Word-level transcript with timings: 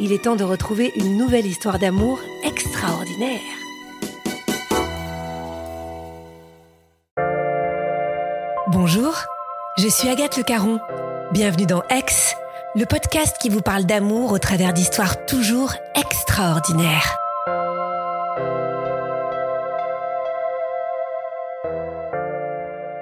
il 0.00 0.12
est 0.12 0.24
temps 0.24 0.36
de 0.36 0.44
retrouver 0.44 0.92
une 0.96 1.16
nouvelle 1.16 1.46
histoire 1.46 1.78
d'amour 1.78 2.20
extraordinaire. 2.44 3.40
Bonjour, 8.68 9.14
je 9.76 9.88
suis 9.88 10.08
Agathe 10.08 10.36
Le 10.36 10.42
Caron. 10.42 10.78
Bienvenue 11.32 11.66
dans 11.66 11.82
Ex, 11.90 12.36
le 12.74 12.84
podcast 12.84 13.36
qui 13.40 13.48
vous 13.48 13.60
parle 13.60 13.84
d'amour 13.84 14.32
au 14.32 14.38
travers 14.38 14.72
d'histoires 14.72 15.26
toujours 15.26 15.74
extraordinaires. 15.94 17.16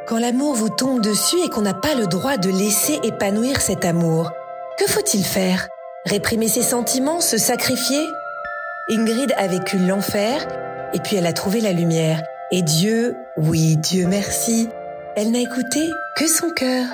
Quand 0.06 0.18
l'amour 0.18 0.54
vous 0.54 0.70
tombe 0.70 1.00
dessus 1.02 1.36
et 1.44 1.50
qu'on 1.50 1.62
n'a 1.62 1.74
pas 1.74 1.94
le 1.94 2.06
droit 2.06 2.36
de 2.36 2.48
laisser 2.48 2.98
épanouir 3.02 3.60
cet 3.60 3.84
amour, 3.84 4.30
que 4.78 4.86
faut-il 4.86 5.24
faire? 5.24 5.68
Réprimer 6.06 6.46
ses 6.46 6.62
sentiments, 6.62 7.20
se 7.20 7.36
sacrifier 7.36 8.00
Ingrid 8.88 9.34
a 9.36 9.48
vécu 9.48 9.76
l'enfer 9.78 10.46
et 10.94 11.00
puis 11.00 11.16
elle 11.16 11.26
a 11.26 11.32
trouvé 11.32 11.60
la 11.60 11.72
lumière. 11.72 12.22
Et 12.52 12.62
Dieu, 12.62 13.16
oui, 13.36 13.76
Dieu 13.76 14.06
merci, 14.06 14.68
elle 15.16 15.32
n'a 15.32 15.40
écouté 15.40 15.90
que 16.16 16.28
son 16.28 16.50
cœur. 16.50 16.86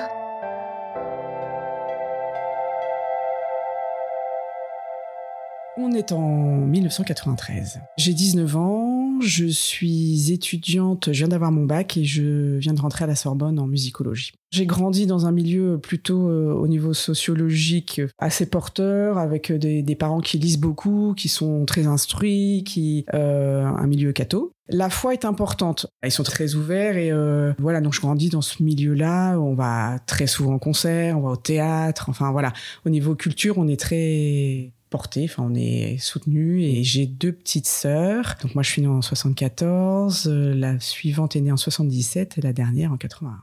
On 5.75 5.91
est 5.91 6.11
en 6.11 6.21
1993. 6.21 7.81
J'ai 7.97 8.13
19 8.13 8.55
ans, 8.57 9.19
je 9.21 9.45
suis 9.45 10.31
étudiante, 10.31 11.09
je 11.11 11.17
viens 11.17 11.27
d'avoir 11.27 11.51
mon 11.51 11.65
bac 11.65 11.97
et 11.97 12.03
je 12.03 12.57
viens 12.57 12.73
de 12.73 12.81
rentrer 12.81 13.05
à 13.05 13.07
la 13.07 13.15
Sorbonne 13.15 13.57
en 13.57 13.65
musicologie. 13.65 14.33
J'ai 14.51 14.67
grandi 14.67 15.07
dans 15.07 15.25
un 15.25 15.31
milieu 15.31 15.79
plutôt 15.79 16.29
euh, 16.29 16.53
au 16.53 16.67
niveau 16.67 16.93
sociologique 16.93 18.01
assez 18.19 18.45
porteur, 18.45 19.17
avec 19.17 19.51
des, 19.51 19.95
parents 19.95 20.21
qui 20.21 20.37
lisent 20.37 20.59
beaucoup, 20.59 21.15
qui 21.17 21.27
sont 21.27 21.65
très 21.65 21.87
instruits, 21.87 22.63
qui 22.63 23.05
euh, 23.15 23.65
un 23.65 23.87
milieu 23.87 24.11
catho. 24.11 24.51
La 24.69 24.91
foi 24.91 25.13
est 25.13 25.25
importante. 25.25 25.87
Ils 26.03 26.11
sont 26.11 26.23
très 26.23 26.53
ouverts 26.53 26.97
et 26.97 27.11
euh, 27.11 27.51
voilà. 27.57 27.81
Donc 27.81 27.93
je 27.93 27.99
grandis 27.99 28.29
dans 28.29 28.43
ce 28.43 28.61
milieu-là. 28.61 29.39
On 29.39 29.55
va 29.55 29.97
très 30.05 30.27
souvent 30.27 30.53
en 30.53 30.59
concert, 30.59 31.17
on 31.17 31.21
va 31.21 31.31
au 31.31 31.35
théâtre. 31.35 32.09
Enfin 32.09 32.31
voilà. 32.31 32.53
Au 32.85 32.91
niveau 32.91 33.15
culture, 33.15 33.57
on 33.57 33.67
est 33.67 33.79
très 33.79 34.71
porté, 34.93 35.23
enfin 35.23 35.41
on 35.49 35.55
est 35.55 35.97
soutenu 35.97 36.61
et 36.61 36.83
j'ai 36.83 37.07
deux 37.07 37.31
petites 37.31 37.65
sœurs. 37.65 38.35
Donc 38.43 38.53
moi 38.53 38.61
je 38.61 38.69
suis 38.69 38.83
née 38.83 38.87
en 38.87 39.01
74, 39.01 40.27
euh, 40.27 40.53
la 40.53 40.79
suivante 40.79 41.35
est 41.35 41.41
née 41.41 41.51
en 41.51 41.57
77 41.57 42.37
et 42.37 42.41
la 42.41 42.53
dernière 42.53 42.91
en 42.91 42.97
81. 42.97 43.41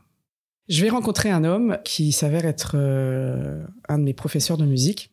Je 0.69 0.81
vais 0.81 0.91
rencontrer 0.91 1.29
un 1.29 1.43
homme 1.43 1.79
qui 1.85 2.13
s'avère 2.13 2.45
être 2.45 2.77
euh, 2.77 3.67
un 3.89 3.99
de 3.99 4.05
mes 4.05 4.15
professeurs 4.15 4.59
de 4.59 4.65
musique. 4.65 5.11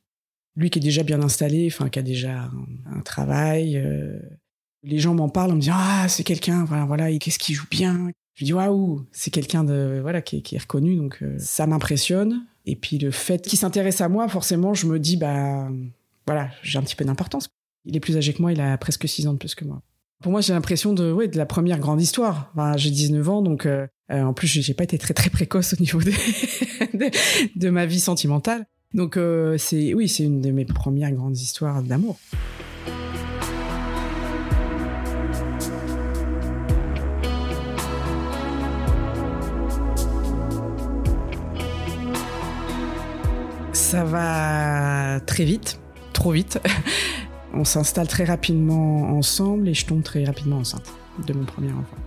Lui 0.56 0.70
qui 0.70 0.78
est 0.78 0.82
déjà 0.82 1.02
bien 1.02 1.24
installé, 1.24 1.68
enfin 1.72 1.90
qui 1.90 1.98
a 1.98 2.04
déjà 2.04 2.52
un, 2.86 3.02
travail. 3.02 3.76
Euh. 3.76 4.20
les 4.84 5.00
gens 5.00 5.16
m'en 5.16 5.30
parlent, 5.30 5.50
on 5.50 5.56
me 5.56 5.62
dit 5.62 5.72
ah 5.74 6.06
c'est 6.08 6.24
quelqu'un, 6.24 6.66
voilà 6.66 6.86
voilà, 6.86 7.18
qu'est-ce 7.18 7.40
qu'il 7.40 7.56
joue 7.56 7.66
bien? 7.72 8.12
Je 8.36 8.46
dis 8.46 8.54
waouh, 8.54 9.08
c'est 9.12 9.32
quelqu'un 9.32 9.64
de 9.64 9.98
voilà 10.04 10.22
qui, 10.22 10.44
est 10.52 10.62
reconnu, 10.62 10.98
donc 10.98 11.24
ça 11.40 11.66
m'impressionne. 11.66 12.46
Et 12.68 12.76
puis 12.76 13.00
le 13.00 13.10
fait 13.10 13.42
qu'il 13.42 13.58
s'intéresse 13.58 14.02
à 14.02 14.08
moi, 14.08 14.28
forcément, 14.28 14.76
je 14.76 14.86
me 14.86 15.00
dis 15.00 15.18
bah 15.18 15.68
voilà, 16.28 16.50
j'ai 16.62 16.78
un 16.78 16.84
petit 16.84 16.96
peu 16.96 17.06
d'importance. 17.06 17.50
Il 17.86 17.96
est 17.96 18.02
plus 18.02 18.18
âgé 18.18 18.34
que 18.34 18.42
moi, 18.42 18.52
il 18.52 18.60
a 18.60 18.78
presque 18.78 19.08
6 19.08 19.28
ans 19.28 19.34
de 19.34 19.38
plus 19.38 19.56
que 19.56 19.64
moi. 19.64 19.82
Pour 20.22 20.32
moi, 20.32 20.42
j'ai 20.42 20.52
l'impression 20.54 20.94
de, 20.94 21.26
de 21.26 21.38
la 21.38 21.46
première 21.46 21.80
grande 21.80 22.02
histoire. 22.02 22.52
j'ai 22.76 22.92
19 22.92 23.30
ans, 23.30 23.42
donc 23.42 23.66
euh, 23.66 23.88
euh, 24.12 24.24
en 24.24 24.34
plus, 24.34 24.48
j'ai 24.48 24.74
pas 24.74 24.84
été 24.84 24.98
très 24.98 25.14
très 25.14 25.30
précoce 25.30 25.74
au 25.74 25.78
niveau 25.80 26.02
de, 26.02 26.12
de, 27.56 27.70
ma 27.70 27.86
vie 27.86 28.00
sentimentale. 28.00 28.66
Donc 28.94 29.16
euh, 29.16 29.58
c'est, 29.58 29.94
oui, 29.94 30.10
c'est 30.10 30.24
une 30.24 30.42
de 30.42 30.52
mes 30.52 30.66
premières 30.66 31.12
grandes 31.12 31.38
histoires 31.38 31.82
d'amour. 31.82 32.20
Ça 43.72 44.04
va 44.04 45.22
très 45.22 45.46
vite 45.46 45.80
trop 46.18 46.32
vite. 46.32 46.60
on 47.54 47.64
s'installe 47.64 48.08
très 48.08 48.26
rapidement 48.26 49.16
ensemble 49.18 49.70
et 49.70 49.74
je 49.74 49.86
tombe 49.86 50.04
très 50.04 50.24
rapidement 50.26 50.58
enceinte 50.58 50.92
de 51.26 51.34
mon 51.34 51.46
premier 51.46 51.72
enfant. 51.72 51.98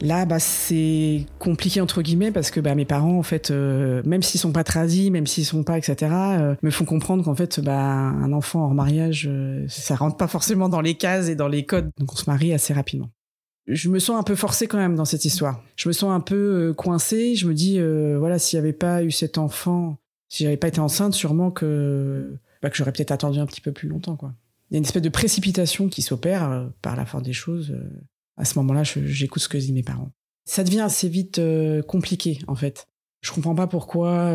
Là, 0.00 0.26
bah, 0.26 0.38
c'est 0.38 1.26
compliqué 1.40 1.80
entre 1.80 2.02
guillemets 2.02 2.30
parce 2.30 2.52
que 2.52 2.60
bah, 2.60 2.76
mes 2.76 2.84
parents, 2.84 3.18
en 3.18 3.24
fait, 3.24 3.50
euh, 3.50 4.00
même 4.04 4.22
s'ils 4.22 4.38
sont 4.38 4.52
pas 4.52 4.62
tradis, 4.62 5.10
même 5.10 5.26
s'ils 5.26 5.44
sont 5.44 5.64
pas, 5.64 5.76
etc., 5.76 6.12
euh, 6.12 6.54
me 6.62 6.70
font 6.70 6.84
comprendre 6.84 7.24
qu'en 7.24 7.34
fait, 7.34 7.58
bah, 7.58 7.82
un 7.82 8.32
enfant 8.32 8.64
hors 8.64 8.74
mariage, 8.74 9.28
euh, 9.28 9.66
ça 9.68 9.96
rentre 9.96 10.16
pas 10.16 10.28
forcément 10.28 10.68
dans 10.68 10.80
les 10.80 10.94
cases 10.94 11.28
et 11.28 11.34
dans 11.34 11.48
les 11.48 11.66
codes. 11.66 11.90
Donc, 11.98 12.12
on 12.12 12.16
se 12.16 12.30
marie 12.30 12.52
assez 12.52 12.72
rapidement. 12.72 13.10
Je 13.66 13.88
me 13.88 13.98
sens 13.98 14.18
un 14.18 14.22
peu 14.22 14.36
forcée 14.36 14.68
quand 14.68 14.78
même 14.78 14.94
dans 14.94 15.04
cette 15.04 15.24
histoire. 15.24 15.62
Je 15.74 15.88
me 15.88 15.92
sens 15.92 16.12
un 16.12 16.20
peu 16.20 16.72
coincée. 16.74 17.34
Je 17.34 17.46
me 17.46 17.52
dis, 17.52 17.78
voilà, 18.16 18.38
s'il 18.38 18.58
n'y 18.58 18.64
avait 18.64 18.72
pas 18.72 19.02
eu 19.02 19.10
cet 19.10 19.36
enfant, 19.36 19.98
si 20.30 20.44
j'avais 20.44 20.56
pas 20.56 20.68
été 20.68 20.80
enceinte, 20.80 21.12
sûrement 21.12 21.50
que 21.50 22.38
bah, 22.62 22.70
que 22.70 22.76
j'aurais 22.76 22.92
peut-être 22.92 23.12
attendu 23.12 23.38
un 23.38 23.46
petit 23.46 23.60
peu 23.60 23.72
plus 23.72 23.88
longtemps. 23.88 24.16
Quoi. 24.16 24.34
Il 24.70 24.74
y 24.74 24.76
a 24.76 24.78
une 24.78 24.84
espèce 24.84 25.02
de 25.02 25.08
précipitation 25.08 25.88
qui 25.88 26.02
s'opère 26.02 26.50
euh, 26.50 26.66
par 26.82 26.96
la 26.96 27.06
force 27.06 27.22
des 27.22 27.32
choses. 27.32 27.70
Euh. 27.70 27.88
à 28.36 28.44
ce 28.44 28.58
moment-là, 28.58 28.82
j'écoute 28.84 29.42
ce 29.42 29.48
que 29.48 29.56
disent 29.56 29.72
mes 29.72 29.82
parents. 29.82 30.10
Ça 30.44 30.64
devient 30.64 30.80
assez 30.80 31.08
vite 31.08 31.38
euh, 31.38 31.82
compliqué, 31.82 32.38
en 32.48 32.54
fait. 32.54 32.88
Je 33.20 33.32
comprends 33.32 33.56
pas 33.56 33.66
pourquoi 33.66 34.32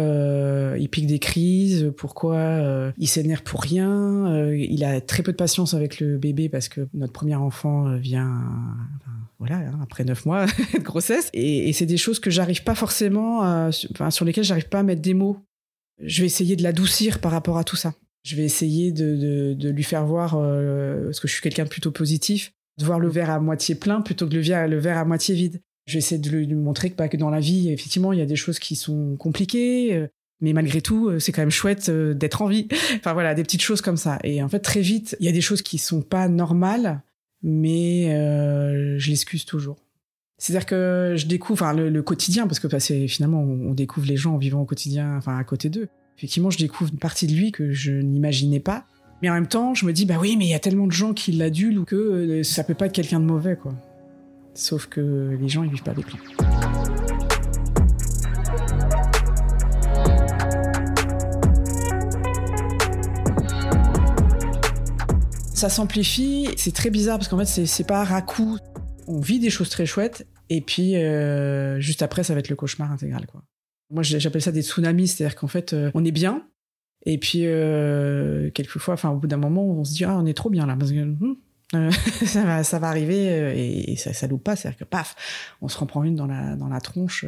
il 0.77 0.89
pique 0.89 1.07
des 1.07 1.19
crises, 1.19 1.93
pourquoi 1.95 2.91
il 2.97 3.07
s'énerve 3.07 3.41
pour 3.41 3.61
rien. 3.61 4.51
il 4.51 4.83
a 4.83 4.99
très 4.99 5.23
peu 5.23 5.31
de 5.31 5.37
patience 5.37 5.73
avec 5.73 6.01
le 6.01 6.17
bébé 6.17 6.49
parce 6.49 6.67
que 6.67 6.89
notre 6.93 7.13
premier 7.13 7.35
enfant 7.35 7.95
vient, 7.95 8.43
voilà, 9.39 9.59
hein, 9.59 9.79
après 9.81 10.03
neuf 10.03 10.25
mois 10.25 10.47
de 10.73 10.79
grossesse. 10.79 11.29
Et, 11.33 11.71
c'est 11.71 11.85
des 11.85 11.95
choses 11.95 12.19
que 12.19 12.29
j'arrive 12.29 12.65
pas 12.65 12.75
forcément, 12.75 13.71
sur 14.09 14.25
lesquelles 14.25 14.43
j'arrive 14.43 14.67
pas 14.67 14.79
à 14.79 14.83
mettre 14.83 15.01
des 15.01 15.13
mots. 15.13 15.37
Je 16.01 16.19
vais 16.19 16.25
essayer 16.25 16.57
de 16.57 16.63
l'adoucir 16.63 17.19
par 17.19 17.31
rapport 17.31 17.57
à 17.57 17.63
tout 17.63 17.77
ça. 17.77 17.93
Je 18.23 18.35
vais 18.35 18.43
essayer 18.43 18.91
de, 18.91 19.53
de, 19.53 19.69
lui 19.69 19.83
faire 19.83 20.05
voir, 20.05 20.35
euh, 20.35 21.05
parce 21.05 21.19
que 21.19 21.27
je 21.27 21.33
suis 21.33 21.41
quelqu'un 21.41 21.65
de 21.65 21.69
plutôt 21.69 21.91
positif, 21.91 22.53
de 22.79 22.85
voir 22.85 22.99
le 22.99 23.09
verre 23.09 23.29
à 23.29 23.39
moitié 23.39 23.75
plein 23.75 24.01
plutôt 24.01 24.27
que 24.27 24.33
le, 24.33 24.67
le 24.67 24.79
verre 24.79 24.97
à 24.97 25.05
moitié 25.05 25.35
vide. 25.35 25.61
Je 25.85 25.93
vais 25.93 25.99
essayer 25.99 26.19
de 26.19 26.29
lui 26.29 26.53
montrer 26.55 26.89
que, 26.89 26.95
pas 26.95 27.09
que 27.09 27.17
dans 27.17 27.29
la 27.29 27.39
vie, 27.39 27.69
effectivement, 27.69 28.13
il 28.13 28.19
y 28.19 28.21
a 28.21 28.25
des 28.25 28.35
choses 28.35 28.59
qui 28.59 28.75
sont 28.75 29.17
compliquées, 29.17 29.93
euh, 29.93 30.07
mais 30.39 30.53
malgré 30.53 30.81
tout, 30.81 31.09
euh, 31.09 31.19
c'est 31.19 31.31
quand 31.31 31.41
même 31.41 31.49
chouette 31.49 31.89
euh, 31.89 32.13
d'être 32.13 32.41
en 32.41 32.47
vie. 32.47 32.67
Enfin 32.95 33.13
voilà, 33.13 33.33
des 33.35 33.43
petites 33.43 33.61
choses 33.61 33.81
comme 33.81 33.97
ça. 33.97 34.17
Et 34.23 34.41
en 34.41 34.49
fait, 34.49 34.59
très 34.59 34.81
vite, 34.81 35.17
il 35.19 35.25
y 35.25 35.29
a 35.29 35.33
des 35.33 35.41
choses 35.41 35.61
qui 35.61 35.77
sont 35.77 36.01
pas 36.01 36.29
normales, 36.29 37.01
mais 37.41 38.07
je 38.97 39.09
l'excuse 39.09 39.43
toujours. 39.43 39.77
C'est-à-dire 40.37 40.65
que 40.65 41.13
je 41.17 41.25
découvre 41.25 41.63
enfin, 41.63 41.73
le, 41.73 42.01
quotidien, 42.01 42.47
parce 42.47 42.59
que 42.59 42.67
bah, 42.67 42.79
finalement, 42.79 43.41
on 43.41 43.73
découvre 43.73 44.07
les 44.07 44.17
gens 44.17 44.35
en 44.35 44.37
vivant 44.37 44.61
au 44.61 44.65
quotidien, 44.65 45.17
enfin 45.17 45.37
à 45.37 45.43
côté 45.43 45.69
d'eux. 45.69 45.89
Effectivement, 46.17 46.49
je 46.49 46.57
découvre 46.57 46.91
une 46.91 46.99
partie 46.99 47.27
de 47.27 47.33
lui 47.33 47.51
que 47.51 47.71
je 47.71 47.91
n'imaginais 47.91 48.59
pas. 48.59 48.85
Mais 49.21 49.29
en 49.29 49.33
même 49.33 49.47
temps, 49.47 49.73
je 49.73 49.85
me 49.85 49.93
dis, 49.93 50.05
bah 50.05 50.15
oui, 50.19 50.35
mais 50.37 50.45
il 50.45 50.49
y 50.49 50.53
a 50.53 50.59
tellement 50.59 50.85
de 50.85 50.91
gens 50.91 51.13
qui 51.13 51.31
l'adulent 51.31 51.79
ou 51.79 51.85
que 51.85 52.43
ça 52.43 52.63
peut 52.63 52.73
pas 52.73 52.87
être 52.87 52.93
quelqu'un 52.93 53.19
de 53.19 53.25
mauvais, 53.25 53.55
quoi. 53.55 53.73
Sauf 54.53 54.85
que 54.87 55.37
les 55.39 55.49
gens, 55.49 55.63
ils 55.63 55.71
vivent 55.71 55.83
pas 55.83 55.91
avec 55.91 56.05
lui. 56.11 56.19
Ça 65.53 65.69
s'amplifie, 65.69 66.49
c'est 66.57 66.73
très 66.73 66.89
bizarre 66.89 67.17
parce 67.17 67.29
qu'en 67.29 67.37
fait, 67.37 67.65
c'est 67.65 67.87
pas 67.87 68.01
à 68.01 68.21
coup. 68.21 68.57
On 69.07 69.21
vit 69.21 69.39
des 69.39 69.49
choses 69.49 69.69
très 69.69 69.85
chouettes 69.85 70.27
et 70.49 70.59
puis 70.59 70.97
euh, 70.97 71.79
juste 71.79 72.01
après, 72.01 72.23
ça 72.23 72.33
va 72.33 72.41
être 72.41 72.49
le 72.49 72.57
cauchemar 72.57 72.91
intégral, 72.91 73.25
quoi. 73.25 73.43
Moi, 73.93 74.01
j'appelle 74.01 74.41
ça 74.41 74.51
des 74.51 74.63
tsunamis, 74.63 75.07
c'est-à-dire 75.07 75.35
qu'en 75.35 75.47
fait, 75.47 75.73
euh, 75.73 75.91
on 75.93 76.03
est 76.03 76.11
bien, 76.11 76.47
et 77.05 77.19
puis 77.19 77.41
euh, 77.43 78.49
quelquefois, 78.49 78.95
enfin, 78.95 79.11
au 79.11 79.17
bout 79.17 79.27
d'un 79.27 79.37
moment, 79.37 79.63
on 79.63 79.83
se 79.83 79.93
dit 79.93 80.03
ah, 80.03 80.17
on 80.17 80.25
est 80.25 80.33
trop 80.33 80.49
bien 80.49 80.65
là, 80.65 80.75
parce 80.75 80.91
que 80.91 80.97
euh, 81.75 81.91
ça, 82.25 82.79
va, 82.79 82.87
arriver 82.87 83.91
et, 83.91 83.95
ça, 83.95 84.11
ça 84.11 84.25
loupe 84.25 84.43
pas, 84.43 84.55
c'est-à-dire 84.55 84.79
que 84.79 84.83
paf, 84.83 85.55
on 85.61 85.67
se 85.67 85.77
reprend 85.77 86.03
une 86.03 86.15
dans 86.15 86.25
la, 86.25 86.55
dans 86.55 86.69
la 86.69 86.81
tronche. 86.81 87.23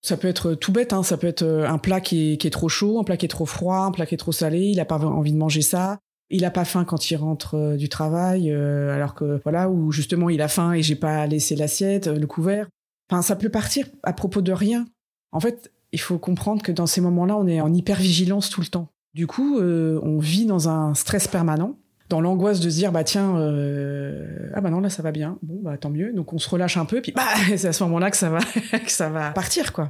Ça 0.00 0.16
peut 0.16 0.28
être 0.28 0.54
tout 0.54 0.70
bête, 0.70 0.92
hein, 0.92 1.02
ça 1.02 1.16
peut 1.16 1.26
être 1.26 1.44
un 1.44 1.78
plat 1.78 2.00
qui 2.00 2.32
est, 2.32 2.36
qui 2.36 2.46
est 2.46 2.50
trop 2.50 2.68
chaud, 2.68 3.00
un 3.00 3.04
plat 3.04 3.16
qui 3.16 3.26
est 3.26 3.28
trop 3.28 3.46
froid, 3.46 3.78
un 3.78 3.90
plat 3.90 4.06
qui 4.06 4.14
est 4.14 4.18
trop 4.18 4.32
salé, 4.32 4.60
il 4.60 4.78
a 4.78 4.84
pas 4.84 5.04
envie 5.04 5.32
de 5.32 5.38
manger 5.38 5.62
ça. 5.62 5.98
Il 6.32 6.44
a 6.44 6.52
pas 6.52 6.64
faim 6.64 6.84
quand 6.84 7.10
il 7.10 7.16
rentre 7.16 7.74
du 7.76 7.88
travail, 7.88 8.52
alors 8.52 9.14
que 9.14 9.40
voilà, 9.42 9.68
ou 9.68 9.90
justement 9.90 10.30
il 10.30 10.40
a 10.40 10.46
faim 10.46 10.72
et 10.72 10.82
j'ai 10.84 10.94
pas 10.94 11.26
laissé 11.26 11.56
l'assiette, 11.56 12.06
le 12.06 12.26
couvert. 12.28 12.68
Enfin, 13.10 13.22
ça 13.22 13.34
peut 13.34 13.48
partir 13.48 13.86
à 14.04 14.12
propos 14.12 14.40
de 14.40 14.52
rien. 14.52 14.86
En 15.32 15.40
fait, 15.40 15.72
il 15.92 16.00
faut 16.00 16.18
comprendre 16.18 16.62
que 16.62 16.72
dans 16.72 16.86
ces 16.86 17.00
moments-là, 17.00 17.36
on 17.36 17.46
est 17.46 17.60
en 17.60 17.72
hyper-vigilance 17.72 18.50
tout 18.50 18.60
le 18.60 18.68
temps. 18.68 18.88
Du 19.14 19.26
coup, 19.26 19.58
on 19.58 20.18
vit 20.18 20.46
dans 20.46 20.68
un 20.68 20.94
stress 20.94 21.26
permanent 21.26 21.76
dans 22.10 22.20
l'angoisse 22.20 22.60
de 22.60 22.68
se 22.68 22.74
dire 22.74 22.92
bah 22.92 23.04
tiens 23.04 23.36
euh, 23.38 24.50
ah 24.52 24.60
bah 24.60 24.68
non 24.68 24.80
là 24.80 24.90
ça 24.90 25.02
va 25.02 25.12
bien. 25.12 25.38
Bon 25.42 25.60
bah 25.62 25.78
tant 25.78 25.88
mieux. 25.88 26.12
Donc 26.12 26.34
on 26.34 26.38
se 26.38 26.50
relâche 26.50 26.76
un 26.76 26.84
peu 26.84 27.00
puis 27.00 27.12
bah 27.12 27.22
c'est 27.56 27.68
à 27.68 27.72
ce 27.72 27.82
moment-là 27.84 28.10
que 28.10 28.16
ça 28.16 28.28
va 28.28 28.40
que 28.84 28.90
ça 28.90 29.08
va 29.08 29.30
partir 29.30 29.72
quoi. 29.72 29.88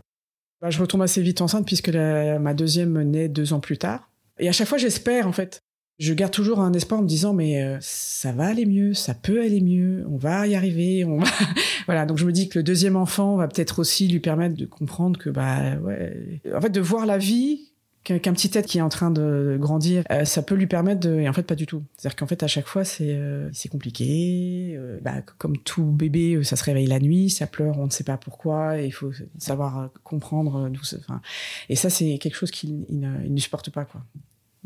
Bah, 0.61 0.69
je 0.69 0.79
retombe 0.79 1.01
assez 1.03 1.23
vite 1.23 1.41
enceinte 1.41 1.67
puisque 1.67 1.89
ma 1.89 2.55
deuxième 2.55 3.03
naît 3.03 3.29
deux 3.29 3.55
ans 3.55 3.61
plus 3.61 3.79
tard. 3.79 4.11
Et 4.39 4.49
à 4.49 4.53
chaque 4.53 4.69
fois 4.69 4.79
j'espère 4.79 5.27
en 5.27 5.33
fait 5.33 5.63
je 6.01 6.15
garde 6.15 6.33
toujours 6.33 6.61
un 6.61 6.73
espoir 6.73 7.01
en 7.01 7.05
me 7.05 7.09
disant 7.09 7.33
mais 7.33 7.63
euh, 7.63 7.77
ça 7.81 8.33
va 8.33 8.47
aller 8.47 8.67
mieux 8.67 8.95
ça 8.95 9.15
peut 9.15 9.41
aller 9.41 9.61
mieux 9.61 10.05
on 10.11 10.17
va 10.17 10.47
y 10.49 10.57
arriver 10.57 11.05
on 11.05 11.19
va 11.19 11.31
voilà 11.87 12.07
donc 12.07 12.19
je 12.19 12.27
me 12.27 12.33
dis 12.33 12.49
que 12.49 12.59
le 12.59 12.63
deuxième 12.65 12.97
enfant 12.97 13.37
va 13.37 13.47
peut-être 13.47 13.79
aussi 13.79 14.09
lui 14.09 14.21
permettre 14.21 14.57
de 14.57 14.67
comprendre 14.67 15.21
que 15.21 15.31
bah 15.31 15.77
ouais 15.77 16.41
en 16.53 16.61
fait 16.61 16.71
de 16.71 16.81
voir 16.81 17.07
la 17.07 17.19
vie 17.19 17.71
qu'un 18.03 18.33
petit 18.33 18.51
être 18.55 18.67
qui 18.67 18.79
est 18.79 18.83
en 18.83 18.89
train 18.89 19.11
de 19.11 19.57
grandir, 19.61 20.05
euh, 20.11 20.25
ça 20.25 20.43
peut 20.43 20.55
lui 20.55 20.67
permettre 20.67 21.01
de... 21.01 21.21
Et 21.21 21.29
en 21.29 21.33
fait, 21.33 21.43
pas 21.43 21.55
du 21.55 21.67
tout. 21.67 21.85
C'est-à-dire 21.97 22.17
qu'en 22.17 22.27
fait, 22.27 22.43
à 22.43 22.47
chaque 22.47 22.67
fois, 22.67 22.85
c'est 22.85 23.15
euh, 23.15 23.51
c'est 23.53 23.69
compliqué. 23.69 24.75
Euh, 24.77 24.99
bah, 25.03 25.21
comme 25.39 25.59
tout 25.59 25.85
bébé, 25.85 26.43
ça 26.43 26.57
se 26.57 26.65
réveille 26.65 26.87
la 26.87 26.99
nuit, 26.99 27.31
ça 27.31 27.47
pleure, 27.47 27.79
on 27.79 27.87
ne 27.87 27.91
sait 27.91 28.05
pas 28.05 28.17
pourquoi. 28.17 28.81
Et 28.81 28.87
il 28.87 28.91
faut 28.91 29.13
savoir 29.39 29.91
comprendre 30.03 30.71
Enfin, 30.99 31.21
et 31.69 31.77
ça, 31.77 31.91
c'est 31.91 32.19
quelque 32.19 32.37
chose 32.37 32.51
qu'il 32.51 32.87
ne, 32.89 33.29
ne 33.29 33.39
supporte 33.39 33.71
pas, 33.71 33.85
quoi. 33.85 34.03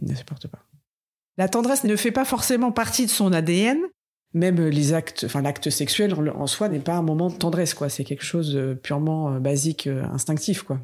Il 0.00 0.08
ne 0.08 0.14
supporte 0.14 0.46
pas. 0.46 0.64
La 1.38 1.48
tendresse 1.48 1.84
ne 1.84 1.96
fait 1.96 2.12
pas 2.12 2.25
forcément 2.25 2.72
partie 2.72 3.06
de 3.06 3.10
son 3.10 3.32
ADN. 3.32 3.78
Même 4.34 4.60
les 4.66 4.92
actes, 4.94 5.25
enfin 5.26 5.42
l'acte 5.42 5.70
sexuel 5.70 6.14
en 6.34 6.46
soi 6.48 6.69
n'est 6.69 6.81
pas 6.81 6.94
un 6.94 7.02
moment 7.02 7.31
de 7.31 7.36
tendresse, 7.36 7.72
quoi. 7.72 7.88
C'est 7.88 8.02
quelque 8.02 8.25
chose 8.25 8.58
purement 8.82 9.38
basique, 9.38 9.86
instinctif, 9.86 10.64
quoi. 10.64 10.81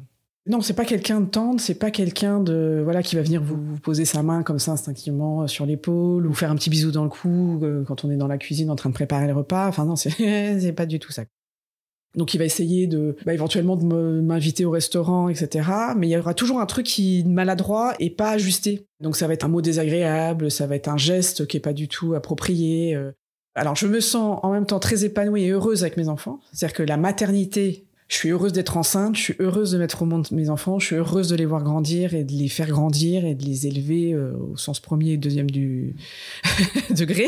Non, 0.47 0.61
c'est 0.61 0.73
pas 0.73 0.85
quelqu'un 0.85 1.21
de 1.21 1.27
tendre, 1.27 1.61
c'est 1.61 1.75
pas 1.75 1.91
quelqu'un 1.91 2.39
de 2.39 2.81
voilà 2.83 3.03
qui 3.03 3.15
va 3.15 3.21
venir 3.21 3.43
vous, 3.43 3.77
poser 3.77 4.05
sa 4.05 4.23
main 4.23 4.41
comme 4.41 4.57
ça 4.57 4.71
instinctivement 4.71 5.43
euh, 5.43 5.47
sur 5.47 5.67
l'épaule 5.67 6.25
ou 6.25 6.33
faire 6.33 6.49
un 6.49 6.55
petit 6.55 6.71
bisou 6.71 6.89
dans 6.89 7.03
le 7.03 7.09
cou 7.09 7.59
euh, 7.61 7.83
quand 7.83 8.03
on 8.05 8.09
est 8.09 8.15
dans 8.17 8.27
la 8.27 8.39
cuisine 8.39 8.71
en 8.71 8.75
train 8.75 8.89
de 8.89 8.95
préparer 8.95 9.27
le 9.27 9.33
repas. 9.33 9.67
Enfin 9.67 9.85
non, 9.85 9.95
c'est 9.95 10.73
pas 10.75 10.87
du 10.87 10.97
tout 10.97 11.11
ça. 11.11 11.25
Donc 12.15 12.33
il 12.33 12.37
va 12.37 12.45
essayer 12.45 12.87
de 12.87 13.15
bah, 13.25 13.33
éventuellement 13.33 13.77
de 13.77 13.85
m'inviter 13.85 14.65
au 14.65 14.71
restaurant, 14.71 15.29
etc. 15.29 15.69
Mais 15.95 16.07
il 16.07 16.11
y 16.11 16.17
aura 16.17 16.33
toujours 16.33 16.59
un 16.59 16.65
truc 16.65 16.85
qui 16.85 17.23
maladroit 17.25 17.93
et 17.99 18.09
pas 18.09 18.31
ajusté. 18.31 18.85
Donc 18.99 19.15
ça 19.15 19.27
va 19.27 19.33
être 19.33 19.45
un 19.45 19.49
mot 19.49 19.61
désagréable, 19.61 20.51
ça 20.51 20.67
va 20.67 20.75
être 20.75 20.89
un 20.89 20.97
geste 20.97 21.47
qui 21.47 21.57
est 21.57 21.61
pas 21.61 21.73
du 21.73 21.87
tout 21.87 22.13
approprié. 22.13 22.95
Euh. 22.95 23.11
Alors 23.55 23.75
je 23.75 23.87
me 23.87 23.99
sens 23.99 24.39
en 24.43 24.51
même 24.51 24.65
temps 24.65 24.79
très 24.79 25.05
épanouie 25.05 25.43
et 25.43 25.49
heureuse 25.49 25.83
avec 25.83 25.97
mes 25.97 26.09
enfants. 26.09 26.39
C'est-à-dire 26.53 26.75
que 26.75 26.83
la 26.83 26.97
maternité 26.97 27.85
je 28.11 28.17
suis 28.17 28.29
heureuse 28.29 28.51
d'être 28.51 28.75
enceinte, 28.75 29.15
je 29.15 29.21
suis 29.21 29.35
heureuse 29.39 29.71
de 29.71 29.77
mettre 29.77 30.01
au 30.01 30.05
monde 30.05 30.27
mes 30.31 30.49
enfants, 30.49 30.79
je 30.79 30.87
suis 30.87 30.95
heureuse 30.97 31.29
de 31.29 31.35
les 31.37 31.45
voir 31.45 31.63
grandir 31.63 32.13
et 32.13 32.25
de 32.25 32.33
les 32.33 32.49
faire 32.49 32.67
grandir 32.67 33.23
et 33.23 33.35
de 33.35 33.45
les 33.45 33.67
élever 33.67 34.11
euh, 34.11 34.33
au 34.51 34.57
sens 34.57 34.81
premier 34.81 35.11
et 35.11 35.17
deuxième 35.17 35.49
du 35.49 35.95
degré. 36.89 37.27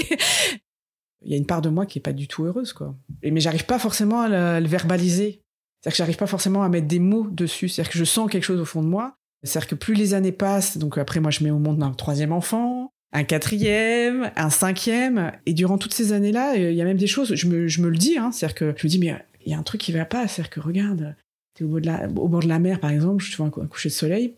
Il 1.24 1.32
y 1.32 1.36
a 1.36 1.38
une 1.38 1.46
part 1.46 1.62
de 1.62 1.70
moi 1.70 1.86
qui 1.86 2.00
est 2.00 2.02
pas 2.02 2.14
du 2.14 2.28
tout 2.28 2.46
heureuse, 2.46 2.74
quoi. 2.74 2.96
Et, 3.22 3.32
mais 3.32 3.40
j'arrive 3.40 3.66
pas 3.66 3.80
forcément 3.80 4.22
à 4.22 4.60
le, 4.60 4.68
verbaliser. 4.68 5.42
C'est-à-dire 5.82 5.94
que 5.94 5.98
j'arrive 5.98 6.18
pas 6.18 6.28
forcément 6.28 6.64
à 6.64 6.70
mettre 6.70 6.88
des 6.88 7.00
mots 7.00 7.28
dessus. 7.30 7.70
C'est-à-dire 7.70 7.92
que 7.92 8.00
je 8.00 8.04
sens 8.04 8.30
quelque 8.30 8.44
chose 8.44 8.60
au 8.60 8.66
fond 8.66 8.82
de 8.82 8.88
moi. 8.88 9.16
C'est-à-dire 9.44 9.70
que 9.70 9.76
plus 9.76 9.94
les 9.94 10.14
années 10.14 10.32
passent, 10.32 10.78
donc 10.78 10.98
après 10.98 11.20
moi 11.20 11.30
je 11.30 11.44
mets 11.44 11.52
au 11.52 11.60
monde 11.60 11.84
un 11.84 11.92
troisième 11.92 12.32
enfant, 12.32 12.92
un 13.12 13.24
quatrième, 13.24 14.32
un 14.36 14.50
cinquième, 14.50 15.34
et 15.46 15.54
durant 15.54 15.78
toutes 15.78 15.94
ces 15.94 16.14
années-là, 16.14 16.56
il 16.56 16.74
y 16.74 16.82
a 16.82 16.86
même 16.86 16.98
des 16.98 17.08
choses, 17.08 17.36
je 17.36 17.48
me, 17.48 17.68
je 17.68 17.82
me 17.82 17.90
le 17.90 17.98
dis, 17.98 18.18
hein, 18.18 18.32
c'est-à-dire 18.32 18.56
que 18.56 18.74
je 18.78 18.88
me 18.88 18.90
dis, 18.90 19.00
mais 19.00 19.14
il 19.46 19.52
y 19.52 19.56
a 19.56 19.58
un 19.58 19.64
truc 19.64 19.82
qui 19.82 19.92
va 19.92 20.06
pas. 20.06 20.28
C'est-à-dire 20.28 20.50
que 20.50 20.60
regarde, 20.60 21.16
t'es 21.54 21.64
au, 21.64 21.68
bord 21.68 21.82
de 21.82 21.86
la, 21.86 22.08
au 22.08 22.28
bord 22.28 22.42
de 22.42 22.48
la 22.48 22.60
mer, 22.60 22.80
par 22.80 22.90
exemple, 22.90 23.24
je 23.24 23.36
vois 23.38 23.46
un, 23.46 23.50
coucher 23.50 23.90
de 23.90 23.94
soleil, 23.94 24.34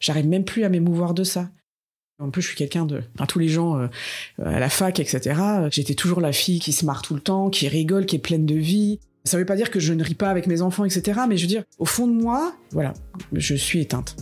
j'arrive 0.00 0.26
même 0.26 0.44
plus 0.44 0.64
à 0.64 0.68
m'émouvoir 0.68 1.14
de 1.14 1.24
ça. 1.24 1.50
En 2.18 2.30
plus, 2.30 2.40
je 2.40 2.46
suis 2.46 2.56
quelqu'un 2.56 2.86
de, 2.86 3.02
enfin, 3.14 3.26
tous 3.26 3.38
les 3.38 3.48
gens 3.48 3.78
euh, 3.78 3.88
à 4.42 4.58
la 4.58 4.70
fac, 4.70 5.00
etc. 5.00 5.38
J'étais 5.70 5.92
toujours 5.92 6.22
la 6.22 6.32
fille 6.32 6.60
qui 6.60 6.72
se 6.72 6.86
marre 6.86 7.02
tout 7.02 7.12
le 7.12 7.20
temps, 7.20 7.50
qui 7.50 7.68
rigole, 7.68 8.06
qui 8.06 8.16
est 8.16 8.20
pleine 8.20 8.46
de 8.46 8.54
vie. 8.54 9.00
Ça 9.24 9.36
veut 9.36 9.44
pas 9.44 9.54
dire 9.54 9.70
que 9.70 9.80
je 9.80 9.92
ne 9.92 10.02
ris 10.02 10.14
pas 10.14 10.30
avec 10.30 10.46
mes 10.46 10.62
enfants, 10.62 10.86
etc. 10.86 11.20
Mais 11.28 11.36
je 11.36 11.42
veux 11.42 11.48
dire, 11.48 11.64
au 11.78 11.84
fond 11.84 12.06
de 12.06 12.14
moi, 12.14 12.56
voilà, 12.70 12.94
je 13.34 13.54
suis 13.54 13.80
éteinte. 13.80 14.16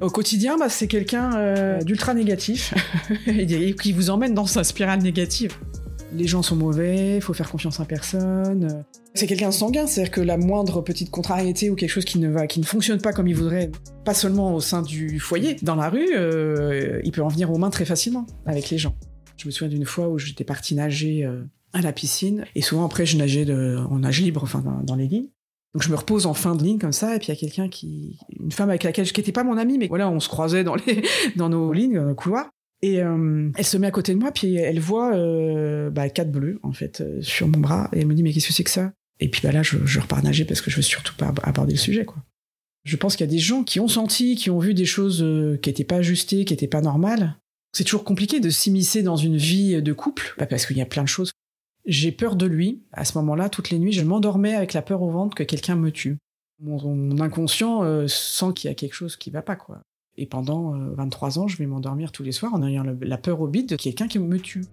Au 0.00 0.08
quotidien, 0.08 0.56
bah, 0.56 0.70
c'est 0.70 0.88
quelqu'un 0.88 1.34
euh, 1.36 1.82
d'ultra 1.82 2.14
négatif 2.14 2.72
et 3.26 3.74
qui 3.74 3.92
vous 3.92 4.08
emmène 4.08 4.32
dans 4.32 4.46
sa 4.46 4.64
spirale 4.64 5.02
négative. 5.02 5.58
Les 6.14 6.26
gens 6.26 6.42
sont 6.42 6.56
mauvais, 6.56 7.16
il 7.16 7.22
faut 7.22 7.32
faire 7.32 7.50
confiance 7.50 7.80
à 7.80 7.84
personne. 7.84 8.84
C'est 9.14 9.26
quelqu'un 9.26 9.48
de 9.48 9.54
sanguin, 9.54 9.86
c'est-à-dire 9.86 10.10
que 10.10 10.20
la 10.20 10.36
moindre 10.36 10.82
petite 10.82 11.10
contrariété 11.10 11.70
ou 11.70 11.74
quelque 11.74 11.90
chose 11.90 12.04
qui 12.04 12.18
ne 12.18 12.28
va, 12.28 12.46
qui 12.46 12.60
ne 12.60 12.64
fonctionne 12.64 13.00
pas 13.00 13.12
comme 13.12 13.28
il 13.28 13.34
voudrait, 13.34 13.70
pas 14.04 14.14
seulement 14.14 14.54
au 14.54 14.60
sein 14.60 14.82
du 14.82 15.20
foyer, 15.20 15.56
dans 15.62 15.74
la 15.74 15.88
rue, 15.88 16.08
euh, 16.14 17.00
il 17.04 17.12
peut 17.12 17.22
en 17.22 17.28
venir 17.28 17.50
aux 17.50 17.58
mains 17.58 17.70
très 17.70 17.84
facilement 17.84 18.26
avec 18.46 18.70
les 18.70 18.78
gens. 18.78 18.94
Je 19.36 19.46
me 19.46 19.50
souviens 19.50 19.68
d'une 19.68 19.86
fois 19.86 20.08
où 20.08 20.18
j'étais 20.18 20.44
partie 20.44 20.74
nager 20.74 21.24
euh, 21.24 21.42
à 21.72 21.80
la 21.80 21.92
piscine 21.92 22.44
et 22.54 22.62
souvent 22.62 22.84
après 22.84 23.06
je 23.06 23.16
nageais 23.16 23.50
en 23.50 23.98
nage 23.98 24.20
libre, 24.20 24.42
enfin 24.42 24.62
dans 24.84 24.94
les 24.94 25.08
lignes. 25.08 25.28
Donc 25.74 25.82
je 25.82 25.90
me 25.90 25.96
repose 25.96 26.26
en 26.26 26.34
fin 26.34 26.54
de 26.54 26.62
ligne 26.62 26.78
comme 26.78 26.92
ça, 26.92 27.16
et 27.16 27.18
puis 27.18 27.28
il 27.28 27.30
y 27.30 27.36
a 27.36 27.40
quelqu'un 27.40 27.68
qui, 27.68 28.18
une 28.38 28.52
femme 28.52 28.68
avec 28.68 28.82
laquelle 28.82 29.06
je, 29.06 29.12
qui 29.12 29.20
n'était 29.20 29.32
pas 29.32 29.44
mon 29.44 29.56
amie, 29.56 29.78
mais 29.78 29.88
voilà, 29.88 30.10
on 30.10 30.20
se 30.20 30.28
croisait 30.28 30.64
dans 30.64 30.74
les, 30.74 31.02
dans 31.36 31.48
nos 31.48 31.72
lignes, 31.72 31.94
dans 31.94 32.04
nos 32.04 32.14
couloirs. 32.14 32.50
Et 32.82 33.02
euh, 33.02 33.50
elle 33.56 33.64
se 33.64 33.76
met 33.76 33.86
à 33.86 33.90
côté 33.92 34.12
de 34.12 34.18
moi, 34.18 34.32
puis 34.32 34.56
elle 34.56 34.80
voit 34.80 35.14
euh, 35.14 35.90
bah, 35.90 36.08
quatre 36.08 36.32
bleus 36.32 36.58
en 36.62 36.72
fait 36.72 37.00
euh, 37.00 37.22
sur 37.22 37.46
mon 37.46 37.60
bras, 37.60 37.88
et 37.92 38.00
elle 38.00 38.06
me 38.06 38.14
dit 38.14 38.22
mais 38.22 38.32
qu'est-ce 38.32 38.48
que 38.48 38.52
c'est 38.52 38.64
que 38.64 38.70
ça? 38.70 38.92
Et 39.20 39.28
puis 39.28 39.40
bah 39.42 39.52
là, 39.52 39.62
je, 39.62 39.78
je 39.84 40.00
repars 40.00 40.22
nager 40.22 40.44
parce 40.44 40.60
que 40.60 40.70
je 40.70 40.76
veux 40.76 40.82
surtout 40.82 41.14
pas 41.16 41.32
aborder 41.44 41.74
le 41.74 41.78
sujet, 41.78 42.04
quoi. 42.04 42.22
Je 42.84 42.96
pense 42.96 43.14
qu'il 43.14 43.24
y 43.24 43.28
a 43.28 43.30
des 43.30 43.38
gens 43.38 43.62
qui 43.62 43.78
ont 43.78 43.86
senti, 43.86 44.34
qui 44.34 44.50
ont 44.50 44.58
vu 44.58 44.74
des 44.74 44.86
choses 44.86 45.18
qui 45.62 45.68
n'étaient 45.68 45.84
pas 45.84 45.96
ajustées, 45.96 46.44
qui 46.44 46.52
n'étaient 46.52 46.66
pas 46.66 46.80
normales. 46.80 47.36
C'est 47.72 47.84
toujours 47.84 48.02
compliqué 48.02 48.40
de 48.40 48.50
s'immiscer 48.50 49.04
dans 49.04 49.14
une 49.14 49.36
vie 49.36 49.80
de 49.80 49.92
couple, 49.92 50.34
bah, 50.36 50.46
parce 50.46 50.66
qu'il 50.66 50.76
y 50.76 50.80
a 50.80 50.86
plein 50.86 51.04
de 51.04 51.08
choses 51.08 51.30
j'ai 51.84 52.12
peur 52.12 52.36
de 52.36 52.46
lui. 52.46 52.82
À 52.92 53.04
ce 53.04 53.18
moment-là, 53.18 53.48
toutes 53.48 53.70
les 53.70 53.78
nuits, 53.78 53.92
je 53.92 54.02
m'endormais 54.02 54.54
avec 54.54 54.72
la 54.72 54.82
peur 54.82 55.02
au 55.02 55.10
ventre 55.10 55.34
que 55.34 55.42
quelqu'un 55.42 55.76
me 55.76 55.90
tue. 55.90 56.18
Mon, 56.60 57.20
inconscient 57.20 57.82
euh, 57.82 58.06
sent 58.06 58.52
qu'il 58.54 58.68
y 58.68 58.70
a 58.70 58.74
quelque 58.74 58.94
chose 58.94 59.16
qui 59.16 59.30
va 59.30 59.42
pas, 59.42 59.56
quoi. 59.56 59.82
Et 60.18 60.26
pendant 60.26 60.72
23 60.72 61.38
euh, 61.38 61.40
ans, 61.40 61.48
je 61.48 61.56
vais 61.56 61.66
m'endormir 61.66 62.12
tous 62.12 62.22
les 62.22 62.32
soirs 62.32 62.52
en 62.52 62.62
ayant 62.62 62.84
la 63.00 63.18
peur 63.18 63.40
au 63.40 63.48
bide 63.48 63.68
de 63.68 63.76
quelqu'un 63.76 64.08
qui 64.08 64.18
me 64.18 64.38
tue. 64.38 64.64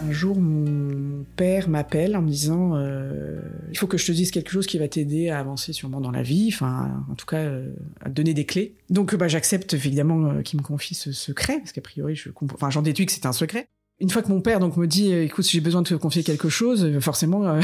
Un 0.00 0.10
jour, 0.10 0.38
mon 0.38 1.24
père 1.36 1.68
m'appelle 1.68 2.16
en 2.16 2.22
me 2.22 2.28
disant 2.28 2.72
euh, 2.74 3.40
il 3.70 3.78
faut 3.78 3.86
que 3.86 3.96
je 3.96 4.04
te 4.04 4.12
dise 4.12 4.32
quelque 4.32 4.50
chose 4.50 4.66
qui 4.66 4.78
va 4.78 4.88
t'aider 4.88 5.30
à 5.30 5.38
avancer 5.38 5.72
sûrement 5.72 6.00
dans 6.00 6.10
la 6.10 6.22
vie, 6.22 6.50
enfin, 6.52 7.04
en 7.08 7.14
tout 7.14 7.26
cas, 7.26 7.38
euh, 7.38 7.72
à 8.00 8.06
te 8.06 8.10
donner 8.10 8.34
des 8.34 8.44
clés. 8.44 8.74
Donc, 8.90 9.14
bah, 9.14 9.28
j'accepte 9.28 9.74
évidemment 9.74 10.42
qu'il 10.42 10.58
me 10.58 10.64
confie 10.64 10.94
ce 10.94 11.12
secret, 11.12 11.58
parce 11.58 11.72
qu'a 11.72 11.80
priori, 11.82 12.20
j'en 12.68 12.82
déduis 12.82 13.06
que 13.06 13.12
c'est 13.12 13.26
un 13.26 13.32
secret. 13.32 13.68
Une 14.00 14.10
fois 14.10 14.22
que 14.22 14.28
mon 14.28 14.40
père 14.40 14.58
donc 14.60 14.76
me 14.76 14.86
dit 14.86 15.12
écoute 15.12 15.44
si 15.44 15.52
j'ai 15.52 15.60
besoin 15.60 15.82
de 15.82 15.88
te 15.88 15.94
confier 15.94 16.24
quelque 16.24 16.48
chose 16.48 16.98
forcément 16.98 17.60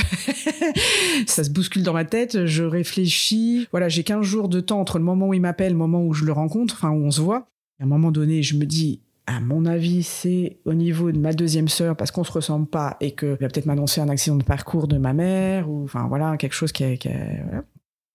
ça 1.27 1.43
se 1.43 1.51
bouscule 1.51 1.83
dans 1.83 1.93
ma 1.93 2.05
tête 2.05 2.47
je 2.47 2.63
réfléchis. 2.63 3.67
Voilà 3.73 3.89
j'ai 3.89 4.05
15 4.05 4.23
jours 4.23 4.49
de 4.49 4.61
temps 4.61 4.81
entre 4.81 4.99
le 4.99 5.05
moment 5.05 5.29
où 5.29 5.35
il 5.35 5.41
m'appelle 5.41 5.73
le 5.73 5.79
moment 5.79 6.05
où 6.05 6.15
je 6.15 6.25
le 6.25 6.33
rencontre 6.33 6.75
enfin 6.75 6.91
où 6.91 7.05
on 7.05 7.11
se 7.11 7.21
voit. 7.21 7.49
À 7.81 7.85
un 7.85 7.87
moment 7.87 8.13
donné 8.13 8.43
je 8.45 8.57
me 8.57 8.65
dis 8.65 9.01
à 9.31 9.39
mon 9.39 9.65
avis, 9.65 10.03
c'est 10.03 10.59
au 10.65 10.75
niveau 10.75 11.13
de 11.13 11.19
ma 11.19 11.33
deuxième 11.33 11.69
sœur 11.69 11.97
parce 11.97 12.11
qu'on 12.11 12.25
se 12.25 12.33
ressemble 12.33 12.67
pas 12.67 12.97
et 13.01 13.13
que 13.13 13.27
va 13.27 13.47
peut-être 13.47 13.67
m'annoncer 13.67 14.01
un 14.01 14.09
accident 14.09 14.35
de 14.35 14.43
parcours 14.43 14.89
de 14.89 14.99
ma 14.99 15.13
mère 15.13 15.71
ou 15.71 15.85
enfin 15.85 16.09
voilà 16.09 16.37
quelque 16.37 16.55
chose 16.55 16.73
qui, 16.73 16.83
a, 16.83 16.97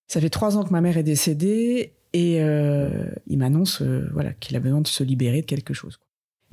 Ça 0.08 0.20
fait 0.20 0.28
trois 0.28 0.58
ans 0.58 0.64
que 0.64 0.70
ma 0.72 0.82
mère 0.82 0.98
est 0.98 1.02
décédée 1.02 1.94
et 2.12 2.42
euh, 2.42 3.06
il 3.26 3.38
m'annonce 3.38 3.80
euh, 3.80 4.10
voilà 4.12 4.34
qu'il 4.34 4.56
a 4.56 4.60
besoin 4.60 4.82
de 4.82 4.86
se 4.88 5.02
libérer 5.04 5.40
de 5.40 5.46
quelque 5.46 5.72
chose. 5.72 5.98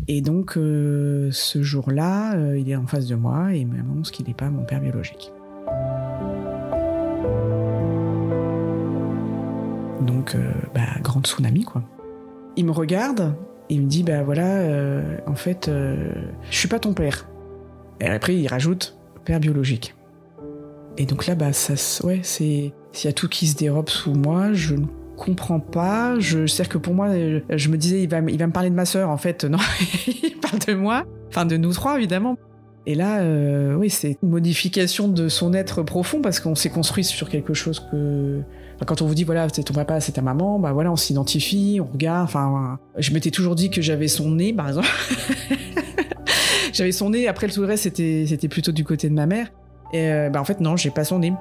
Et 0.07 0.21
donc 0.21 0.57
euh, 0.57 1.29
ce 1.31 1.61
jour-là, 1.63 2.35
il 2.55 2.69
est 2.69 2.75
en 2.75 2.87
face 2.87 3.07
de 3.07 3.15
moi 3.15 3.53
et 3.53 3.63
m'annonce 3.65 4.11
qu'il 4.11 4.27
n'est 4.27 4.33
pas 4.33 4.49
mon 4.49 4.63
père 4.63 4.81
biologique. 4.81 5.31
Donc 10.01 10.35
bah, 10.73 10.81
grande 11.01 11.25
tsunami 11.25 11.63
quoi. 11.63 11.83
Il 12.55 12.65
me 12.65 12.71
regarde 12.71 13.33
il 13.69 13.81
me 13.81 13.87
dit, 13.87 14.03
bah 14.03 14.23
voilà, 14.23 14.57
euh, 14.57 15.17
en 15.25 15.35
fait, 15.35 15.67
euh, 15.67 16.11
je 16.49 16.57
suis 16.57 16.67
pas 16.67 16.79
ton 16.79 16.93
père. 16.93 17.27
Et 17.99 18.07
après, 18.07 18.35
il 18.35 18.47
rajoute 18.47 18.97
père 19.25 19.39
biologique. 19.39 19.95
Et 20.97 21.05
donc 21.05 21.25
là, 21.25 21.35
bah, 21.35 21.53
ça, 21.53 21.73
ouais, 22.05 22.19
c'est, 22.23 22.73
s'il 22.91 23.07
y 23.07 23.07
a 23.07 23.13
tout 23.13 23.27
qui 23.27 23.47
se 23.47 23.55
dérobe 23.55 23.89
sous 23.89 24.13
moi, 24.13 24.53
je 24.53 24.75
ne 24.75 24.85
comprends 25.17 25.59
pas. 25.59 26.19
Je, 26.19 26.47
c'est 26.47 26.67
que 26.67 26.77
pour 26.77 26.93
moi, 26.93 27.09
je 27.49 27.69
me 27.69 27.77
disais, 27.77 28.01
il 28.03 28.09
va, 28.09 28.19
il 28.19 28.37
va 28.37 28.47
me 28.47 28.51
parler 28.51 28.69
de 28.69 28.75
ma 28.75 28.85
sœur, 28.85 29.09
en 29.09 29.17
fait, 29.17 29.43
non, 29.45 29.59
il 30.07 30.35
parle 30.41 30.59
de 30.59 30.73
moi, 30.73 31.05
enfin 31.29 31.45
de 31.45 31.57
nous 31.57 31.73
trois, 31.73 31.97
évidemment. 31.97 32.37
Et 32.85 32.95
là, 32.95 33.21
euh, 33.21 33.75
oui, 33.75 33.89
c'est 33.89 34.17
une 34.21 34.29
modification 34.29 35.07
de 35.07 35.29
son 35.29 35.53
être 35.53 35.83
profond 35.83 36.21
parce 36.21 36.39
qu'on 36.39 36.55
s'est 36.55 36.69
construit 36.69 37.05
sur 37.05 37.29
quelque 37.29 37.53
chose 37.53 37.79
que 37.91 38.41
quand 38.85 39.01
on 39.01 39.05
vous 39.05 39.15
dit 39.15 39.23
voilà 39.23 39.47
c'est 39.49 39.63
ton 39.63 39.73
papa 39.73 40.01
c'est 40.01 40.13
ta 40.13 40.21
maman 40.21 40.59
bah 40.59 40.73
voilà 40.73 40.91
on 40.91 40.97
s'identifie 40.97 41.79
on 41.81 41.85
regarde. 41.85 42.25
Enfin 42.25 42.77
je 42.97 43.13
m'étais 43.13 43.31
toujours 43.31 43.55
dit 43.55 43.69
que 43.69 43.81
j'avais 43.81 44.09
son 44.09 44.31
nez 44.31 44.51
par 44.53 44.67
exemple. 44.67 44.87
J'avais 46.73 46.91
son 46.91 47.11
nez. 47.11 47.27
Après 47.27 47.45
le 47.45 47.53
tout 47.53 47.61
reste 47.61 47.83
c'était 47.83 48.25
c'était 48.27 48.47
plutôt 48.47 48.71
du 48.71 48.83
côté 48.83 49.07
de 49.07 49.13
ma 49.13 49.27
mère. 49.27 49.47
Et 49.93 50.11
euh, 50.11 50.29
bah 50.29 50.41
en 50.41 50.43
fait 50.43 50.59
non 50.59 50.75
j'ai 50.75 50.89
pas 50.89 51.03
son 51.03 51.19
nez 51.19 51.31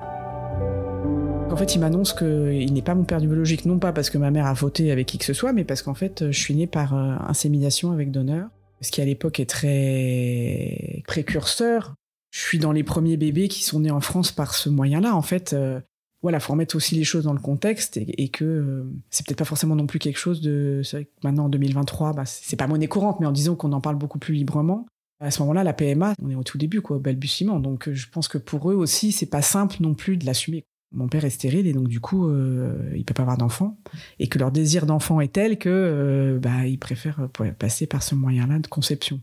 en 1.53 1.57
fait, 1.57 1.75
il 1.75 1.81
m'annonce 1.81 2.13
qu'il 2.13 2.73
n'est 2.73 2.83
pas 2.83 2.95
mon 2.95 3.05
père 3.05 3.21
du 3.21 3.27
biologique, 3.27 3.67
non 3.67 3.79
pas 3.79 3.93
parce 3.93 4.11
que 4.11 4.19
ma 4.19 4.31
mère 4.31 4.47
a 4.47 4.55
voté 4.55 4.91
avec 4.91 5.07
qui 5.07 5.19
que 5.19 5.25
ce 5.25 5.35
soit, 5.35 5.53
mais 5.53 5.65
parce 5.65 5.83
qu'en 5.83 5.95
fait, 5.95 6.31
je 6.31 6.39
suis 6.39 6.55
née 6.55 6.67
par 6.67 6.95
euh, 6.95 7.17
insémination 7.29 7.93
avec 7.93 8.11
donneur, 8.11 8.49
ce 8.81 8.91
qui 8.91 9.01
à 9.01 9.05
l'époque 9.05 9.41
est 9.41 9.49
très 9.49 11.03
précurseur. 11.07 11.95
Je 12.31 12.41
suis 12.41 12.59
dans 12.59 12.73
les 12.73 12.83
premiers 12.83 13.17
bébés 13.17 13.49
qui 13.49 13.63
sont 13.63 13.81
nés 13.81 13.91
en 13.91 14.01
France 14.01 14.33
par 14.33 14.55
ce 14.55 14.71
moyen-là. 14.71 15.15
En 15.15 15.23
fait, 15.23 15.53
euh, 15.53 15.81
voilà, 16.23 16.41
faut 16.41 16.53
remettre 16.53 16.77
aussi 16.77 16.95
les 16.95 17.05
choses 17.05 17.25
dans 17.25 17.33
le 17.33 17.41
contexte 17.41 17.97
et, 17.99 18.29
que 18.29 18.45
euh, 18.45 18.85
c'est 19.11 19.27
peut-être 19.27 19.39
pas 19.39 19.45
forcément 19.45 19.77
non 19.77 19.87
plus 19.87 19.99
quelque 19.99 20.19
chose 20.19 20.41
de. 20.41 20.81
C'est 20.85 20.97
vrai 20.97 21.05
que 21.05 21.11
maintenant 21.25 21.45
en 21.45 21.49
2023, 21.49 22.15
bah, 22.15 22.25
c'est 22.25 22.57
pas 22.57 22.67
monnaie 22.67 22.87
courante, 22.87 23.19
mais 23.21 23.27
en 23.27 23.33
disant 23.33 23.57
qu'on 23.57 23.73
en 23.73 23.81
parle 23.81 23.97
beaucoup 23.97 24.19
plus 24.19 24.35
librement. 24.35 24.87
À 25.21 25.31
ce 25.31 25.41
moment-là, 25.43 25.63
la 25.63 25.73
PMA, 25.73 26.15
on 26.23 26.31
est 26.31 26.35
au 26.35 26.43
tout 26.43 26.59
début, 26.59 26.81
quoi, 26.81 26.97
au 26.97 27.01
balbutiement. 27.01 27.61
Donc, 27.61 27.89
euh, 27.89 27.95
je 27.95 28.09
pense 28.09 28.27
que 28.29 28.39
pour 28.39 28.71
eux 28.71 28.75
aussi, 28.75 29.13
c'est 29.13 29.27
pas 29.27 29.43
simple 29.43 29.77
non 29.81 29.95
plus 29.95 30.17
de 30.17 30.25
l'assumer. 30.25 30.65
Mon 30.93 31.09
père 31.09 31.25
est 31.25 31.31
stérile 31.31 31.67
et 31.67 31.73
donc 31.73 31.89
du 31.89 32.01
coup, 32.01 32.29
euh, 32.29 32.93
il 32.95 33.05
peut 33.05 33.15
pas 33.15 33.23
avoir 33.23 33.39
d'enfant 33.39 33.79
et 34.19 34.29
que 34.29 34.39
leur 34.39 34.51
désir 34.51 34.87
d'enfant 34.87 35.21
est 35.21 35.33
tel 35.33 35.59
que 35.59 35.69
euh, 35.69 36.39
bah, 36.39 36.67
ils 36.67 36.79
préfèrent 36.79 37.29
passer 37.59 37.87
par 37.87 38.03
ce 38.03 38.15
moyen-là 38.15 38.59
de 38.59 38.67
conception. 38.67 39.21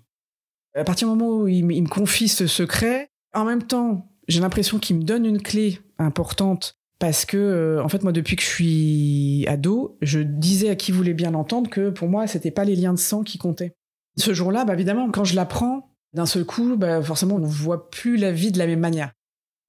À 0.76 0.84
partir 0.84 1.08
du 1.08 1.16
moment 1.16 1.42
où 1.42 1.48
il, 1.48 1.72
il 1.72 1.84
me 1.84 1.88
confie 1.88 2.28
ce 2.28 2.48
secret, 2.48 3.10
en 3.34 3.46
même 3.46 3.64
temps, 3.64 4.10
j'ai 4.28 4.42
l'impression 4.42 4.80
qu'il 4.80 4.98
me 4.98 5.04
donne 5.04 5.26
une 5.26 5.42
clé 5.42 5.80
importante 5.98 6.80
parce 7.00 7.26
que 7.26 7.38
euh, 7.38 7.84
en 7.84 7.90
fait 7.90 8.04
moi 8.04 8.12
depuis 8.12 8.36
que 8.36 8.44
je 8.44 8.48
suis 8.48 9.46
ado, 9.48 9.98
je 10.02 10.20
disais 10.20 10.70
à 10.70 10.76
qui 10.76 10.92
voulait 10.92 11.14
bien 11.14 11.32
l'entendre 11.32 11.70
que 11.70 11.90
pour 11.90 12.10
moi 12.10 12.28
c'était 12.28 12.52
pas 12.52 12.66
les 12.66 12.76
liens 12.76 12.94
de 12.94 13.00
sang 13.00 13.24
qui 13.24 13.38
comptaient. 13.38 13.74
Ce 14.18 14.34
jour-là, 14.34 14.66
bah 14.66 14.74
évidemment, 14.74 15.10
quand 15.12 15.24
je 15.24 15.36
l'apprends, 15.36 15.96
d'un 16.14 16.26
seul 16.26 16.44
coup, 16.44 16.76
bah 16.76 17.02
forcément 17.02 17.36
on 17.36 17.40
ne 17.40 17.48
voit 17.48 17.90
plus 17.90 18.18
la 18.18 18.32
vie 18.32 18.52
de 18.52 18.58
la 18.58 18.68
même 18.68 18.80
manière. 18.80 19.14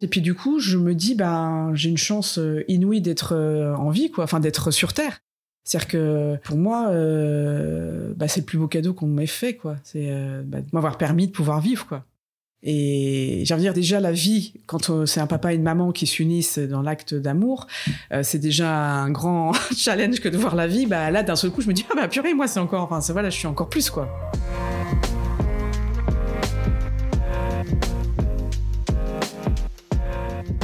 Et 0.01 0.09
puis 0.09 0.21
du 0.21 0.35
coup, 0.35 0.61
je 0.61 0.79
me 0.79 0.95
dis 0.95 1.15
bah 1.15 1.71
j'ai 1.75 1.91
une 1.91 1.99
chance 1.99 2.39
euh, 2.39 2.65
inouïe 2.69 3.01
d'être 3.01 3.35
euh, 3.35 3.75
en 3.75 3.91
vie 3.91 4.11
quoi, 4.11 4.25
enfin 4.25 4.41
d'être 4.41 4.71
sur 4.71 4.93
terre. 4.93 5.21
C'est-à-dire 5.63 5.89
que 5.89 6.37
pour 6.43 6.57
moi, 6.57 6.87
bah, 8.17 8.29
c'est 8.29 8.41
le 8.41 8.47
plus 8.47 8.59
beau 8.59 8.67
cadeau 8.67 8.95
qu'on 8.95 9.07
m'ait 9.07 9.27
fait, 9.27 9.55
quoi. 9.55 9.77
C'est 9.85 10.11
bah, 10.45 10.63
de 10.63 10.67
m'avoir 10.73 10.97
permis 10.97 11.27
de 11.27 11.33
pouvoir 11.33 11.61
vivre, 11.61 11.87
quoi. 11.87 12.07
Et 12.63 13.43
j'ai 13.45 13.55
envie 13.55 13.63
de 13.63 13.69
dire 13.69 13.75
déjà 13.75 14.01
la 14.01 14.13
vie, 14.13 14.53
quand 14.67 14.91
euh, 14.91 15.07
c'est 15.07 15.21
un 15.21 15.27
papa 15.27 15.53
et 15.53 15.57
une 15.57 15.63
maman 15.63 15.93
qui 15.93 16.07
s'unissent 16.07 16.59
dans 16.59 16.83
l'acte 16.83 17.15
d'amour, 17.15 17.67
euh, 18.13 18.23
c'est 18.23 18.39
déjà 18.39 18.71
un 18.71 19.11
grand 19.11 19.53
challenge 19.77 20.21
que 20.21 20.29
de 20.29 20.37
voir 20.37 20.55
la 20.55 20.67
vie. 20.67 20.87
Bah 20.87 21.11
là, 21.11 21.23
d'un 21.23 21.37
seul 21.37 21.51
coup, 21.51 21.63
je 21.63 21.69
me 21.69 21.73
dis 21.73 21.87
ah 21.91 21.95
bah 21.97 22.09
purée, 22.09 22.35
moi 22.35 22.47
c'est 22.47 22.61
encore, 22.61 22.91
enfin 22.91 23.01
voilà, 23.13 23.31
je 23.31 23.37
suis 23.37 23.47
encore 23.47 23.71
plus 23.71 23.89
quoi. 23.89 24.09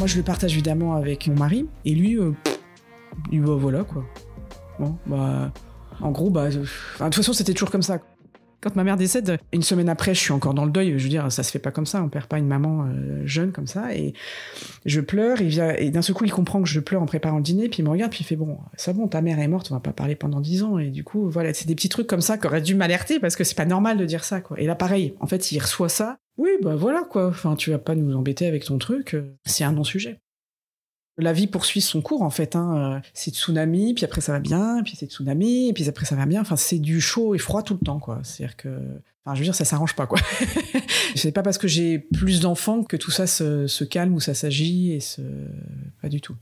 Je 0.06 0.16
le 0.16 0.22
partage 0.22 0.52
évidemment 0.52 0.94
avec 0.94 1.26
mon 1.26 1.34
mari 1.34 1.66
et 1.84 1.92
lui, 1.92 2.16
euh, 2.16 2.32
lui 3.32 3.40
bah, 3.40 3.56
voilà 3.58 3.82
quoi. 3.82 4.04
Bon 4.78 4.96
bah, 5.06 5.52
en 6.00 6.12
gros 6.12 6.30
bah, 6.30 6.48
de 6.48 6.60
toute 6.60 7.14
façon 7.14 7.32
c'était 7.32 7.52
toujours 7.52 7.72
comme 7.72 7.82
ça. 7.82 7.98
Quand 8.62 8.75
ma 8.75 8.84
mère 8.84 8.96
décède, 8.96 9.38
une 9.52 9.62
semaine 9.62 9.88
après, 9.88 10.14
je 10.14 10.20
suis 10.20 10.32
encore 10.32 10.54
dans 10.54 10.64
le 10.64 10.70
deuil. 10.70 10.98
Je 10.98 11.02
veux 11.02 11.10
dire, 11.10 11.30
ça 11.30 11.42
se 11.42 11.50
fait 11.50 11.58
pas 11.58 11.70
comme 11.70 11.84
ça. 11.84 12.02
On 12.02 12.08
perd 12.08 12.26
pas 12.26 12.38
une 12.38 12.46
maman 12.46 12.86
euh, 12.86 13.22
jeune 13.26 13.52
comme 13.52 13.66
ça. 13.66 13.94
Et 13.94 14.14
je 14.86 15.00
pleure. 15.00 15.38
Et 15.40 15.90
d'un 15.90 16.02
seul 16.02 16.16
coup, 16.16 16.25
il 16.25 16.32
comprend 16.32 16.62
que 16.62 16.68
je 16.68 16.80
pleure 16.80 17.02
en 17.02 17.06
préparant 17.06 17.36
le 17.36 17.42
dîner. 17.42 17.68
Puis 17.68 17.80
il 17.80 17.84
me 17.84 17.90
regarde. 17.90 18.10
Puis 18.10 18.22
il 18.22 18.25
fait 18.25 18.34
bon, 18.34 18.58
ça 18.76 18.94
bon, 18.94 19.08
ta 19.08 19.20
mère 19.20 19.38
est 19.38 19.46
morte. 19.46 19.68
On 19.70 19.75
va 19.75 19.80
pas 19.80 19.92
parler 19.92 20.16
pendant 20.16 20.40
dix 20.40 20.62
ans. 20.62 20.78
Et 20.78 20.88
du 20.88 21.04
coup, 21.04 21.28
voilà, 21.28 21.52
c'est 21.52 21.68
des 21.68 21.75
petits 21.75 21.90
trucs 21.90 22.06
comme 22.06 22.22
ça 22.22 22.38
qui 22.38 22.46
auraient 22.46 22.62
dû 22.62 22.75
m'alerter 22.75 23.20
parce 23.20 23.36
que 23.36 23.44
c'est 23.44 23.54
pas 23.54 23.66
normal 23.66 23.98
de 23.98 24.06
dire 24.06 24.25
ça, 24.25 24.40
quoi. 24.40 24.58
Et 24.58 24.66
là, 24.66 24.75
pareil. 24.75 25.14
En 25.20 25.26
fait, 25.26 25.52
il 25.52 25.58
reçoit 25.58 25.90
ça. 25.90 26.16
Oui, 26.38 26.50
bah 26.62 26.76
voilà, 26.76 27.02
quoi. 27.02 27.28
Enfin, 27.28 27.57
tu 27.57 27.71
vas 27.71 27.78
pas 27.78 27.95
nous 27.95 28.14
embêter 28.14 28.47
avec 28.47 28.64
ton 28.64 28.78
truc. 28.78 29.14
Euh, 29.14 29.35
c'est 29.45 29.64
un 29.64 29.73
non-sujet. 29.73 30.21
La 31.19 31.33
vie 31.33 31.47
poursuit 31.47 31.81
son 31.81 32.02
cours 32.02 32.21
en 32.21 32.31
fait. 32.31 32.57
Hein. 32.57 32.97
Euh, 32.97 33.09
c'est 33.14 33.35
tsunami, 33.35 33.95
puis 33.95 34.05
après 34.05 34.21
ça 34.21 34.33
va 34.33 34.40
bien, 34.40 34.83
puis 34.85 34.97
c'est 34.97 35.11
tsunami, 35.11 35.73
puis 35.73 35.88
après 35.88 36.05
ça 36.05 36.14
va 36.14 36.26
bien. 36.26 36.43
Enfin, 36.43 36.57
c'est 36.57 36.78
du 36.78 37.00
chaud 37.00 37.35
et 37.35 37.38
froid 37.38 37.62
tout 37.62 37.73
le 37.81 37.85
temps, 37.85 37.99
quoi. 37.99 38.21
C'est-à-dire 38.23 38.57
que, 38.57 38.69
enfin, 39.25 39.35
je 39.35 39.40
veux 39.40 39.45
dire, 39.45 39.55
ça 39.55 39.64
s'arrange 39.64 39.97
pas, 39.97 40.07
quoi. 40.07 40.19
c'est 41.14 41.33
pas 41.33 41.43
parce 41.43 41.57
que 41.57 41.69
j'ai 41.69 41.99
plus 41.99 42.40
d'enfants 42.40 42.83
que 42.85 42.99
tout 42.99 43.11
ça 43.11 43.26
se, 43.26 43.85
calme 43.85 44.12
ou 44.12 44.21
ça 44.21 44.35
s'agit 44.35 44.93
et 44.93 45.00
se, 45.00 45.23
pas 46.02 46.11
du 46.11 46.21
tout. 46.21 46.37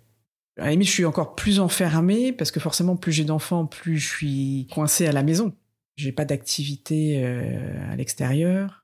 À 0.58 0.64
la 0.66 0.70
limite, 0.72 0.88
je 0.88 0.92
suis 0.92 1.04
encore 1.04 1.36
plus 1.36 1.60
enfermée 1.60 2.32
parce 2.32 2.50
que 2.50 2.58
forcément, 2.58 2.96
plus 2.96 3.12
j'ai 3.12 3.24
d'enfants, 3.24 3.66
plus 3.66 3.98
je 3.98 4.08
suis 4.08 4.68
coincée 4.72 5.06
à 5.06 5.12
la 5.12 5.22
maison. 5.22 5.52
J'ai 5.96 6.10
pas 6.10 6.24
d'activité 6.24 7.22
euh, 7.24 7.92
à 7.92 7.96
l'extérieur. 7.96 8.83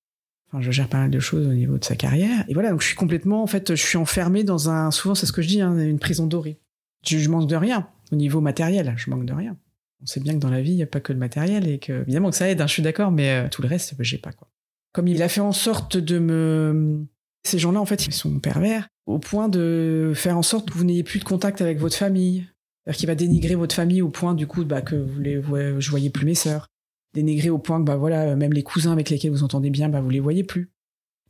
Enfin, 0.53 0.63
je 0.63 0.71
gère 0.73 0.89
pas 0.89 0.99
mal 0.99 1.11
de 1.11 1.21
choses 1.21 1.47
au 1.47 1.53
niveau 1.53 1.79
de 1.79 1.85
sa 1.85 1.95
carrière. 1.95 2.45
Et 2.49 2.55
voilà, 2.55 2.71
donc 2.71 2.81
je 2.81 2.87
suis 2.87 2.97
complètement, 2.97 3.43
en 3.43 3.47
fait, 3.47 3.75
je 3.75 3.83
suis 3.83 3.97
enfermé 3.97 4.43
dans 4.43 4.69
un, 4.69 4.91
souvent 4.91 5.15
c'est 5.15 5.27
ce 5.27 5.33
que 5.33 5.43
je 5.43 5.49
dis, 5.49 5.61
hein, 5.61 5.79
une 5.79 6.01
prison 6.01 6.27
dorée. 6.27 6.59
Je, 7.07 7.29
manque 7.29 7.49
de 7.49 7.57
rien 7.57 7.89
au 8.13 8.17
niveau 8.17 8.41
matériel, 8.41 8.93
je 8.97 9.11
manque 9.11 9.25
de 9.25 9.33
rien. 9.33 9.57
On 10.03 10.07
sait 10.07 10.21
bien 10.21 10.35
que 10.35 10.39
dans 10.39 10.51
la 10.51 10.61
vie, 10.61 10.73
il 10.73 10.77
n'y 10.77 10.83
a 10.83 10.87
pas 10.87 11.01
que 11.01 11.13
le 11.13 11.19
matériel 11.19 11.69
et 11.69 11.79
que, 11.79 12.03
évidemment 12.03 12.31
que 12.31 12.37
ça 12.37 12.49
aide, 12.49 12.61
hein, 12.61 12.67
je 12.67 12.73
suis 12.73 12.83
d'accord, 12.83 13.13
mais 13.13 13.31
euh, 13.31 13.49
tout 13.49 13.63
le 13.63 13.69
reste, 13.69 13.95
j'ai 14.01 14.19
pas, 14.19 14.33
quoi. 14.33 14.49
Comme 14.93 15.07
il 15.07 15.23
a 15.23 15.29
fait 15.29 15.41
en 15.41 15.53
sorte 15.53 15.97
de 15.97 16.19
me, 16.19 17.07
ces 17.45 17.61
gens-là, 17.61 17.81
en 17.81 17.87
fait, 17.87 18.07
ils 18.07 18.13
sont 18.13 18.41
pervers 18.41 18.89
au 19.07 19.21
point 19.21 19.49
de 19.49 20.13
faire 20.17 20.37
en 20.37 20.43
sorte 20.43 20.71
que 20.71 20.77
vous 20.77 20.85
n'ayez 20.85 21.05
plus 21.05 21.21
de 21.21 21.25
contact 21.25 21.61
avec 21.61 21.79
votre 21.79 21.97
famille. 21.97 22.47
C'est-à-dire 22.85 22.99
qu'il 22.99 23.07
va 23.07 23.15
dénigrer 23.15 23.55
votre 23.55 23.75
famille 23.75 24.03
au 24.03 24.09
point, 24.09 24.35
du 24.35 24.49
coup, 24.49 24.65
bah, 24.65 24.83
que 24.83 24.97
vous 24.97 25.81
je 25.81 25.91
voyais 25.91 26.11
plus 26.11 26.27
mes 26.27 26.35
sœurs 26.35 26.67
dénigrer 27.15 27.51
au 27.51 27.59
point 27.59 27.79
que 27.81 27.85
bah 27.85 27.97
voilà 27.97 28.37
même 28.37 28.53
les 28.53 28.63
cousins 28.63 28.93
avec 28.93 29.11
lesquels 29.11 29.31
vous 29.31 29.43
entendez 29.43 29.71
bien 29.71 29.89
bah 29.89 30.01
vous 30.01 30.11
les 30.11 30.21
voyez 30.21 30.45
plus. 30.45 30.71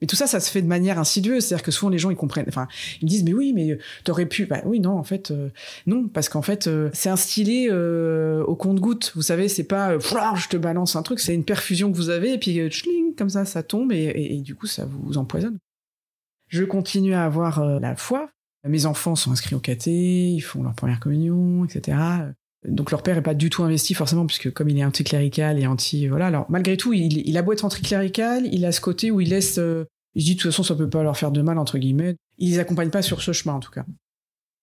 Mais 0.01 0.07
tout 0.07 0.17
ça 0.17 0.27
ça 0.27 0.41
se 0.41 0.51
fait 0.51 0.63
de 0.63 0.67
manière 0.67 0.99
insidieuse. 0.99 1.45
C'est-à-dire 1.45 1.65
que 1.65 1.71
souvent 1.71 1.91
les 1.91 1.99
gens 1.99 2.11
ils 2.11 2.17
comprennent 2.17 2.47
enfin 2.49 2.69
ils 3.03 3.09
disent 3.09 3.25
mais 3.25 3.35
oui 3.35 3.53
mais 3.55 3.79
t'aurais 4.05 4.27
pu 4.27 4.47
bah 4.47 4.63
oui 4.65 4.81
non 4.81 4.97
en 4.99 5.05
fait 5.05 5.31
euh, 5.31 5.51
non 5.87 6.09
parce 6.09 6.29
qu'en 6.29 6.43
fait 6.43 6.67
euh, 6.67 6.91
c'est 6.93 7.11
instillé 7.11 7.69
euh, 7.71 8.43
au 8.45 8.57
compte-goutte 8.57 9.13
vous 9.15 9.23
savez 9.23 9.49
c'est 9.49 9.65
pas 9.65 9.99
je 9.99 10.49
te 10.49 10.57
balance 10.57 10.97
un 10.97 11.03
truc. 11.03 11.21
C'est 11.21 11.35
une 11.35 11.45
perfusion 11.45 11.91
que 11.91 11.97
vous 11.97 12.11
avez 12.11 12.35
et 12.35 12.39
puis 12.39 12.69
tchling, 12.69 13.15
comme 13.15 13.31
ça 13.31 13.45
ça 13.45 13.63
tombe 13.63 13.93
et, 13.93 14.13
et, 14.17 14.41
du 14.41 14.55
coup 14.55 14.67
ça 14.67 14.87
vous 14.87 15.19
empoisonne. 15.19 15.59
Je 16.49 16.65
continue 16.65 17.15
à 17.15 17.25
avoir 17.25 17.65
la 17.81 17.95
foi. 17.95 18.31
Mes 18.67 18.85
enfants 18.85 19.17
sont 19.17 19.33
inscrits 19.33 19.55
au 19.55 19.61
caté 19.61 20.29
ils 20.31 20.41
font 20.41 20.63
leur 20.63 20.75
première 20.75 21.01
communion 21.01 21.65
etc 21.65 21.97
donc 22.69 22.91
leur 22.91 23.03
père 23.03 23.17
est 23.17 23.23
pas 23.23 23.35
du 23.35 23.49
tout 23.49 23.63
investi 23.63 23.95
forcément 23.95 24.27
puisque 24.27 24.53
comme 24.53 24.69
il 24.69 24.79
est 24.79 24.85
anticlérical 24.85 25.59
et 25.59 25.67
anti 25.67 26.09
voilà 26.09 26.27
alors 26.27 26.47
malgré 26.51 26.77
tout 26.77 26.93
il, 26.93 27.27
il 27.27 27.39
a 27.39 27.43
beau 27.43 27.53
être 27.53 27.65
anticlérical 27.65 28.47
il 28.53 28.65
a 28.65 28.73
ce 28.73 28.81
côté 28.81 29.11
où 29.11 29.21
il 29.21 29.31
laisse 29.31 29.59
euh, 29.59 29.85
Je 30.15 30.25
dis 30.25 30.35
de 30.35 30.41
toute 30.41 30.51
façon 30.51 30.63
ça 30.63 30.75
peut 30.75 30.91
pas 30.91 31.03
leur 31.03 31.17
faire 31.17 31.33
de 31.33 31.43
mal 31.43 31.59
entre 31.59 31.79
guillemets. 31.79 32.17
Ils 32.39 32.51
les 32.51 32.59
accompagnent 32.59 32.91
pas 32.91 33.03
sur 33.03 33.23
ce 33.23 33.33
chemin 33.33 33.55
en 33.55 33.61
tout 33.61 33.71
cas. 33.71 33.85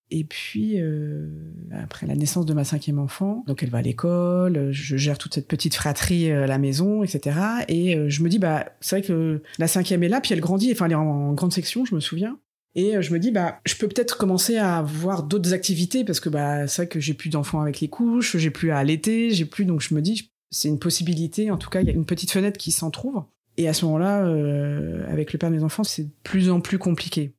Et 0.10 0.24
puis 0.24 0.80
euh, 0.80 1.28
après 1.74 2.08
la 2.08 2.16
naissance 2.16 2.46
de 2.46 2.54
ma 2.54 2.64
cinquième 2.64 3.00
enfant, 3.00 3.44
donc 3.46 3.62
elle 3.64 3.70
va 3.70 3.80
à 3.80 3.82
l'école, 3.82 4.72
je 4.72 4.96
gère 4.96 5.18
toute 5.18 5.34
cette 5.34 5.48
petite 5.48 5.76
fratrie 5.76 6.32
à 6.32 6.48
la 6.48 6.58
maison, 6.60 7.04
etc. 7.04 7.38
Et 7.68 8.10
je 8.10 8.24
me 8.24 8.30
dis 8.30 8.40
bah 8.40 8.68
c'est 8.80 9.00
vrai 9.00 9.08
que 9.08 9.42
la 9.58 9.68
cinquième 9.68 10.04
est 10.04 10.08
là, 10.08 10.22
puis 10.22 10.34
elle 10.34 10.40
grandit, 10.40 10.72
enfin 10.72 10.86
elle 10.86 10.94
est 10.94 10.96
en 10.96 11.34
grande 11.34 11.52
section, 11.52 11.84
je 11.84 11.94
me 11.94 12.00
souviens. 12.00 12.38
Et 12.78 12.96
euh, 12.96 13.02
je 13.02 13.12
me 13.12 13.20
dis, 13.20 13.32
bah, 13.32 13.60
je 13.66 13.76
peux 13.76 13.88
peut-être 13.88 14.18
commencer 14.18 14.56
à 14.56 14.84
voir 14.84 15.24
d'autres 15.24 15.52
activités 15.52 16.06
parce 16.06 16.22
que 16.22 16.30
bah, 16.30 16.68
c'est 16.68 16.84
vrai 16.84 16.88
que 16.88 17.00
j'ai 17.00 17.16
plus 17.16 17.30
d'enfants 17.30 17.60
avec 17.60 17.82
les 17.82 17.90
couches, 17.90 18.38
j'ai 18.38 18.52
plus 18.52 18.72
à 18.72 18.78
allaiter, 18.78 19.32
j'ai 19.32 19.46
plus. 19.46 19.66
Donc 19.66 19.82
je 19.82 19.96
me 19.96 20.02
dis, 20.02 20.32
c'est 20.52 20.70
une 20.70 20.80
possibilité. 20.80 21.50
En 21.50 21.58
tout 21.58 21.72
cas, 21.72 21.82
il 21.82 21.88
y 21.88 21.90
a 21.90 21.94
une 21.94 22.06
petite 22.06 22.32
fenêtre 22.32 22.58
qui 22.58 22.72
s'en 22.72 22.92
trouve. 22.92 23.24
Et 23.58 23.68
à 23.68 23.74
ce 23.74 23.84
moment-là, 23.86 24.24
euh, 24.28 25.04
avec 25.12 25.34
le 25.34 25.40
père 25.40 25.50
de 25.50 25.56
mes 25.56 25.64
enfants, 25.64 25.84
c'est 25.84 26.04
de 26.04 26.12
plus 26.24 26.52
en 26.52 26.62
plus 26.62 26.78
compliqué. 26.78 27.34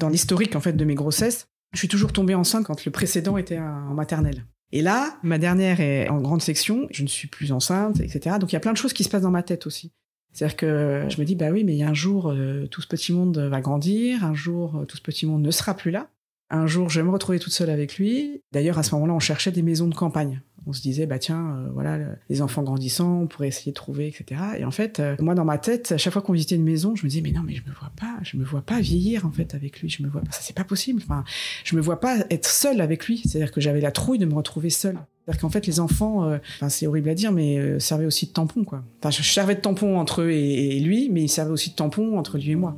Dans 0.00 0.08
l'historique 0.08 0.54
en 0.54 0.60
fait 0.60 0.74
de 0.74 0.84
mes 0.84 0.94
grossesses, 0.94 1.46
je 1.72 1.78
suis 1.78 1.88
toujours 1.88 2.12
tombée 2.12 2.36
enceinte 2.36 2.64
quand 2.64 2.84
le 2.84 2.92
précédent 2.92 3.36
était 3.36 3.58
en 3.58 3.94
maternelle. 3.94 4.44
Et 4.70 4.80
là, 4.80 5.18
ma 5.24 5.38
dernière 5.38 5.80
est 5.80 6.08
en 6.08 6.20
grande 6.20 6.42
section, 6.42 6.86
je 6.90 7.02
ne 7.02 7.08
suis 7.08 7.28
plus 7.28 7.52
enceinte, 7.52 8.00
etc. 8.00 8.36
Donc 8.40 8.52
il 8.52 8.54
y 8.54 8.56
a 8.56 8.60
plein 8.60 8.72
de 8.72 8.76
choses 8.76 8.92
qui 8.92 9.02
se 9.02 9.08
passent 9.08 9.22
dans 9.22 9.30
ma 9.30 9.42
tête 9.42 9.66
aussi. 9.66 9.92
C'est-à-dire 10.34 10.56
que 10.56 11.06
je 11.08 11.20
me 11.20 11.24
dis, 11.24 11.36
bah 11.36 11.50
oui, 11.50 11.62
mais 11.62 11.80
un 11.82 11.94
jour, 11.94 12.30
euh, 12.30 12.66
tout 12.66 12.82
ce 12.82 12.88
petit 12.88 13.12
monde 13.12 13.38
va 13.38 13.60
grandir, 13.60 14.24
un 14.24 14.34
jour, 14.34 14.76
euh, 14.76 14.84
tout 14.84 14.96
ce 14.96 15.02
petit 15.02 15.26
monde 15.26 15.42
ne 15.42 15.50
sera 15.52 15.74
plus 15.74 15.92
là. 15.92 16.08
Un 16.50 16.66
jour, 16.66 16.90
je 16.90 17.00
vais 17.00 17.06
me 17.06 17.12
retrouver 17.12 17.38
toute 17.38 17.52
seule 17.52 17.70
avec 17.70 17.96
lui. 17.98 18.42
D'ailleurs, 18.52 18.78
à 18.78 18.82
ce 18.82 18.94
moment-là, 18.96 19.14
on 19.14 19.20
cherchait 19.20 19.52
des 19.52 19.62
maisons 19.62 19.86
de 19.86 19.94
campagne. 19.94 20.42
On 20.66 20.72
se 20.72 20.80
disait, 20.80 21.06
bah 21.06 21.18
tiens, 21.18 21.56
euh, 21.58 21.68
voilà, 21.72 21.98
les 22.28 22.42
enfants 22.42 22.62
grandissant, 22.62 23.22
on 23.22 23.26
pourrait 23.26 23.48
essayer 23.48 23.72
de 23.72 23.76
trouver, 23.76 24.08
etc. 24.08 24.40
Et 24.58 24.64
en 24.64 24.70
fait, 24.70 25.02
moi, 25.20 25.34
dans 25.34 25.44
ma 25.44 25.58
tête, 25.58 25.92
à 25.92 25.98
chaque 25.98 26.12
fois 26.12 26.22
qu'on 26.22 26.32
visitait 26.32 26.56
une 26.56 26.64
maison, 26.64 26.96
je 26.96 27.04
me 27.04 27.08
disais, 27.08 27.22
mais 27.22 27.32
non, 27.32 27.42
mais 27.44 27.54
je 27.54 27.62
me 27.62 27.74
vois 27.74 27.92
pas, 27.96 28.18
je 28.22 28.36
me 28.36 28.44
vois 28.44 28.62
pas 28.62 28.80
vieillir, 28.80 29.26
en 29.26 29.30
fait, 29.30 29.54
avec 29.54 29.80
lui. 29.80 29.88
Je 29.88 30.02
me 30.02 30.08
vois 30.08 30.22
pas, 30.22 30.30
ça, 30.32 30.40
c'est 30.42 30.56
pas 30.56 30.64
possible. 30.64 31.02
Enfin, 31.04 31.24
je 31.64 31.76
me 31.76 31.80
vois 31.80 32.00
pas 32.00 32.18
être 32.30 32.48
seule 32.48 32.80
avec 32.80 33.06
lui. 33.06 33.22
C'est-à-dire 33.24 33.52
que 33.52 33.60
j'avais 33.60 33.80
la 33.80 33.92
trouille 33.92 34.18
de 34.18 34.26
me 34.26 34.34
retrouver 34.34 34.70
seule. 34.70 34.98
C'est-à-dire 35.24 35.40
qu'en 35.40 35.50
fait, 35.50 35.66
les 35.66 35.80
enfants, 35.80 36.24
euh, 36.24 36.38
c'est 36.68 36.86
horrible 36.86 37.08
à 37.08 37.14
dire, 37.14 37.32
mais 37.32 37.58
euh, 37.58 37.78
servaient 37.78 38.06
aussi 38.06 38.26
de 38.26 38.32
tampon, 38.32 38.64
quoi. 38.64 38.84
Enfin, 39.00 39.10
je 39.10 39.22
servais 39.22 39.54
de 39.54 39.60
tampon 39.60 39.98
entre 39.98 40.22
eux 40.22 40.30
et, 40.30 40.76
et 40.76 40.80
lui, 40.80 41.08
mais 41.10 41.22
ils 41.22 41.28
servaient 41.28 41.52
aussi 41.52 41.70
de 41.70 41.76
tampon 41.76 42.18
entre 42.18 42.36
lui 42.36 42.50
et 42.50 42.56
moi. 42.56 42.76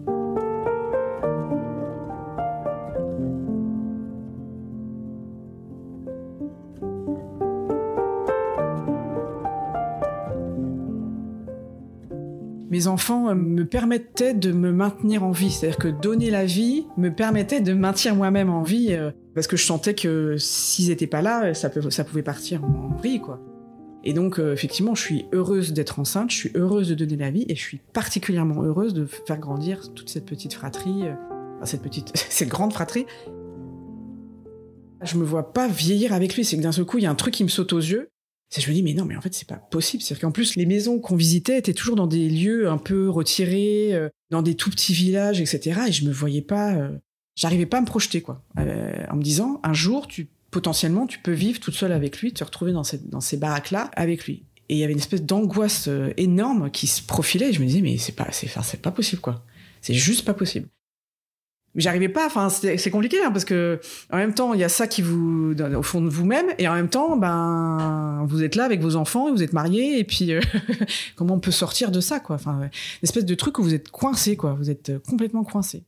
Mes 12.77 12.89
enfants 12.89 13.31
euh, 13.31 13.35
me 13.35 13.65
permettaient 13.65 14.35
de 14.35 14.53
me 14.53 14.71
maintenir 14.71 15.25
en 15.25 15.31
vie. 15.31 15.51
C'est-à-dire 15.51 15.79
que 15.79 15.89
donner 15.89 16.31
la 16.31 16.45
vie 16.45 16.87
me 16.99 17.09
permettait 17.09 17.63
de 17.63 17.73
maintenir 17.73 18.15
moi-même 18.15 18.51
en 18.51 18.63
vie, 18.63 18.89
euh, 18.91 19.11
parce 19.35 19.47
que 19.47 19.57
je 19.57 19.65
sentais 19.65 19.95
que 19.95 20.37
s'ils 20.37 20.89
n'étaient 20.89 21.07
pas 21.07 21.23
là, 21.23 21.55
ça, 21.55 21.71
pouvait 21.71 22.23
partir 22.23 22.63
en 22.65 22.95
vrille, 22.97 23.21
quoi. 23.21 23.41
Et 24.05 24.13
donc, 24.13 24.39
euh, 24.39 24.53
effectivement, 24.53 24.95
je 24.95 25.03
suis 25.03 25.27
heureuse 25.33 25.73
d'être 25.73 25.99
enceinte, 25.99 26.31
je 26.31 26.37
suis 26.37 26.53
heureuse 26.55 26.89
de 26.89 26.95
donner 26.95 27.17
la 27.17 27.31
vie, 27.31 27.47
et 27.49 27.57
je 27.57 27.63
suis 27.63 27.81
particulièrement 27.95 28.63
heureuse 28.63 28.93
de 28.93 29.07
faire 29.07 29.39
grandir 29.39 29.93
toute 29.95 30.11
cette 30.11 30.27
petite 30.27 30.53
fratrie, 30.53 31.05
cette 31.65 31.83
petite, 31.83 32.13
cette 32.29 32.49
grande 32.49 32.75
fratrie. 32.75 33.07
Je 35.03 35.17
me 35.17 35.25
vois 35.25 35.53
pas 35.53 35.67
vieillir 35.67 36.13
avec 36.13 36.37
lui, 36.37 36.45
c'est 36.45 36.57
que 36.57 36.63
d'un 36.63 36.73
seul 36.73 36.85
coup, 36.85 36.99
il 36.99 37.05
y 37.05 37.07
a 37.07 37.11
un 37.11 37.17
truc 37.17 37.35
qui 37.35 37.43
me 37.43 37.49
saute 37.49 37.73
aux 37.73 37.79
yeux, 37.79 38.11
je 38.55 38.69
me 38.69 38.75
dis 38.75 38.83
mais 38.83 38.95
non 38.95 39.05
mais 39.05 39.17
en 39.17 39.21
fait 39.21 39.35
c'est 39.35 39.49
pas 39.49 39.57
possible. 39.57 40.03
C'est 40.03 40.19
qu'en 40.19 40.33
plus 40.33 40.57
les 40.57 40.67
maisons 40.67 40.99
qu'on 40.99 41.17
visitait 41.17 41.59
étaient 41.59 41.75
toujours 41.75 41.97
dans 41.97 42.07
des 42.07 42.29
lieux 42.29 42.69
un 42.69 42.79
peu 42.79 43.09
retirés 43.09 43.91
euh, 43.93 44.09
dans 44.31 44.43
des 44.43 44.55
tout 44.55 44.71
petits 44.71 44.95
villages 44.95 45.41
etc 45.41 45.81
et 45.89 45.93
je 45.93 46.05
me 46.05 46.13
voyais 46.13 46.43
pas 46.43 46.75
euh, 46.75 46.97
j'arrivais 47.37 47.67
pas 47.67 47.79
à 47.79 47.81
me 47.81 47.87
projeter 47.87 48.23
quoi. 48.23 48.43
Euh, 48.59 49.05
en 49.11 49.17
me 49.17 49.23
disant 49.23 49.61
un 49.63 49.75
jour 49.75 50.07
tu 50.07 50.29
potentiellement 50.51 51.07
tu 51.07 51.19
peux 51.19 51.33
vivre 51.33 51.61
toute 51.61 51.75
seule 51.75 51.93
avec 51.93 52.21
lui 52.21 52.33
te 52.33 52.45
retrouver 52.45 52.73
dans 52.73 52.83
dans 53.05 53.21
ces 53.21 53.37
baraques 53.37 53.71
là 53.71 53.91
avec 53.95 54.27
lui. 54.27 54.45
Et 54.69 54.75
il 54.75 54.79
y 54.79 54.85
avait 54.85 54.95
une 54.95 54.99
espèce 54.99 55.23
d'angoisse 55.23 55.89
énorme 56.17 56.73
qui 56.73 56.89
se 56.89 57.01
profilait. 57.01 57.51
Et 57.51 57.53
je 57.53 57.61
me 57.61 57.67
disais 57.67 57.83
mais 57.83 57.99
c'est 57.99 58.17
pas 58.17 58.29
c'est 58.33 58.83
pas 58.83 58.91
possible 58.91 59.23
quoi. 59.23 59.45
C'est 59.81 59.95
juste 59.95 60.25
pas 60.25 60.35
possible 60.35 60.69
mais 61.77 61.83
j'arrivais 61.83 62.09
pas. 62.09 62.27
Enfin, 62.27 62.49
c'est 62.49 62.91
compliqué 62.91 63.19
hein, 63.23 63.31
parce 63.31 63.45
que 63.45 63.79
en 64.11 64.17
même 64.17 64.35
temps, 64.35 64.55
il 64.55 64.61
y 64.61 64.65
a 64.65 64.69
ça 64.69 64.89
qui 64.89 65.03
vous 65.03 65.55
au 65.77 65.83
fond 65.83 66.01
de 66.01 66.09
vous-même, 66.09 66.47
et 66.59 66.67
en 66.67 66.75
même 66.75 66.89
temps, 66.89 67.17
ben, 67.17 68.25
vous 68.27 68.43
êtes 68.43 68.57
là 68.57 68.65
avec 68.65 68.81
vos 68.81 68.97
enfants, 68.97 69.31
vous 69.31 69.43
êtes 69.43 69.53
mariés, 69.53 69.99
et 69.99 70.05
puis 70.05 70.33
euh, 70.33 70.41
comment 71.17 71.35
on 71.35 71.41
peut 71.41 71.51
sortir 71.51 71.91
de 71.93 72.01
ça, 72.01 72.19
quoi 72.19 72.37
Enfin, 72.37 72.63
une 72.63 72.71
espèce 73.03 73.27
de 73.27 73.35
truc 73.35 73.59
où 73.59 73.63
vous 73.63 73.75
êtes 73.75 73.91
coincé, 73.91 74.37
quoi. 74.37 74.55
Vous 74.55 74.71
êtes 74.71 74.99
complètement 75.07 75.45
coincé. 75.45 75.85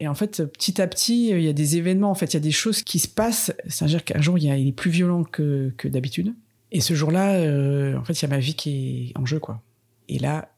Et 0.00 0.08
en 0.08 0.14
fait, 0.14 0.44
petit 0.44 0.80
à 0.80 0.86
petit, 0.86 1.30
il 1.30 1.42
y 1.42 1.48
a 1.48 1.52
des 1.52 1.76
événements. 1.76 2.10
En 2.10 2.14
fait, 2.14 2.26
il 2.26 2.34
y 2.34 2.36
a 2.36 2.40
des 2.40 2.50
choses 2.50 2.82
qui 2.82 2.98
se 2.98 3.08
passent. 3.08 3.52
C'est-à-dire 3.68 4.04
qu'un 4.04 4.20
jour, 4.20 4.38
il, 4.38 4.48
est 4.48 4.72
plus 4.72 4.90
violent 4.90 5.24
que, 5.24 5.72
d'habitude. 5.84 6.34
Et 6.72 6.80
ce 6.80 6.94
jour-là, 6.94 7.34
euh, 7.34 7.96
en 7.96 8.04
fait, 8.04 8.12
il 8.14 8.22
y 8.22 8.24
a 8.26 8.28
ma 8.28 8.38
vie 8.38 8.54
qui 8.54 9.12
est 9.14 9.18
en 9.18 9.24
jeu, 9.24 9.38
quoi. 9.38 9.62
Et 10.08 10.18
là, 10.18 10.48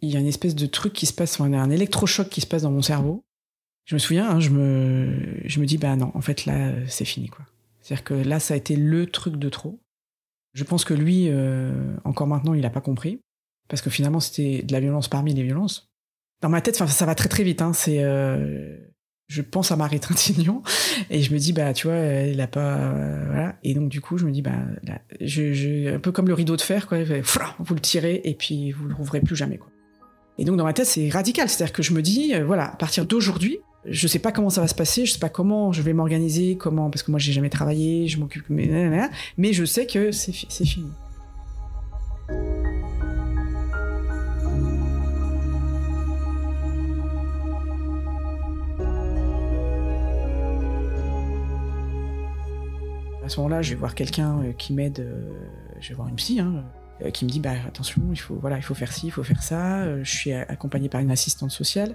il 0.00 0.10
y 0.10 0.16
a 0.16 0.20
une 0.20 0.26
espèce 0.26 0.56
de 0.56 0.66
truc 0.66 0.92
qui 0.92 1.06
se 1.06 1.12
passe, 1.12 1.40
a 1.40 1.44
un 1.44 1.70
électrochoc 1.70 2.28
qui 2.28 2.40
se 2.40 2.46
passe 2.46 2.62
dans 2.62 2.72
mon 2.72 2.82
cerveau 2.82 3.24
je 3.84 3.94
me 3.94 3.98
souviens, 3.98 4.30
hein, 4.30 4.40
je 4.40 4.50
me, 4.50 5.40
je 5.44 5.60
me 5.60 5.66
dis, 5.66 5.78
bah 5.78 5.96
non, 5.96 6.12
en 6.14 6.20
fait 6.20 6.46
là, 6.46 6.72
c'est 6.86 7.04
fini 7.04 7.28
quoi. 7.28 7.44
C'est-à-dire 7.82 8.04
que 8.04 8.14
là, 8.14 8.40
ça 8.40 8.54
a 8.54 8.56
été 8.56 8.76
le 8.76 9.06
truc 9.06 9.36
de 9.36 9.48
trop. 9.48 9.80
Je 10.54 10.64
pense 10.64 10.84
que 10.84 10.94
lui, 10.94 11.26
euh, 11.28 11.96
encore 12.04 12.26
maintenant, 12.26 12.54
il 12.54 12.60
n'a 12.60 12.70
pas 12.70 12.80
compris, 12.80 13.20
parce 13.68 13.82
que 13.82 13.90
finalement, 13.90 14.20
c'était 14.20 14.62
de 14.62 14.72
la 14.72 14.80
violence 14.80 15.08
parmi 15.08 15.34
les 15.34 15.42
violences. 15.42 15.90
Dans 16.42 16.48
ma 16.48 16.60
tête, 16.60 16.76
ça 16.76 17.06
va 17.06 17.14
très 17.14 17.28
très 17.28 17.42
vite. 17.42 17.62
Hein, 17.62 17.72
c'est, 17.72 18.02
euh, 18.02 18.76
je 19.28 19.42
pense 19.42 19.72
à 19.72 19.76
Marie 19.76 20.00
Trintignant 20.00 20.62
et 21.10 21.22
je 21.22 21.32
me 21.32 21.38
dis, 21.38 21.52
bah 21.52 21.72
tu 21.72 21.86
vois, 21.86 21.98
il 21.98 22.40
a 22.40 22.46
pas, 22.46 22.76
euh, 22.76 23.24
voilà. 23.26 23.56
Et 23.62 23.74
donc 23.74 23.88
du 23.88 24.00
coup, 24.00 24.18
je 24.18 24.26
me 24.26 24.30
dis, 24.30 24.42
bah, 24.42 24.58
là, 24.84 25.00
je, 25.20 25.94
un 25.94 26.00
peu 26.00 26.12
comme 26.12 26.28
le 26.28 26.34
rideau 26.34 26.56
de 26.56 26.60
fer, 26.60 26.86
quoi. 26.86 26.98
Vous 27.58 27.74
le 27.74 27.80
tirez 27.80 28.20
et 28.24 28.34
puis 28.34 28.72
vous 28.72 28.86
le 28.86 28.94
rouvrez 28.94 29.20
plus 29.20 29.36
jamais, 29.36 29.58
quoi. 29.58 29.70
Et 30.38 30.44
donc 30.44 30.56
dans 30.56 30.64
ma 30.64 30.72
tête, 30.72 30.86
c'est 30.86 31.08
radical, 31.08 31.48
c'est-à-dire 31.48 31.72
que 31.72 31.82
je 31.82 31.92
me 31.92 32.02
dis, 32.02 32.32
voilà, 32.40 32.72
à 32.72 32.76
partir 32.76 33.06
d'aujourd'hui, 33.06 33.58
je 33.84 34.06
sais 34.06 34.18
pas 34.18 34.32
comment 34.32 34.50
ça 34.50 34.60
va 34.60 34.68
se 34.68 34.74
passer, 34.74 35.06
je 35.06 35.12
sais 35.12 35.18
pas 35.18 35.28
comment 35.28 35.72
je 35.72 35.82
vais 35.82 35.92
m'organiser, 35.92 36.56
comment, 36.56 36.90
parce 36.90 37.02
que 37.02 37.10
moi 37.10 37.18
j'ai 37.18 37.32
jamais 37.32 37.50
travaillé, 37.50 38.06
je 38.06 38.18
m'occupe, 38.18 38.44
mais, 38.48 39.10
mais 39.36 39.52
je 39.52 39.64
sais 39.64 39.86
que 39.86 40.12
c'est 40.12 40.32
fini. 40.32 40.90
À 53.24 53.28
ce 53.28 53.36
moment-là, 53.38 53.62
je 53.62 53.70
vais 53.70 53.76
voir 53.76 53.94
quelqu'un 53.94 54.40
euh, 54.42 54.52
qui 54.52 54.72
m'aide, 54.72 54.98
euh, 55.00 55.30
je 55.80 55.90
vais 55.90 55.94
voir 55.94 56.08
une 56.08 56.16
psy, 56.16 56.40
hein, 56.40 56.64
euh, 57.02 57.10
qui 57.10 57.24
me 57.24 57.30
dit 57.30 57.38
bah 57.40 57.52
attention, 57.66 58.02
il 58.10 58.18
faut 58.18 58.34
voilà, 58.34 58.56
il 58.56 58.62
faut 58.62 58.74
faire 58.74 58.92
ci, 58.92 59.06
il 59.06 59.10
faut 59.10 59.22
faire 59.22 59.42
ça. 59.42 60.02
Je 60.02 60.10
suis 60.10 60.32
accompagné 60.32 60.88
par 60.88 61.00
une 61.00 61.10
assistante 61.10 61.50
sociale. 61.50 61.94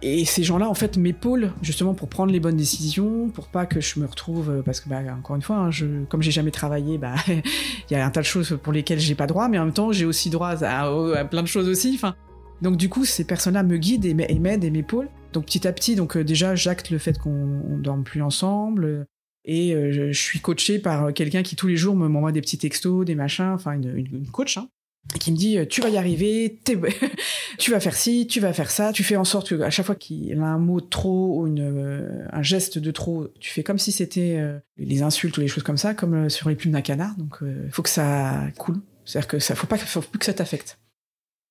Et 0.00 0.24
ces 0.24 0.44
gens-là, 0.44 0.68
en 0.68 0.74
fait, 0.74 0.96
m'épaulent 0.96 1.52
justement 1.60 1.92
pour 1.92 2.08
prendre 2.08 2.32
les 2.32 2.38
bonnes 2.38 2.56
décisions, 2.56 3.30
pour 3.30 3.48
pas 3.48 3.66
que 3.66 3.80
je 3.80 3.98
me 3.98 4.06
retrouve, 4.06 4.50
euh, 4.50 4.62
parce 4.62 4.80
que, 4.80 4.88
bah, 4.88 5.00
encore 5.18 5.34
une 5.34 5.42
fois, 5.42 5.56
hein, 5.56 5.70
je, 5.72 6.04
comme 6.04 6.22
j'ai 6.22 6.30
jamais 6.30 6.52
travaillé, 6.52 6.98
bah, 6.98 7.14
il 7.28 7.42
y 7.90 7.96
a 7.96 8.06
un 8.06 8.10
tas 8.10 8.20
de 8.20 8.26
choses 8.26 8.58
pour 8.62 8.72
lesquelles 8.72 9.00
j'ai 9.00 9.16
pas 9.16 9.26
droit, 9.26 9.48
mais 9.48 9.58
en 9.58 9.64
même 9.64 9.74
temps, 9.74 9.90
j'ai 9.90 10.04
aussi 10.04 10.30
droit 10.30 10.62
à, 10.62 11.24
plein 11.24 11.42
de 11.42 11.48
choses 11.48 11.68
aussi. 11.68 11.92
Enfin, 11.96 12.14
donc 12.62 12.76
du 12.76 12.88
coup, 12.88 13.04
ces 13.04 13.24
personnes-là 13.24 13.64
me 13.64 13.76
guident 13.76 14.06
et 14.06 14.14
m'aident 14.14 14.64
et 14.64 14.70
m'épaulent. 14.70 15.10
Donc 15.32 15.46
petit 15.46 15.66
à 15.66 15.72
petit, 15.72 15.96
donc 15.96 16.16
euh, 16.16 16.22
déjà, 16.22 16.54
j'acte 16.54 16.90
le 16.90 16.98
fait 16.98 17.18
qu'on 17.18 17.78
dorme 17.78 18.04
plus 18.04 18.22
ensemble. 18.22 19.06
Et 19.44 19.74
euh, 19.74 19.90
je, 19.90 20.12
suis 20.12 20.40
coaché 20.40 20.78
par 20.78 21.12
quelqu'un 21.12 21.42
qui 21.42 21.56
tous 21.56 21.66
les 21.66 21.76
jours 21.76 21.96
me 21.96 22.06
m'envoie 22.06 22.32
des 22.32 22.40
petits 22.40 22.58
textos, 22.58 23.04
des 23.04 23.14
machins, 23.16 23.52
enfin 23.54 23.72
une, 23.72 23.96
une, 23.96 24.26
coach. 24.30 24.58
Hein 24.58 24.68
qui 25.18 25.32
me 25.32 25.36
dit 25.36 25.58
tu 25.68 25.80
vas 25.80 25.88
y 25.88 25.96
arriver, 25.96 26.58
tu 27.58 27.70
vas 27.70 27.80
faire 27.80 27.96
ci, 27.96 28.26
tu 28.26 28.40
vas 28.40 28.52
faire 28.52 28.70
ça, 28.70 28.92
tu 28.92 29.02
fais 29.02 29.16
en 29.16 29.24
sorte 29.24 29.48
que 29.48 29.60
à 29.62 29.70
chaque 29.70 29.86
fois 29.86 29.94
qu'il 29.94 30.38
a 30.38 30.44
un 30.44 30.58
mot 30.58 30.80
de 30.80 30.86
trop 30.86 31.40
ou 31.40 31.46
une, 31.46 31.60
euh, 31.60 32.26
un 32.30 32.42
geste 32.42 32.78
de 32.78 32.90
trop, 32.90 33.28
tu 33.40 33.50
fais 33.50 33.62
comme 33.62 33.78
si 33.78 33.92
c'était 33.92 34.36
euh, 34.38 34.58
les 34.76 35.02
insultes 35.02 35.36
ou 35.38 35.40
les 35.40 35.48
choses 35.48 35.64
comme 35.64 35.78
ça, 35.78 35.94
comme 35.94 36.26
euh, 36.26 36.28
sur 36.28 36.48
les 36.48 36.56
plumes 36.56 36.72
d'un 36.72 36.82
canard. 36.82 37.16
Donc 37.16 37.38
il 37.42 37.70
faut 37.70 37.82
que 37.82 37.88
ça 37.88 38.48
coule, 38.58 38.80
c'est-à-dire 39.04 39.28
que 39.28 39.38
ça 39.38 39.54
faut 39.54 39.66
pas, 39.66 39.78
faut 39.78 40.02
plus 40.02 40.18
que 40.18 40.26
ça 40.26 40.34
t'affecte. 40.34 40.78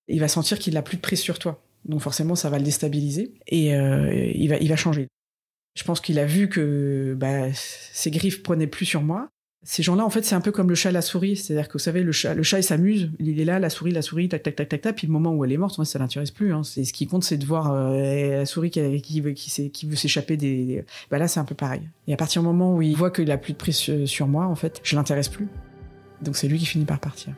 Il 0.07 0.19
va 0.19 0.27
sentir 0.27 0.59
qu'il 0.59 0.77
a 0.77 0.81
plus 0.81 0.97
de 0.97 1.01
prise 1.01 1.19
sur 1.19 1.39
toi, 1.39 1.63
donc 1.85 2.01
forcément 2.01 2.35
ça 2.35 2.49
va 2.49 2.59
le 2.59 2.63
déstabiliser 2.63 3.33
et 3.47 3.71
il 3.71 4.47
va 4.47 4.57
il 4.57 4.69
va 4.69 4.75
changer. 4.75 5.07
Je 5.75 5.83
pense 5.83 5.99
qu'il 5.99 6.17
a 6.17 6.25
vu 6.25 6.49
que 6.49 7.15
bah, 7.17 7.53
ses 7.53 8.09
griffes 8.09 8.41
prenaient 8.41 8.67
plus 8.67 8.85
sur 8.85 9.01
moi 9.01 9.29
ces 9.69 9.83
gens-là, 9.83 10.05
en 10.05 10.09
fait, 10.09 10.23
c'est 10.23 10.33
un 10.33 10.39
peu 10.39 10.53
comme 10.53 10.69
le 10.69 10.75
chat 10.75 10.91
et 10.91 10.93
la 10.93 11.01
souris. 11.01 11.35
C'est-à-dire 11.35 11.67
que 11.67 11.73
vous 11.73 11.79
savez, 11.79 12.01
le 12.01 12.13
chat, 12.13 12.33
le 12.33 12.41
chat, 12.41 12.57
il 12.59 12.63
s'amuse, 12.63 13.11
il 13.19 13.37
est 13.37 13.43
là, 13.43 13.59
la 13.59 13.69
souris, 13.69 13.91
la 13.91 14.01
souris, 14.01 14.29
tac, 14.29 14.41
tac, 14.41 14.55
tac, 14.55 14.69
tac, 14.69 14.79
tac. 14.79 14.95
Puis 14.95 15.07
le 15.07 15.11
moment 15.11 15.33
où 15.33 15.43
elle 15.43 15.51
est 15.51 15.57
morte, 15.57 15.77
moi, 15.77 15.83
ça 15.83 15.99
l'intéresse 15.99 16.31
plus. 16.31 16.53
Hein. 16.53 16.63
Ce 16.63 16.93
qui 16.93 17.05
compte, 17.05 17.25
c'est 17.25 17.35
de 17.35 17.45
voir 17.45 17.73
euh, 17.73 18.37
la 18.37 18.45
souris 18.45 18.71
qui, 18.71 19.19
veut 19.19 19.35
s'échapper 19.97 20.37
des. 20.37 20.85
Bah, 21.11 21.17
là, 21.17 21.27
c'est 21.27 21.41
un 21.41 21.43
peu 21.43 21.53
pareil. 21.53 21.81
Et 22.07 22.13
à 22.13 22.15
partir 22.15 22.41
du 22.41 22.47
moment 22.47 22.75
où 22.77 22.81
il 22.81 22.95
voit 22.95 23.11
qu'il 23.11 23.25
n'a 23.25 23.37
plus 23.37 23.51
de 23.51 23.57
prise 23.57 24.05
sur, 24.05 24.27
moi, 24.29 24.45
en 24.45 24.55
fait, 24.55 24.79
je 24.83 24.95
ne 24.95 25.01
l'intéresse 25.01 25.27
plus. 25.27 25.49
Donc 26.21 26.37
c'est 26.37 26.47
lui 26.47 26.59
qui 26.59 26.65
finit 26.65 26.85
par 26.85 26.99
partir. 27.01 27.33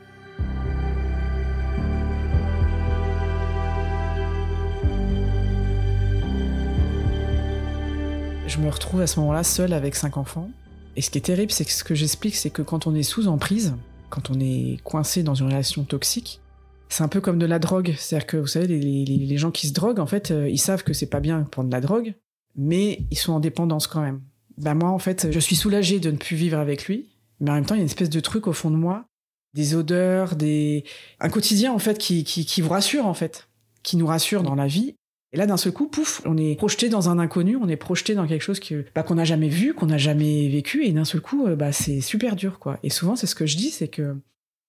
Je 8.45 8.59
me 8.59 8.69
retrouve 8.69 9.01
à 9.01 9.07
ce 9.07 9.19
moment-là 9.19 9.43
seule 9.43 9.73
avec 9.73 9.95
cinq 9.95 10.15
enfants. 10.15 10.51
Et 10.99 11.01
ce 11.01 11.09
qui 11.09 11.17
est 11.17 11.21
terrible, 11.21 11.49
c'est 11.49 11.63
que 11.63 11.71
ce 11.71 11.85
que 11.85 11.95
j'explique, 11.95 12.35
c'est 12.35 12.49
que 12.49 12.62
quand 12.62 12.85
on 12.85 12.93
est 12.93 13.03
sous 13.03 13.29
emprise, 13.29 13.73
quand 14.09 14.29
on 14.31 14.39
est 14.41 14.83
coincé 14.83 15.23
dans 15.23 15.33
une 15.33 15.45
relation 15.45 15.85
toxique, 15.85 16.41
c'est 16.89 17.03
un 17.03 17.07
peu 17.07 17.21
comme 17.21 17.39
de 17.39 17.45
la 17.45 17.57
drogue. 17.57 17.95
C'est-à-dire 17.97 18.27
que, 18.27 18.35
vous 18.35 18.47
savez, 18.47 18.67
les, 18.67 19.38
gens 19.38 19.49
qui 19.49 19.67
se 19.69 19.71
droguent, 19.71 20.01
en 20.01 20.05
fait, 20.05 20.31
euh, 20.31 20.49
ils 20.49 20.57
savent 20.57 20.83
que 20.83 20.91
c'est 20.91 21.05
pas 21.05 21.21
bien 21.21 21.43
pour 21.43 21.63
de 21.63 21.71
la 21.71 21.79
drogue, 21.79 22.15
mais 22.57 23.05
ils 23.12 23.17
sont 23.17 23.31
en 23.31 23.39
dépendance 23.39 23.88
quand 23.88 24.01
même. 24.01 24.19
Bah 24.57 24.73
moi, 24.73 24.89
en 24.89 24.99
fait, 24.99 25.31
je 25.31 25.39
suis 25.39 25.55
soulagée 25.55 26.01
de 26.01 26.12
ne 26.12 26.17
plus 26.17 26.35
vivre 26.35 26.57
avec 26.57 26.85
lui, 26.88 27.07
mais 27.39 27.51
en 27.51 27.53
même 27.53 27.65
temps, 27.65 27.75
il 27.75 27.77
y 27.77 27.81
a 27.81 27.83
une 27.83 27.89
espèce 27.89 28.09
de 28.09 28.19
truc 28.19 28.47
au 28.47 28.51
fond 28.51 28.69
de 28.69 28.75
moi, 28.75 29.05
des 29.53 29.75
odeurs, 29.75 30.35
des... 30.35 30.83
un 31.21 31.29
quotidien, 31.29 31.71
en 31.71 31.79
fait, 31.79 31.97
qui, 31.97 32.25
qui, 32.25 32.45
qui 32.45 32.59
vous 32.59 32.71
rassure, 32.71 33.05
en 33.05 33.13
fait, 33.13 33.47
qui 33.83 33.95
nous 33.95 34.07
rassure 34.07 34.43
dans 34.43 34.55
la 34.55 34.67
vie. 34.67 34.97
Et 35.31 35.37
là, 35.37 35.45
d'un 35.45 35.57
seul 35.57 35.73
coup, 35.73 35.87
pouf, 35.87 36.21
on 36.25 36.37
est 36.37 36.55
projeté 36.55 36.89
dans 36.89 37.09
un 37.09 37.19
inconnu, 37.19 37.55
on 37.55 37.67
est 37.67 37.75
projeté 37.75 38.15
dans 38.15 38.25
quelque 38.25 38.41
chose 38.41 38.59
que 38.59 38.85
bah, 38.95 39.03
qu'on 39.03 39.15
n'a 39.15 39.25
jamais 39.25 39.49
vu, 39.49 39.73
qu'on 39.73 39.85
n'a 39.85 39.99
jamais 39.99 40.49
vécu, 40.49 40.85
et 40.85 40.91
d'un 40.91 41.05
seul 41.05 41.21
coup, 41.21 41.45
euh, 41.45 41.55
bah, 41.55 41.71
c'est 41.71 42.01
super 42.01 42.35
dur, 42.35 42.57
quoi. 42.57 42.79
Et 42.81 42.89
souvent, 42.89 43.15
c'est 43.15 43.27
ce 43.27 43.35
que 43.35 43.45
je 43.45 43.55
dis, 43.55 43.69
c'est 43.69 43.89
que 43.89 44.15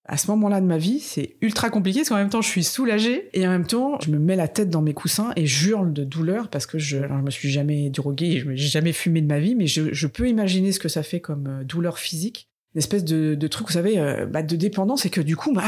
à 0.05 0.17
ce 0.17 0.27
moment-là 0.31 0.61
de 0.61 0.65
ma 0.65 0.77
vie, 0.77 0.99
c'est 0.99 1.37
ultra 1.41 1.69
compliqué 1.69 1.99
parce 1.99 2.09
qu'en 2.09 2.15
même 2.15 2.29
temps, 2.29 2.41
je 2.41 2.49
suis 2.49 2.63
soulagée 2.63 3.29
et 3.33 3.47
en 3.47 3.51
même 3.51 3.67
temps, 3.67 3.99
je 4.03 4.09
me 4.09 4.17
mets 4.17 4.35
la 4.35 4.47
tête 4.47 4.69
dans 4.69 4.81
mes 4.81 4.93
coussins 4.93 5.31
et 5.35 5.45
j'hurle 5.45 5.93
de 5.93 6.03
douleur 6.03 6.49
parce 6.49 6.65
que 6.65 6.79
je, 6.79 6.97
alors, 6.97 7.19
je 7.19 7.23
me 7.23 7.29
suis 7.29 7.49
jamais 7.49 7.89
droguée, 7.89 8.39
je 8.39 8.49
n'ai 8.49 8.57
jamais 8.57 8.93
fumé 8.93 9.21
de 9.21 9.27
ma 9.27 9.39
vie, 9.39 9.55
mais 9.55 9.67
je, 9.67 10.07
peux 10.07 10.27
imaginer 10.27 10.71
ce 10.71 10.79
que 10.79 10.89
ça 10.89 11.03
fait 11.03 11.21
comme 11.21 11.47
euh, 11.47 11.63
douleur 11.63 11.99
physique, 11.99 12.49
une 12.73 12.79
espèce 12.79 13.05
de, 13.05 13.47
truc, 13.47 13.67
vous 13.67 13.73
savez, 13.73 13.99
euh, 13.99 14.25
bah, 14.25 14.41
de 14.41 14.55
dépendance 14.55 15.05
et 15.05 15.11
que 15.11 15.21
du 15.21 15.35
coup, 15.35 15.53
bah, 15.53 15.63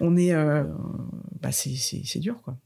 on 0.00 0.16
est, 0.16 0.32
bah, 1.40 1.50
c'est 1.52 2.20
dur, 2.20 2.40
quoi 2.42 2.56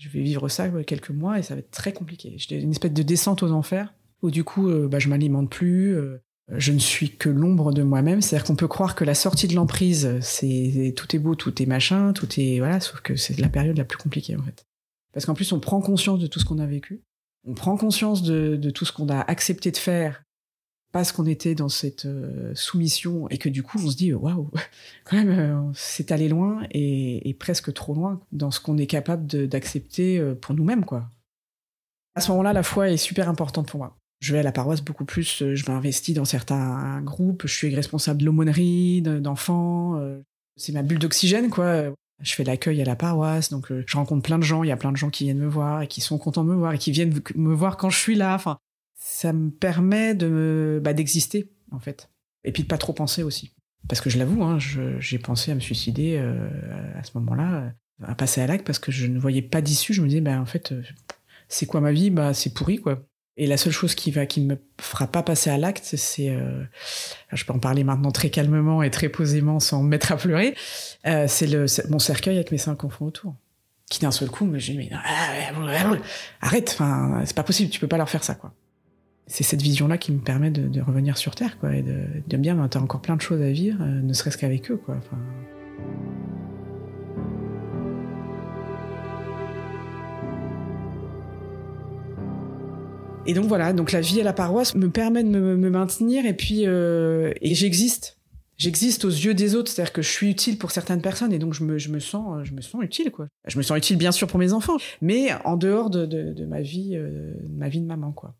je 0.00 0.08
vais 0.08 0.22
vivre 0.22 0.48
ça 0.48 0.68
quelques 0.84 1.10
mois 1.10 1.38
et 1.38 1.42
ça 1.42 1.54
va 1.54 1.60
être 1.60 1.70
très 1.70 1.92
compliqué. 1.92 2.34
J'ai 2.36 2.60
une 2.60 2.70
espèce 2.70 2.92
de 2.92 3.02
descente 3.02 3.42
aux 3.42 3.52
enfers 3.52 3.92
où 4.22 4.30
du 4.30 4.44
coup, 4.44 4.68
euh, 4.68 4.88
bah, 4.88 4.98
je 4.98 5.08
m'alimente 5.08 5.50
plus, 5.50 5.94
euh, 5.94 6.22
je 6.48 6.72
ne 6.72 6.78
suis 6.78 7.10
que 7.10 7.28
l'ombre 7.28 7.72
de 7.72 7.82
moi-même. 7.82 8.22
C'est-à-dire 8.22 8.46
qu'on 8.46 8.56
peut 8.56 8.68
croire 8.68 8.94
que 8.94 9.04
la 9.04 9.14
sortie 9.14 9.46
de 9.46 9.54
l'emprise, 9.54 10.18
c'est 10.22 10.94
tout 10.96 11.14
est 11.14 11.18
beau, 11.18 11.34
tout 11.34 11.62
est 11.62 11.66
machin, 11.66 12.14
tout 12.14 12.28
est 12.38 12.58
voilà, 12.58 12.80
sauf 12.80 13.02
que 13.02 13.14
c'est 13.14 13.38
la 13.38 13.50
période 13.50 13.76
la 13.76 13.84
plus 13.84 13.98
compliquée 13.98 14.36
en 14.36 14.42
fait. 14.42 14.66
Parce 15.12 15.26
qu'en 15.26 15.34
plus, 15.34 15.52
on 15.52 15.60
prend 15.60 15.80
conscience 15.82 16.18
de 16.18 16.26
tout 16.26 16.40
ce 16.40 16.46
qu'on 16.46 16.60
a 16.60 16.66
vécu, 16.66 17.02
on 17.46 17.52
prend 17.52 17.76
conscience 17.76 18.22
de 18.22 18.70
tout 18.70 18.86
ce 18.86 18.92
qu'on 18.92 19.08
a 19.08 19.20
accepté 19.20 19.70
de 19.70 19.76
faire 19.76 20.22
parce 20.92 21.12
qu'on 21.12 21.26
était 21.26 21.54
dans 21.54 21.68
cette 21.68 22.06
euh, 22.06 22.52
soumission 22.54 23.28
et 23.28 23.38
que 23.38 23.48
du 23.48 23.62
coup 23.62 23.78
on 23.82 23.90
se 23.90 23.96
dit 23.96 24.12
waouh 24.12 24.50
quand 25.04 25.16
même 25.16 25.30
euh, 25.30 25.70
c'est 25.74 26.10
allé 26.12 26.28
loin 26.28 26.62
et, 26.72 27.36
presque 27.38 27.72
trop 27.72 27.94
loin 27.94 28.20
dans 28.32 28.50
ce 28.50 28.60
qu'on 28.60 28.76
est 28.76 28.86
capable 28.86 29.26
d'accepter 29.48 30.18
euh, 30.18 30.34
pour 30.34 30.54
nous-mêmes 30.54 30.84
quoi. 30.84 31.08
À 32.16 32.20
ce 32.20 32.32
moment-là, 32.32 32.52
la 32.52 32.64
foi 32.64 32.90
est 32.90 32.96
super 32.96 33.28
importante 33.28 33.68
pour 33.68 33.78
moi. 33.78 33.96
Je 34.18 34.32
vais 34.32 34.40
à 34.40 34.42
la 34.42 34.50
paroisse 34.50 34.82
beaucoup 34.82 35.04
plus, 35.04 35.54
je 35.54 35.70
m'investis 35.70 36.14
dans 36.14 36.24
certains 36.24 37.00
groupes, 37.02 37.46
je 37.46 37.54
suis 37.54 37.74
responsable 37.74 38.20
de 38.20 38.26
l'aumônerie 38.26 39.00
d'enfants, 39.00 39.98
c'est 40.56 40.72
ma 40.72 40.82
bulle 40.82 40.98
d'oxygène 40.98 41.48
quoi. 41.48 41.84
Je 42.20 42.34
fais 42.34 42.44
l'accueil 42.44 42.82
à 42.82 42.84
la 42.84 42.96
paroisse, 42.96 43.48
donc 43.48 43.72
je 43.86 43.96
rencontre 43.96 44.22
plein 44.22 44.38
de 44.38 44.44
gens, 44.44 44.64
il 44.64 44.68
y 44.68 44.72
a 44.72 44.76
plein 44.76 44.92
de 44.92 44.96
gens 44.96 45.08
qui 45.08 45.24
viennent 45.24 45.38
me 45.38 45.48
voir 45.48 45.82
et 45.82 45.86
qui 45.86 46.02
sont 46.02 46.18
contents 46.18 46.44
de 46.44 46.50
me 46.50 46.56
voir 46.56 46.74
et 46.74 46.78
qui 46.78 46.90
viennent 46.90 47.18
me 47.36 47.54
voir 47.54 47.78
quand 47.78 47.88
je 47.88 47.98
suis 47.98 48.16
là. 48.16 48.38
Ça 49.00 49.32
me 49.32 49.50
permet 49.50 50.14
de 50.14 50.80
bah, 50.84 50.92
d'exister 50.92 51.50
en 51.72 51.80
fait. 51.80 52.10
Et 52.44 52.52
puis 52.52 52.62
de 52.62 52.68
pas 52.68 52.78
trop 52.78 52.92
penser 52.92 53.22
aussi. 53.22 53.52
Parce 53.88 54.00
que 54.00 54.10
je 54.10 54.18
l'avoue 54.18 54.44
hein, 54.44 54.58
j'ai 55.00 55.18
pensé 55.18 55.50
à 55.50 55.54
me 55.54 55.60
suicider 55.60 56.16
euh, 56.18 56.48
à 56.96 57.02
ce 57.02 57.12
moment-là 57.14 57.72
à 58.02 58.14
passer 58.14 58.40
à 58.40 58.46
l'acte 58.46 58.66
parce 58.66 58.78
que 58.78 58.92
je 58.92 59.06
ne 59.06 59.18
voyais 59.18 59.42
pas 59.42 59.62
d'issue. 59.62 59.94
Je 59.94 60.02
me 60.02 60.06
disais 60.06 60.20
bah 60.20 60.38
en 60.38 60.44
fait 60.44 60.72
euh, 60.72 60.82
c'est 61.48 61.66
quoi 61.66 61.80
ma 61.80 61.92
vie? 61.92 62.10
Bah 62.10 62.34
c'est 62.34 62.52
pourri 62.52 62.78
quoi. 62.78 63.02
Et 63.38 63.46
la 63.46 63.56
seule 63.56 63.72
chose 63.72 63.94
qui 63.94 64.10
va 64.10 64.26
qui 64.26 64.42
me 64.42 64.58
fera 64.78 65.06
pas 65.06 65.22
passer 65.22 65.48
à 65.48 65.56
l'acte 65.56 65.84
c'est 65.96 66.28
euh, 66.28 66.62
je 67.32 67.44
peux 67.46 67.54
en 67.54 67.58
parler 67.58 67.84
maintenant 67.84 68.10
très 68.10 68.28
calmement 68.28 68.82
et 68.82 68.90
très 68.90 69.08
posément 69.08 69.60
sans 69.60 69.82
me 69.82 69.88
mettre 69.88 70.12
à 70.12 70.16
pleurer 70.18 70.54
c'est 71.04 71.46
le 71.46 71.64
mon 71.88 71.98
cercueil 71.98 72.36
avec 72.36 72.52
mes 72.52 72.58
cinq 72.58 72.84
enfants 72.84 73.06
autour. 73.06 73.34
Qui 73.90 74.00
d'un 74.00 74.12
seul 74.12 74.28
coup 74.30 74.44
me 74.44 74.58
dit 74.58 74.76
mais 74.76 74.90
arrête 76.42 76.70
enfin 76.74 77.22
c'est 77.24 77.34
pas 77.34 77.42
possible 77.42 77.70
tu 77.70 77.80
peux 77.80 77.88
pas 77.88 77.96
leur 77.96 78.10
faire 78.10 78.22
ça 78.22 78.34
quoi 78.34 78.52
c'est 79.30 79.44
cette 79.44 79.62
vision-là 79.62 79.96
qui 79.96 80.10
me 80.10 80.18
permet 80.18 80.50
de, 80.50 80.80
revenir 80.82 81.16
sur 81.16 81.36
Terre, 81.36 81.56
quoi, 81.60 81.74
et 81.76 81.82
de, 81.82 82.02
de 82.26 82.36
me 82.36 82.42
dire, 82.42 82.56
t'as 82.68 82.80
encore 82.80 83.00
plein 83.00 83.14
de 83.14 83.20
choses 83.20 83.40
à 83.40 83.50
vivre, 83.50 83.78
euh, 83.80 84.02
ne 84.02 84.12
serait-ce 84.12 84.36
qu'avec 84.36 84.68
eux, 84.72 84.76
quoi. 84.76 84.98
Et 93.26 93.34
donc 93.34 93.44
voilà, 93.44 93.72
donc 93.72 93.92
la 93.92 94.00
vie 94.00 94.20
à 94.20 94.24
la 94.24 94.32
paroisse 94.32 94.74
me 94.74 94.90
permet 94.90 95.22
de 95.22 95.28
me, 95.28 95.70
maintenir 95.70 96.26
et 96.26 96.34
puis 96.34 96.66
euh, 96.66 97.32
et 97.40 97.54
j'existe. 97.54 98.18
J'existe 98.56 99.04
aux 99.04 99.10
yeux 99.10 99.34
des 99.34 99.54
autres, 99.54 99.70
c'est-à-dire 99.70 99.92
que 99.92 100.02
je 100.02 100.10
suis 100.10 100.30
utile 100.30 100.58
pour 100.58 100.72
certaines 100.72 101.00
personnes 101.00 101.32
et 101.32 101.38
donc 101.38 101.54
je 101.54 101.62
me, 101.62 101.78
je 101.78 101.90
me 101.90 102.00
sens 102.00 102.44
je 102.44 102.52
me 102.52 102.60
sens 102.60 102.82
utile 102.82 103.12
quoi. 103.12 103.28
Je 103.46 103.56
me 103.58 103.62
sens 103.62 103.78
utile 103.78 103.98
bien 103.98 104.10
sûr 104.10 104.26
pour 104.26 104.40
mes 104.40 104.52
enfants, 104.52 104.78
mais 105.00 105.28
en 105.44 105.56
dehors 105.56 105.90
de, 105.90 106.06
de, 106.06 106.44
ma 106.46 106.60
vie 106.60 106.96
euh, 106.96 107.34
de 107.44 107.56
ma 107.56 107.68
vie 107.68 107.80
de 107.80 107.86
maman 107.86 108.10
quoi. 108.10 108.34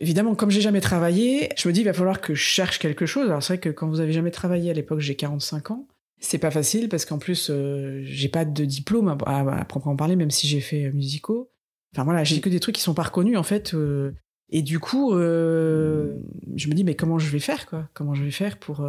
Évidemment, 0.00 0.34
comme 0.34 0.50
j'ai 0.50 0.60
jamais 0.60 0.80
travaillé, 0.80 1.50
je 1.56 1.68
me 1.68 1.72
dis 1.72 1.80
il 1.80 1.84
va 1.84 1.92
falloir 1.92 2.20
que 2.20 2.34
je 2.34 2.42
cherche 2.42 2.78
quelque 2.78 3.06
chose. 3.06 3.26
Alors 3.26 3.42
c'est 3.42 3.54
vrai 3.54 3.60
que 3.60 3.68
quand 3.68 3.88
vous 3.88 4.00
avez 4.00 4.12
jamais 4.12 4.32
travaillé, 4.32 4.70
à 4.70 4.74
l'époque 4.74 5.00
j'ai 5.00 5.14
45 5.14 5.70
ans, 5.70 5.86
c'est 6.18 6.38
pas 6.38 6.50
facile 6.50 6.88
parce 6.88 7.04
qu'en 7.04 7.18
plus 7.18 7.48
euh, 7.50 8.00
j'ai 8.02 8.28
pas 8.28 8.44
de 8.44 8.64
diplôme 8.64 9.16
à, 9.26 9.64
proprement 9.66 9.94
parler, 9.94 10.16
même 10.16 10.30
si 10.30 10.48
j'ai 10.48 10.60
fait 10.60 10.86
euh, 10.86 10.92
musicaux. 10.92 11.50
Enfin 11.94 12.04
voilà, 12.04 12.24
j'ai 12.24 12.40
que 12.40 12.48
des 12.48 12.58
trucs 12.58 12.74
qui 12.74 12.80
sont 12.80 12.94
pas 12.94 13.04
reconnus 13.04 13.38
en 13.38 13.44
fait. 13.44 13.74
Euh, 13.74 14.12
et 14.50 14.62
du 14.62 14.78
coup, 14.78 15.12
je 15.12 16.68
me 16.68 16.74
dis 16.74 16.84
mais 16.84 16.94
comment 16.96 17.18
je 17.18 17.30
vais 17.30 17.38
faire 17.38 17.66
quoi? 17.66 17.88
Comment 17.94 18.14
je 18.14 18.24
vais 18.24 18.30
faire 18.30 18.58
pour 18.58 18.86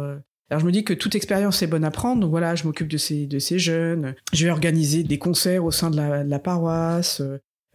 alors 0.48 0.60
je 0.60 0.66
me 0.66 0.70
dis 0.70 0.84
que 0.84 0.94
toute 0.94 1.16
expérience 1.16 1.60
est 1.62 1.66
bonne 1.66 1.82
à 1.82 1.90
prendre, 1.90 2.20
donc 2.20 2.30
voilà, 2.30 2.54
je 2.54 2.62
m'occupe 2.62 2.86
de 2.86 2.98
ces 2.98 3.26
de 3.26 3.40
ces 3.40 3.58
jeunes. 3.58 4.14
Je 4.32 4.44
vais 4.44 4.52
organiser 4.52 5.02
des 5.02 5.18
concerts 5.18 5.64
au 5.64 5.72
sein 5.72 5.90
de 5.90 5.96
la 5.96 6.38
paroisse 6.38 7.20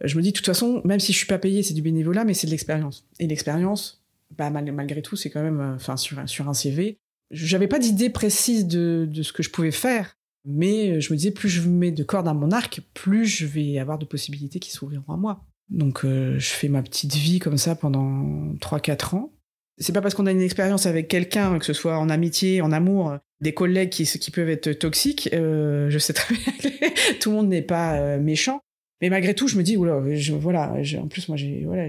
je 0.04 0.16
me 0.16 0.22
dis 0.22 0.32
de 0.32 0.36
toute 0.36 0.46
façon, 0.46 0.82
même 0.84 1.00
si 1.00 1.12
je 1.12 1.18
suis 1.18 1.26
pas 1.26 1.38
payé, 1.38 1.62
c'est 1.62 1.74
du 1.74 1.82
bénévolat, 1.82 2.24
mais 2.24 2.34
c'est 2.34 2.46
de 2.46 2.50
l'expérience. 2.50 3.06
Et 3.18 3.26
l'expérience, 3.26 4.02
bah, 4.36 4.50
malgré 4.50 5.02
tout, 5.02 5.16
c'est 5.16 5.30
quand 5.30 5.42
même, 5.42 5.60
euh, 5.60 5.74
enfin, 5.74 5.96
sur, 5.96 6.28
sur 6.28 6.48
un 6.48 6.54
CV. 6.54 6.98
J'avais 7.30 7.68
pas 7.68 7.78
d'idée 7.78 8.10
précise 8.10 8.66
de, 8.66 9.08
ce 9.22 9.32
que 9.32 9.42
je 9.42 9.50
pouvais 9.50 9.70
faire, 9.70 10.16
mais 10.44 11.00
je 11.00 11.12
me 11.12 11.16
disais, 11.16 11.30
plus 11.30 11.48
je 11.48 11.66
mets 11.68 11.92
de 11.92 12.02
cordes 12.02 12.28
à 12.28 12.34
mon 12.34 12.50
arc, 12.50 12.82
plus 12.94 13.26
je 13.26 13.46
vais 13.46 13.78
avoir 13.78 13.98
de 13.98 14.04
possibilités 14.04 14.58
qui 14.58 14.70
s'ouvriront 14.70 15.12
à 15.12 15.16
moi. 15.16 15.44
Donc, 15.70 16.04
euh, 16.04 16.38
je 16.38 16.50
fais 16.50 16.68
ma 16.68 16.82
petite 16.82 17.14
vie 17.14 17.38
comme 17.38 17.56
ça 17.56 17.74
pendant 17.74 18.52
3-4 18.60 19.14
ans. 19.14 19.32
C'est 19.78 19.94
pas 19.94 20.02
parce 20.02 20.14
qu'on 20.14 20.26
a 20.26 20.32
une 20.32 20.42
expérience 20.42 20.84
avec 20.84 21.08
quelqu'un, 21.08 21.58
que 21.58 21.64
ce 21.64 21.72
soit 21.72 21.98
en 21.98 22.10
amitié, 22.10 22.60
en 22.60 22.72
amour, 22.72 23.16
des 23.40 23.54
collègues 23.54 23.88
qui, 23.88 24.04
qui 24.04 24.30
peuvent 24.30 24.50
être 24.50 24.72
toxiques. 24.72 25.30
Euh, 25.32 25.88
je 25.88 25.98
sais 25.98 26.12
très 26.12 26.34
bien 26.34 26.52
que 26.52 27.18
tout 27.18 27.30
le 27.30 27.36
monde 27.36 27.48
n'est 27.48 27.62
pas 27.62 28.18
méchant, 28.18 28.60
mais 29.02 29.10
malgré 29.10 29.34
tout, 29.34 29.48
je 29.48 29.58
me 29.58 29.64
dis, 29.64 29.76
oula, 29.76 30.00
voilà, 30.38 30.74
en 31.02 31.08
plus, 31.08 31.28
moi, 31.28 31.36
j'ai 31.36 31.64
voilà, 31.66 31.88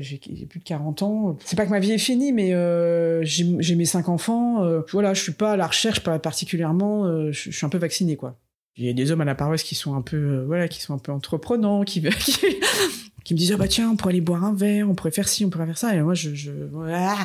plus 0.49 0.60
de 0.60 0.63
40 0.63 1.04
ans. 1.04 1.38
C'est 1.45 1.56
pas 1.56 1.63
que 1.67 1.69
ma 1.69 1.80
vie 1.80 1.91
est 1.91 1.99
finie, 1.99 2.34
mais 2.34 2.56
euh, 2.56 3.21
j'ai 3.23 3.76
mes 3.76 3.86
cinq 3.86 4.10
enfants. 4.10 4.63
Euh, 4.63 4.82
voilà, 4.91 5.13
je 5.13 5.21
suis 5.21 5.32
pas 5.32 5.52
à 5.52 5.56
la 5.56 5.67
recherche, 5.67 5.99
particulièrement. 5.99 7.06
Euh, 7.06 7.32
je, 7.32 7.52
suis 7.52 7.65
un 7.67 7.69
peu 7.69 7.78
vacciné, 7.78 8.15
quoi. 8.15 8.39
Il 8.78 8.86
y 8.86 8.89
a 8.89 8.93
des 8.93 9.12
hommes 9.12 9.21
à 9.21 9.26
la 9.26 9.36
paroisse 9.36 9.62
qui 9.62 9.76
sont 9.76 9.93
un 9.93 10.02
peu, 10.02 10.17
euh, 10.17 10.45
voilà, 10.47 10.67
qui 10.67 10.82
sont 10.82 10.95
un 10.95 10.97
peu 10.97 11.12
entreprenants, 11.12 11.84
qui, 11.86 12.02
me 12.02 13.36
disent, 13.36 13.52
ah 13.52 13.58
bah 13.58 13.67
tiens, 13.67 13.91
on 13.91 13.95
pourrait 13.95 14.13
aller 14.13 14.21
boire 14.21 14.43
un 14.43 14.54
verre, 14.56 14.89
on 14.89 14.95
pourrait 14.95 15.12
faire 15.12 15.30
ci, 15.30 15.45
on 15.45 15.52
pourrait 15.52 15.67
faire 15.67 15.78
ça. 15.78 15.95
Et 15.95 16.02
moi, 16.02 16.15
je, 16.15 16.49
voilà, 16.71 17.15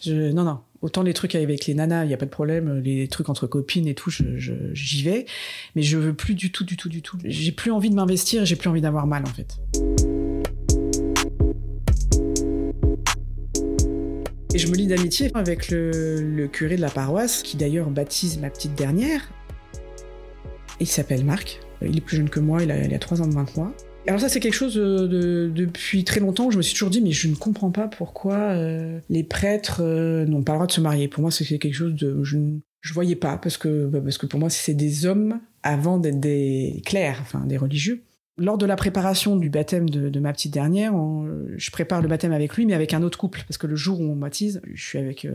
je 0.00 0.32
non, 0.32 0.44
non, 0.44 0.60
Autant 0.80 1.02
les 1.02 1.12
trucs 1.12 1.34
avec 1.34 1.66
les 1.66 1.74
nanas, 1.74 2.04
il 2.04 2.10
y 2.12 2.14
a 2.14 2.16
pas 2.16 2.24
de 2.24 2.30
problème, 2.30 2.80
les 2.84 3.08
trucs 3.08 3.28
entre 3.28 3.48
copines 3.48 3.88
et 3.88 3.94
tout, 3.94 4.10
j'y 4.10 5.02
vais, 5.02 5.26
mais 5.74 5.82
je 5.82 5.98
veux 5.98 6.14
plus 6.14 6.36
du 6.36 6.52
tout, 6.52 6.62
du 6.62 6.76
tout, 6.76 6.88
du 6.88 7.02
tout. 7.02 7.18
J'ai 7.24 7.50
plus 7.50 7.72
envie 7.72 7.90
de 7.90 7.96
m'investir, 7.96 8.44
j'ai 8.44 8.54
plus 8.54 8.68
envie 8.68 8.80
d'avoir 8.80 9.08
mal 9.08 9.24
en 9.24 9.26
fait. 9.26 9.58
Et 14.54 14.58
je 14.58 14.68
me 14.68 14.76
lie 14.76 14.86
d'amitié 14.86 15.32
avec 15.34 15.68
le, 15.68 16.46
curé 16.46 16.76
de 16.76 16.80
la 16.80 16.90
paroisse, 16.90 17.42
qui 17.42 17.56
d'ailleurs 17.56 17.90
baptise 17.90 18.38
ma 18.38 18.48
petite 18.48 18.76
dernière. 18.76 19.28
Il 20.78 20.86
s'appelle 20.86 21.24
Marc. 21.24 21.58
Il 21.82 21.96
est 21.96 22.00
plus 22.00 22.18
jeune 22.18 22.30
que 22.30 22.38
moi, 22.38 22.62
il 22.62 22.70
a, 22.70 22.84
il 22.84 22.94
a 22.94 22.98
3 23.00 23.20
ans 23.20 23.26
de 23.26 23.34
moins 23.34 23.44
que 23.44 23.56
moi. 23.56 23.72
Alors 24.06 24.20
ça, 24.20 24.28
c'est 24.28 24.40
quelque 24.40 24.54
chose 24.54 24.78
euh, 24.78 25.06
de, 25.06 25.50
depuis 25.54 26.04
très 26.04 26.20
longtemps 26.20 26.46
où 26.46 26.50
je 26.50 26.56
me 26.56 26.62
suis 26.62 26.74
toujours 26.74 26.90
dit, 26.90 27.02
mais 27.02 27.12
je 27.12 27.28
ne 27.28 27.34
comprends 27.34 27.70
pas 27.70 27.88
pourquoi 27.88 28.36
euh, 28.36 29.00
les 29.10 29.22
prêtres 29.22 29.82
euh, 29.82 30.24
n'ont 30.24 30.42
pas 30.42 30.52
le 30.52 30.58
droit 30.58 30.66
de 30.66 30.72
se 30.72 30.80
marier. 30.80 31.08
Pour 31.08 31.20
moi, 31.20 31.30
c'est 31.30 31.44
quelque 31.58 31.74
chose 31.74 31.94
de... 31.94 32.22
Je 32.22 32.36
ne 32.36 32.60
voyais 32.94 33.16
pas, 33.16 33.36
parce 33.36 33.58
que, 33.58 33.86
bah, 33.86 34.00
parce 34.00 34.16
que 34.16 34.26
pour 34.26 34.40
moi, 34.40 34.48
c'est 34.48 34.74
des 34.74 35.04
hommes 35.04 35.40
avant 35.62 35.98
d'être 35.98 36.20
des 36.20 36.82
clercs, 36.86 37.18
enfin 37.20 37.44
des 37.44 37.58
religieux. 37.58 38.02
Lors 38.38 38.56
de 38.56 38.66
la 38.66 38.76
préparation 38.76 39.36
du 39.36 39.50
baptême 39.50 39.90
de, 39.90 40.20
ma 40.20 40.32
petite 40.32 40.54
dernière, 40.54 40.94
je 41.56 41.70
prépare 41.72 42.00
le 42.00 42.06
baptême 42.06 42.32
avec 42.32 42.54
lui, 42.54 42.66
mais 42.66 42.74
avec 42.74 42.94
un 42.94 43.02
autre 43.02 43.18
couple, 43.18 43.42
parce 43.48 43.58
que 43.58 43.66
le 43.66 43.74
jour 43.74 44.00
où 44.00 44.04
on 44.04 44.14
baptise, 44.14 44.62
je 44.72 44.80
suis 44.80 44.96
avec 44.96 45.26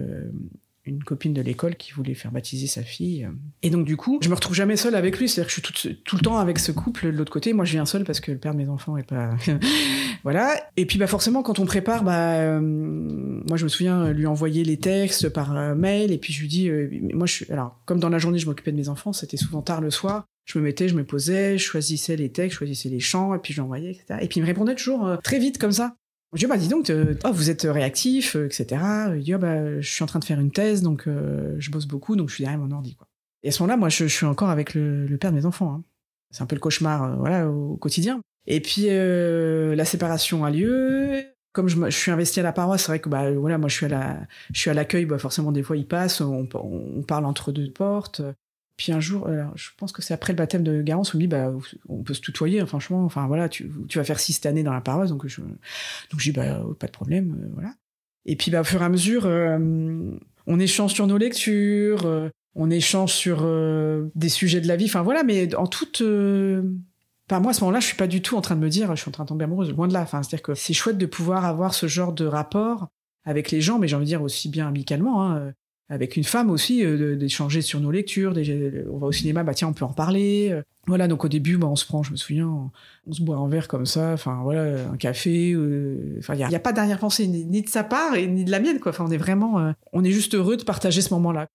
une 0.85 1.03
copine 1.03 1.33
de 1.33 1.41
l'école 1.41 1.75
qui 1.75 1.93
voulait 1.93 2.13
faire 2.13 2.31
baptiser 2.31 2.67
sa 2.67 2.83
fille. 2.83 3.27
Et 3.61 3.69
donc, 3.69 3.85
du 3.85 3.95
coup, 3.95 4.19
je 4.21 4.29
me 4.29 4.35
retrouve 4.35 4.55
jamais 4.55 4.75
seule 4.75 4.95
avec 4.95 5.17
lui. 5.17 5.29
C'est-à-dire 5.29 5.47
que 5.47 5.61
je 5.61 5.79
suis 5.79 5.95
tout, 6.03 6.15
le 6.17 6.21
temps 6.21 6.37
avec 6.37 6.59
ce 6.59 6.71
couple 6.71 7.05
de 7.11 7.17
l'autre 7.17 7.31
côté. 7.31 7.53
Moi, 7.53 7.63
je 7.63 7.71
viens 7.71 7.85
seule 7.85 8.03
parce 8.03 8.19
que 8.19 8.31
le 8.31 8.37
père 8.37 8.53
de 8.53 8.57
mes 8.57 8.67
enfants 8.67 8.97
est 8.97 9.07
pas. 9.07 9.31
voilà. 10.23 10.55
Et 10.75 10.85
puis, 10.85 10.99
bah, 10.99 11.07
forcément, 11.07 11.41
quand 11.41 11.59
on 11.59 11.65
prépare, 11.65 12.03
bah, 12.03 12.35
euh, 12.35 12.59
moi, 12.61 13.55
je 13.55 13.63
me 13.63 13.69
souviens 13.69 14.11
lui 14.11 14.25
envoyer 14.25 14.65
les 14.65 14.77
textes 14.77 15.29
par 15.29 15.55
euh, 15.55 15.73
mail. 15.73 16.11
Et 16.11 16.17
puis, 16.17 16.33
je 16.33 16.41
lui 16.41 16.49
dis, 16.49 16.69
euh, 16.69 16.89
moi, 17.13 17.27
je 17.27 17.33
suis. 17.33 17.51
Alors, 17.51 17.79
comme 17.85 17.99
dans 17.99 18.09
la 18.09 18.17
journée, 18.17 18.39
je 18.39 18.45
m'occupais 18.45 18.71
de 18.71 18.77
mes 18.77 18.89
enfants, 18.89 19.13
c'était 19.13 19.37
souvent 19.37 19.61
tard 19.61 19.79
le 19.79 19.89
soir. 19.91 20.25
Je 20.45 20.59
me 20.59 20.65
mettais, 20.65 20.89
je 20.89 20.95
me 20.95 21.05
posais, 21.05 21.57
je 21.57 21.63
choisissais 21.63 22.17
les 22.17 22.29
textes, 22.29 22.53
je 22.53 22.57
choisissais 22.57 22.89
les 22.89 22.99
chants, 22.99 23.33
et 23.33 23.39
puis 23.39 23.53
je 23.53 23.61
l'envoyais, 23.61 23.91
etc. 23.91 24.19
Et 24.21 24.27
puis 24.27 24.39
il 24.39 24.41
me 24.41 24.47
répondait 24.47 24.75
toujours 24.75 25.17
très 25.23 25.39
vite 25.39 25.57
comme 25.57 25.71
ça. 25.71 25.95
Je 26.33 26.39
dis, 26.39 26.45
bah, 26.47 26.57
dis 26.57 26.67
donc, 26.67 26.89
euh, 26.89 27.15
oh, 27.25 27.31
vous 27.31 27.51
êtes 27.51 27.63
réactif, 27.63 28.35
euh, 28.35 28.45
etc. 28.45 28.81
Il 29.23 29.35
oh, 29.35 29.37
bah, 29.37 29.79
je 29.79 29.87
suis 29.87 30.03
en 30.03 30.07
train 30.07 30.19
de 30.19 30.25
faire 30.25 30.39
une 30.39 30.51
thèse, 30.51 30.81
donc 30.81 31.07
euh, 31.07 31.55
je 31.59 31.69
bosse 31.69 31.85
beaucoup, 31.85 32.15
donc 32.15 32.29
je 32.29 32.35
suis 32.35 32.43
derrière 32.43 32.59
mon 32.59 32.71
ordi. 32.71 32.95
Quoi. 32.95 33.07
Et 33.43 33.49
à 33.49 33.51
ce 33.51 33.61
moment-là, 33.61 33.77
moi, 33.77 33.89
je, 33.89 34.05
suis 34.05 34.25
encore 34.25 34.49
avec 34.49 34.73
le, 34.73 35.15
père 35.19 35.31
de 35.31 35.35
mes 35.35 35.45
enfants. 35.45 35.73
Hein. 35.73 35.83
C'est 36.31 36.41
un 36.41 36.47
peu 36.47 36.55
le 36.55 36.59
cauchemar 36.59 37.17
voilà, 37.17 37.47
au 37.47 37.77
quotidien. 37.77 38.21
Et 38.47 38.61
puis, 38.61 38.87
la 38.87 39.85
séparation 39.85 40.43
a 40.43 40.49
lieu. 40.49 41.23
Comme 41.51 41.67
je, 41.67 41.75
je 41.85 41.95
suis 41.95 42.09
investi 42.09 42.39
à 42.39 42.43
la 42.43 42.51
paroisse, 42.51 42.81
c'est 42.81 42.87
vrai 42.87 42.99
que 42.99 43.09
bah, 43.09 43.31
voilà, 43.31 43.59
moi, 43.59 43.69
je 43.69 43.75
suis 43.75 43.85
à 43.85 43.89
la, 43.89 44.21
je 44.51 44.71
l'accueil. 44.71 45.05
Bah, 45.05 45.19
forcément, 45.19 45.51
des 45.51 45.61
fois, 45.61 45.77
il 45.77 45.87
passe, 45.87 46.19
on, 46.21 46.47
on 46.55 47.03
parle 47.03 47.25
entre 47.25 47.51
deux 47.51 47.71
portes. 47.71 48.21
Puis 48.77 48.91
un 48.91 48.99
jour, 48.99 49.29
je 49.55 49.69
pense 49.77 49.91
que 49.91 50.01
c'est 50.01 50.15
après 50.15 50.33
le 50.33 50.37
baptême 50.37 50.63
de 50.63 50.81
Garance, 50.81 51.13
on 51.13 51.19
dit, 51.19 51.27
bah, 51.27 51.53
on 51.89 52.01
peut 52.01 52.15
se 52.15 52.21
tutoyer, 52.21 52.59
hein, 52.59 52.65
franchement, 52.65 53.05
enfin 53.05 53.27
voilà, 53.27 53.47
tu, 53.47 53.69
vas 53.93 54.03
faire 54.03 54.19
six 54.19 54.33
cette 54.33 54.47
année 54.47 54.63
dans 54.63 54.73
la 54.73 54.81
paroisse, 54.81 55.11
donc 55.11 55.27
je, 55.27 55.41
donc 55.41 56.19
je 56.19 56.31
dis, 56.31 56.31
bah, 56.31 56.65
pas 56.79 56.87
de 56.87 56.91
problème, 56.91 57.37
euh, 57.39 57.49
voilà. 57.53 57.73
Et 58.25 58.35
puis, 58.35 58.49
bah, 58.49 58.61
au 58.61 58.63
fur 58.63 58.81
et 58.81 58.85
à 58.85 58.89
mesure, 58.89 59.25
euh, 59.25 60.17
on 60.47 60.59
échange 60.59 60.93
sur 60.93 61.05
nos 61.05 61.17
lectures, 61.17 62.05
euh, 62.05 62.29
on 62.55 62.71
échange 62.71 63.13
sur 63.13 63.47
des 64.15 64.29
sujets 64.29 64.61
de 64.61 64.67
la 64.67 64.75
vie, 64.75 64.85
enfin 64.85 65.01
voilà, 65.01 65.23
mais 65.23 65.53
en 65.55 65.67
toute. 65.67 66.01
Enfin, 66.01 67.39
moi, 67.39 67.51
à 67.51 67.53
ce 67.53 67.61
moment-là, 67.61 67.79
je 67.79 67.87
suis 67.87 67.95
pas 67.95 68.07
du 68.07 68.21
tout 68.21 68.37
en 68.37 68.41
train 68.41 68.55
de 68.55 68.59
me 68.59 68.69
dire, 68.69 68.95
je 68.95 69.01
suis 69.01 69.09
en 69.09 69.11
train 69.11 69.23
de 69.23 69.29
tomber 69.29 69.45
amoureuse, 69.45 69.71
loin 69.71 69.87
de 69.87 69.93
là. 69.93 70.01
Enfin, 70.01 70.21
c'est-à-dire 70.21 70.43
que 70.43 70.53
c'est 70.53 70.73
chouette 70.73 70.97
de 70.97 71.05
pouvoir 71.05 71.45
avoir 71.45 71.73
ce 71.73 71.87
genre 71.87 72.13
de 72.13 72.25
rapport 72.25 72.89
avec 73.25 73.49
les 73.49 73.61
gens, 73.61 73.79
mais 73.79 73.87
j'ai 73.87 73.95
envie 73.95 74.05
de 74.05 74.09
dire 74.09 74.21
aussi 74.21 74.49
bien 74.49 74.67
amicalement. 74.67 75.23
Hein, 75.23 75.53
avec 75.89 76.15
une 76.15 76.23
femme 76.23 76.49
aussi, 76.49 76.83
euh, 76.83 77.15
d'échanger 77.15 77.61
sur 77.61 77.79
nos 77.79 77.91
lectures. 77.91 78.33
on 78.91 78.97
va 78.97 79.07
au 79.07 79.11
cinéma, 79.11 79.43
bah 79.43 79.53
tiens, 79.53 79.67
on 79.67 79.73
peut 79.73 79.85
en 79.85 79.93
parler. 79.93 80.49
Euh. 80.51 80.61
Voilà, 80.87 81.07
donc 81.07 81.23
au 81.25 81.27
début, 81.27 81.57
bah, 81.57 81.67
on 81.67 81.75
se 81.75 81.85
prend, 81.85 82.03
je 82.03 82.11
me 82.11 82.17
souviens, 82.17 82.71
on, 83.05 83.11
se 83.11 83.21
boit 83.21 83.37
un 83.37 83.47
verre 83.47 83.67
comme 83.67 83.85
ça, 83.85 84.13
enfin 84.13 84.41
voilà, 84.43 84.89
un 84.91 84.97
café. 84.97 85.53
Euh, 85.53 86.15
enfin, 86.19 86.35
il 86.35 86.45
n'y 86.45 86.55
a, 86.55 86.59
pas 86.59 86.73
d'arrière-pensée 86.73 87.27
ni, 87.27 87.61
de 87.61 87.69
sa 87.69 87.83
part 87.83 88.15
et 88.15 88.27
ni 88.27 88.43
de 88.43 88.51
la 88.51 88.59
mienne, 88.59 88.79
quoi. 88.79 88.91
Enfin, 88.91 89.05
on 89.07 89.11
est 89.11 89.17
vraiment, 89.17 89.73
on 89.93 90.03
est 90.03 90.11
juste 90.11 90.35
heureux 90.35 90.57
de 90.57 90.63
partager 90.63 91.01
ce 91.01 91.13
moment-là. 91.13 91.47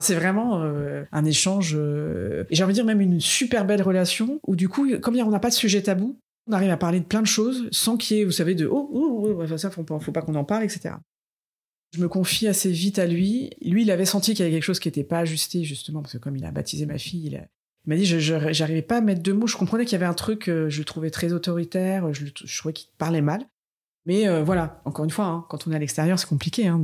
C'est 0.00 0.14
vraiment 0.14 0.62
un 1.10 1.24
échange, 1.24 1.74
et 1.74 2.54
j'ai 2.54 2.62
envie 2.62 2.72
de 2.72 2.78
dire 2.78 2.84
même 2.84 3.00
une 3.00 3.20
super 3.20 3.64
belle 3.64 3.82
relation, 3.82 4.38
où 4.46 4.54
du 4.54 4.68
coup, 4.68 4.86
comme 5.00 5.16
on 5.16 5.30
n'a 5.30 5.40
pas 5.40 5.48
de 5.48 5.54
sujet 5.54 5.82
tabou, 5.82 6.18
on 6.46 6.52
arrive 6.52 6.70
à 6.70 6.76
parler 6.76 7.00
de 7.00 7.04
plein 7.04 7.22
de 7.22 7.26
choses 7.26 7.68
sans 7.72 7.96
qu'il 7.96 8.16
y 8.18 8.20
ait, 8.20 8.24
vous 8.24 8.32
savez, 8.32 8.54
de 8.54 8.66
oh, 8.66 8.90
oh, 8.92 9.42
oh 9.42 9.56
ça, 9.56 9.70
faut 9.70 9.82
pas 9.82 10.22
qu'on 10.22 10.34
en 10.34 10.44
parle, 10.44 10.64
etc. 10.64 10.94
Je 11.94 12.00
me 12.00 12.08
confie 12.08 12.46
assez 12.46 12.70
vite 12.70 12.98
à 12.98 13.06
lui. 13.06 13.50
Lui, 13.62 13.82
il 13.82 13.90
avait 13.90 14.04
senti 14.04 14.32
qu'il 14.32 14.40
y 14.40 14.42
avait 14.42 14.52
quelque 14.52 14.64
chose 14.64 14.80
qui 14.80 14.88
n'était 14.88 15.04
pas 15.04 15.20
ajusté, 15.20 15.64
justement, 15.64 16.02
parce 16.02 16.12
que 16.12 16.18
comme 16.18 16.36
il 16.36 16.44
a 16.44 16.50
baptisé 16.50 16.84
ma 16.84 16.98
fille, 16.98 17.26
il, 17.26 17.48
m'a 17.86 17.96
dit, 17.96 18.04
je, 18.04 18.18
j'arrivais 18.18 18.82
pas 18.82 18.98
à 18.98 19.00
mettre 19.00 19.22
deux 19.22 19.32
mots. 19.32 19.46
Je 19.46 19.56
comprenais 19.56 19.84
qu'il 19.84 19.92
y 19.92 19.96
avait 19.96 20.04
un 20.04 20.14
truc, 20.14 20.48
euh, 20.48 20.68
je 20.68 20.78
le 20.78 20.84
trouvais 20.84 21.10
très 21.10 21.32
autoritaire, 21.32 22.12
je, 22.12 22.26
je 22.44 22.58
trouvais 22.58 22.74
qu'il 22.74 22.90
parlait 22.98 23.22
mal. 23.22 23.46
Mais 24.08 24.26
euh, 24.26 24.42
voilà, 24.42 24.80
encore 24.86 25.04
une 25.04 25.10
fois, 25.10 25.26
hein, 25.26 25.46
quand 25.50 25.66
on 25.66 25.72
est 25.72 25.76
à 25.76 25.78
l'extérieur, 25.78 26.18
c'est 26.18 26.28
compliqué. 26.28 26.66
Hein, 26.66 26.82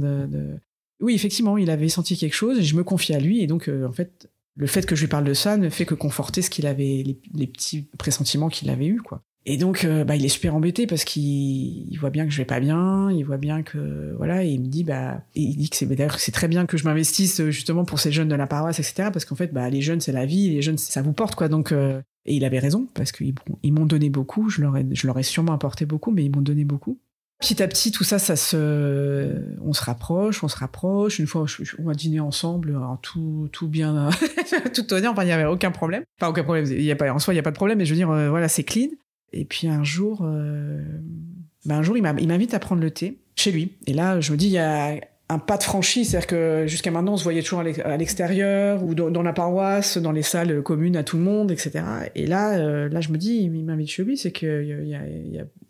Oui, 1.00 1.14
effectivement, 1.14 1.56
il 1.56 1.70
avait 1.70 1.88
senti 1.88 2.16
quelque 2.16 2.34
chose 2.34 2.58
et 2.58 2.62
je 2.62 2.76
me 2.76 2.84
confie 2.84 3.14
à 3.14 3.18
lui. 3.18 3.40
Et 3.40 3.46
donc, 3.46 3.68
euh, 3.68 3.86
en 3.86 3.92
fait, 3.92 4.30
le 4.56 4.66
fait 4.66 4.84
que 4.84 4.94
je 4.94 5.00
lui 5.00 5.08
parle 5.08 5.24
de 5.24 5.34
ça 5.34 5.56
ne 5.56 5.70
fait 5.70 5.86
que 5.86 5.94
conforter 5.94 6.42
ce 6.42 6.50
qu'il 6.50 6.66
avait, 6.66 7.02
les, 7.02 7.18
les 7.34 7.46
petits 7.46 7.88
pressentiments 7.98 8.50
qu'il 8.50 8.68
avait 8.68 8.86
eus, 8.86 9.00
quoi. 9.00 9.22
Et 9.46 9.58
donc, 9.58 9.84
euh, 9.84 10.04
bah, 10.04 10.16
il 10.16 10.24
est 10.24 10.30
super 10.30 10.54
embêté 10.54 10.86
parce 10.86 11.04
qu'il 11.04 11.94
voit 11.98 12.10
bien 12.10 12.24
que 12.24 12.30
je 12.30 12.38
vais 12.38 12.46
pas 12.46 12.60
bien, 12.60 13.10
il 13.10 13.24
voit 13.24 13.36
bien 13.36 13.62
que 13.62 14.14
voilà, 14.16 14.42
et 14.42 14.48
il 14.48 14.60
me 14.60 14.66
dit 14.66 14.84
bah, 14.84 15.20
il 15.34 15.56
dit 15.56 15.68
que 15.68 15.76
c'est 15.76 15.86
d'ailleurs 15.86 16.18
c'est 16.18 16.32
très 16.32 16.48
bien 16.48 16.64
que 16.64 16.78
je 16.78 16.84
m'investisse 16.84 17.40
euh, 17.40 17.50
justement 17.50 17.84
pour 17.84 18.00
ces 18.00 18.10
jeunes 18.10 18.28
de 18.28 18.34
la 18.34 18.46
paroisse, 18.46 18.78
etc. 18.78 19.10
Parce 19.12 19.26
qu'en 19.26 19.34
fait, 19.34 19.52
bah, 19.52 19.68
les 19.68 19.82
jeunes 19.82 20.00
c'est 20.00 20.12
la 20.12 20.24
vie, 20.24 20.50
les 20.50 20.62
jeunes 20.62 20.78
ça 20.78 21.02
vous 21.02 21.12
porte 21.12 21.34
quoi. 21.34 21.48
Donc, 21.48 21.72
euh, 21.72 22.00
et 22.24 22.34
il 22.34 22.44
avait 22.46 22.58
raison 22.58 22.88
parce 22.94 23.12
qu'ils 23.12 23.34
ils 23.62 23.72
m'ont 23.72 23.84
donné 23.84 24.08
beaucoup, 24.08 24.48
je 24.48 24.62
leur 24.62 24.78
ai, 24.78 24.86
je 24.92 25.06
leur 25.06 25.18
ai 25.18 25.22
sûrement 25.22 25.52
apporté 25.52 25.84
beaucoup, 25.84 26.10
mais 26.10 26.24
ils 26.24 26.34
m'ont 26.34 26.42
donné 26.42 26.64
beaucoup. 26.64 26.98
Petit 27.40 27.62
à 27.62 27.68
petit, 27.68 27.90
tout 27.90 28.04
ça, 28.04 28.18
ça 28.18 28.36
se, 28.36 29.30
on 29.60 29.74
se 29.74 29.84
rapproche, 29.84 30.42
on 30.42 30.48
se 30.48 30.56
rapproche. 30.56 31.18
Une 31.18 31.26
fois, 31.26 31.44
on 31.78 31.82
va 31.82 31.92
dîner 31.92 32.20
ensemble, 32.20 32.76
en 32.76 32.96
tout, 32.96 33.50
tout 33.52 33.68
bien, 33.68 34.08
tout 34.74 34.90
honnête. 34.94 35.10
Enfin, 35.10 35.24
il 35.24 35.26
n'y 35.26 35.32
avait 35.32 35.44
aucun 35.44 35.70
problème. 35.70 36.04
Enfin, 36.18 36.30
aucun 36.30 36.44
problème. 36.44 36.64
Il 36.70 36.80
y 36.80 36.92
a 36.92 36.96
pas, 36.96 37.12
en 37.12 37.18
soi, 37.18 37.34
il 37.34 37.36
n'y 37.36 37.40
a 37.40 37.42
pas 37.42 37.50
de 37.50 37.56
problème. 37.56 37.76
Mais 37.76 37.84
je 37.84 37.90
veux 37.90 37.98
dire, 37.98 38.06
voilà, 38.08 38.48
c'est 38.48 38.62
clean. 38.62 38.88
Et 39.34 39.44
puis 39.44 39.66
un 39.68 39.84
jour, 39.84 40.20
ben 40.22 41.76
un 41.76 41.82
jour, 41.82 41.96
il 41.96 42.02
m'invite 42.02 42.54
à 42.54 42.58
prendre 42.58 42.80
le 42.80 42.90
thé 42.90 43.18
chez 43.36 43.50
lui. 43.50 43.72
Et 43.86 43.92
là, 43.92 44.20
je 44.20 44.32
me 44.32 44.36
dis, 44.36 44.46
il 44.46 44.52
y 44.52 44.58
a 44.58 44.96
un 45.28 45.38
pas 45.38 45.56
de 45.56 45.62
franchi, 45.62 46.04
c'est-à-dire 46.04 46.26
que 46.26 46.64
jusqu'à 46.66 46.90
maintenant, 46.90 47.14
on 47.14 47.16
se 47.16 47.24
voyait 47.24 47.42
toujours 47.42 47.60
à 47.60 47.96
l'extérieur 47.96 48.82
ou 48.82 48.94
dans, 48.94 49.22
la 49.22 49.32
paroisse, 49.32 49.96
dans 49.98 50.12
les 50.12 50.22
salles 50.22 50.62
communes 50.62 50.96
à 50.96 51.02
tout 51.02 51.16
le 51.16 51.22
monde, 51.22 51.50
etc. 51.50 51.84
Et 52.14 52.26
là, 52.26 52.58
euh, 52.58 52.88
là, 52.88 53.00
je 53.00 53.10
me 53.10 53.16
dis, 53.16 53.36
il 53.36 53.64
m'invite 53.64 53.90
chez 53.90 54.04
lui, 54.04 54.16
c'est 54.16 54.32
qu'il 54.32 54.86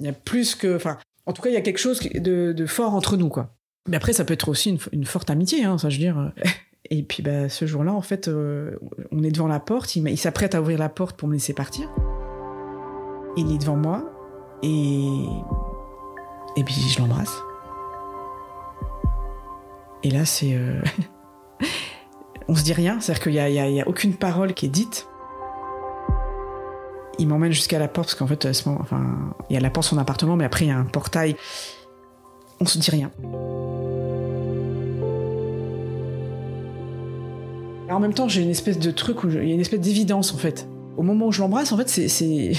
y 0.00 0.08
a, 0.08 0.12
plus 0.12 0.54
que, 0.54 0.74
enfin, 0.74 0.98
en 1.26 1.32
tout 1.32 1.42
cas, 1.42 1.50
il 1.50 1.54
y 1.54 1.58
a 1.58 1.60
quelque 1.60 1.78
chose 1.78 2.00
de, 2.00 2.66
fort 2.66 2.94
entre 2.94 3.16
nous, 3.16 3.28
quoi. 3.28 3.56
Mais 3.88 3.96
après, 3.96 4.12
ça 4.12 4.24
peut 4.24 4.34
être 4.34 4.48
aussi 4.48 4.70
une, 4.70 4.78
une 4.92 5.04
forte 5.04 5.30
amitié, 5.30 5.64
hein, 5.64 5.78
ça, 5.78 5.88
je 5.88 5.96
veux 5.96 6.02
dire. 6.02 6.32
Et 6.90 7.02
puis, 7.02 7.22
bah, 7.22 7.48
ce 7.48 7.66
jour-là, 7.66 7.92
en 7.92 8.02
fait, 8.02 8.28
euh, 8.28 8.76
on 9.10 9.22
est 9.22 9.30
devant 9.30 9.48
la 9.48 9.60
porte, 9.60 9.96
il 9.96 10.18
s'apprête 10.18 10.54
à 10.54 10.60
ouvrir 10.60 10.78
la 10.78 10.88
porte 10.88 11.16
pour 11.16 11.28
me 11.28 11.34
laisser 11.34 11.54
partir. 11.54 11.88
Il 13.36 13.52
est 13.52 13.58
devant 13.58 13.76
moi 13.76 14.04
et. 14.62 15.26
Et 16.56 16.62
puis 16.62 16.74
je 16.74 17.00
l'embrasse. 17.00 17.42
Et 20.02 20.10
là, 20.10 20.24
c'est. 20.24 20.54
Euh, 20.54 20.80
on 22.48 22.54
se 22.54 22.62
dit 22.62 22.72
rien, 22.72 23.00
c'est-à-dire 23.00 23.22
qu'il 23.22 23.32
n'y 23.32 23.80
a, 23.80 23.82
a, 23.82 23.88
aucune 23.88 24.14
parole 24.14 24.54
qui 24.54 24.66
est 24.66 24.70
dite. 24.70 25.08
Il 27.18 27.28
m'emmène 27.28 27.52
jusqu'à 27.52 27.78
la 27.78 27.88
porte, 27.88 28.08
parce 28.08 28.14
qu'en 28.16 28.26
fait, 28.26 28.52
ce 28.52 28.68
moment, 28.68 28.80
enfin, 28.82 29.34
il 29.48 29.54
y 29.54 29.56
a 29.56 29.60
la 29.60 29.70
porte 29.70 29.86
de 29.86 29.90
son 29.90 29.98
appartement, 29.98 30.36
mais 30.36 30.44
après, 30.44 30.64
il 30.64 30.68
y 30.68 30.72
a 30.72 30.78
un 30.78 30.84
portail. 30.84 31.36
On 32.60 32.66
se 32.66 32.78
dit 32.78 32.90
rien. 32.90 33.10
en 37.90 38.00
même 38.00 38.14
temps, 38.14 38.28
j'ai 38.28 38.42
une 38.42 38.50
espèce 38.50 38.80
de 38.80 38.90
truc 38.90 39.22
où 39.22 39.28
il 39.28 39.48
y 39.48 39.52
a 39.52 39.54
une 39.54 39.60
espèce 39.60 39.78
d'évidence, 39.78 40.34
en 40.34 40.36
fait 40.36 40.66
au 40.96 41.02
moment 41.02 41.26
où 41.26 41.32
je 41.32 41.40
l'embrasse, 41.40 41.72
en 41.72 41.76
fait, 41.76 41.88
c'est, 41.88 42.52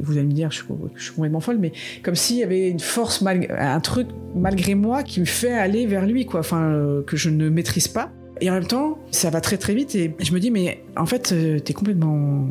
vous 0.00 0.12
allez 0.12 0.26
me 0.26 0.32
dire, 0.32 0.50
je 0.50 0.62
suis, 0.96 1.14
complètement 1.14 1.40
folle, 1.40 1.58
mais 1.58 1.72
comme 2.02 2.14
s'il 2.14 2.36
y 2.36 2.42
avait 2.42 2.68
une 2.68 2.80
force, 2.80 3.20
mal, 3.20 3.46
un 3.58 3.80
truc 3.80 4.08
malgré 4.34 4.74
moi 4.74 5.02
qui 5.02 5.20
me 5.20 5.24
fait 5.24 5.52
aller 5.52 5.86
vers 5.86 6.06
lui, 6.06 6.26
quoi, 6.26 6.40
enfin, 6.40 6.62
euh, 6.62 7.02
que 7.02 7.16
je 7.16 7.30
ne 7.30 7.48
maîtrise 7.48 7.88
pas. 7.88 8.10
Et 8.40 8.50
en 8.50 8.54
même 8.54 8.66
temps, 8.66 8.98
ça 9.10 9.30
va 9.30 9.40
très 9.40 9.58
très 9.58 9.74
vite 9.74 9.94
et 9.94 10.14
je 10.18 10.32
me 10.32 10.40
dis, 10.40 10.50
mais 10.50 10.82
en 10.96 11.06
fait, 11.06 11.32
euh, 11.32 11.58
t'es 11.60 11.72
complètement 11.74 12.46